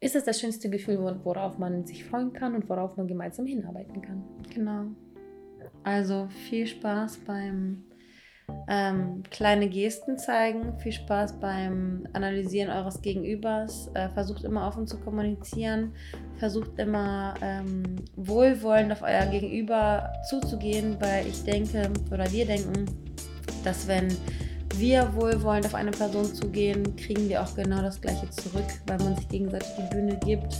ist 0.00 0.16
es 0.16 0.24
das 0.24 0.40
schönste 0.40 0.68
Gefühl, 0.70 0.96
wor- 0.98 1.20
worauf 1.24 1.58
man 1.58 1.84
sich 1.86 2.04
freuen 2.04 2.32
kann 2.32 2.54
und 2.54 2.68
worauf 2.70 2.96
man 2.96 3.06
gemeinsam 3.06 3.44
hinarbeiten 3.46 4.00
kann. 4.02 4.24
Genau. 4.52 4.86
Also 5.84 6.28
viel 6.48 6.66
Spaß 6.66 7.18
beim 7.18 7.84
ähm, 8.68 9.22
kleine 9.30 9.68
Gesten 9.68 10.18
zeigen, 10.18 10.78
viel 10.78 10.92
Spaß 10.92 11.40
beim 11.40 12.06
Analysieren 12.12 12.70
eures 12.70 13.02
Gegenübers. 13.02 13.90
Äh, 13.94 14.08
versucht 14.10 14.44
immer 14.44 14.66
offen 14.66 14.86
zu 14.86 14.98
kommunizieren, 14.98 15.92
versucht 16.36 16.78
immer 16.78 17.34
ähm, 17.42 17.96
wohlwollend 18.16 18.92
auf 18.92 19.02
euer 19.02 19.26
Gegenüber 19.26 20.12
zuzugehen, 20.28 20.96
weil 21.00 21.26
ich 21.26 21.42
denke 21.44 21.90
oder 22.10 22.30
wir 22.30 22.46
denken, 22.46 22.86
dass 23.64 23.86
wenn 23.88 24.08
wir 24.76 25.12
wohlwollend 25.14 25.66
auf 25.66 25.74
eine 25.74 25.90
Person 25.90 26.24
zugehen, 26.24 26.96
kriegen 26.96 27.28
wir 27.28 27.42
auch 27.42 27.54
genau 27.54 27.82
das 27.82 28.00
Gleiche 28.00 28.28
zurück, 28.30 28.68
weil 28.86 28.98
man 28.98 29.16
sich 29.16 29.28
gegenseitig 29.28 29.68
die 29.78 29.94
Bühne 29.94 30.18
gibt, 30.24 30.56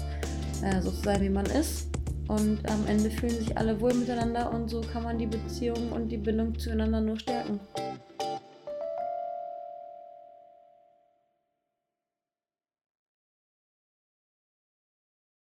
äh, 0.62 0.80
so 0.80 0.90
zu 0.90 1.02
sein, 1.02 1.20
wie 1.22 1.30
man 1.30 1.46
ist. 1.46 1.91
Und 2.32 2.60
am 2.70 2.86
Ende 2.86 3.10
fühlen 3.10 3.38
sich 3.38 3.58
alle 3.58 3.78
wohl 3.78 3.92
miteinander 3.92 4.50
und 4.54 4.70
so 4.70 4.80
kann 4.80 5.02
man 5.02 5.18
die 5.18 5.26
Beziehung 5.26 5.92
und 5.92 6.08
die 6.08 6.16
Bindung 6.16 6.58
zueinander 6.58 7.02
nur 7.02 7.18
stärken. 7.18 7.60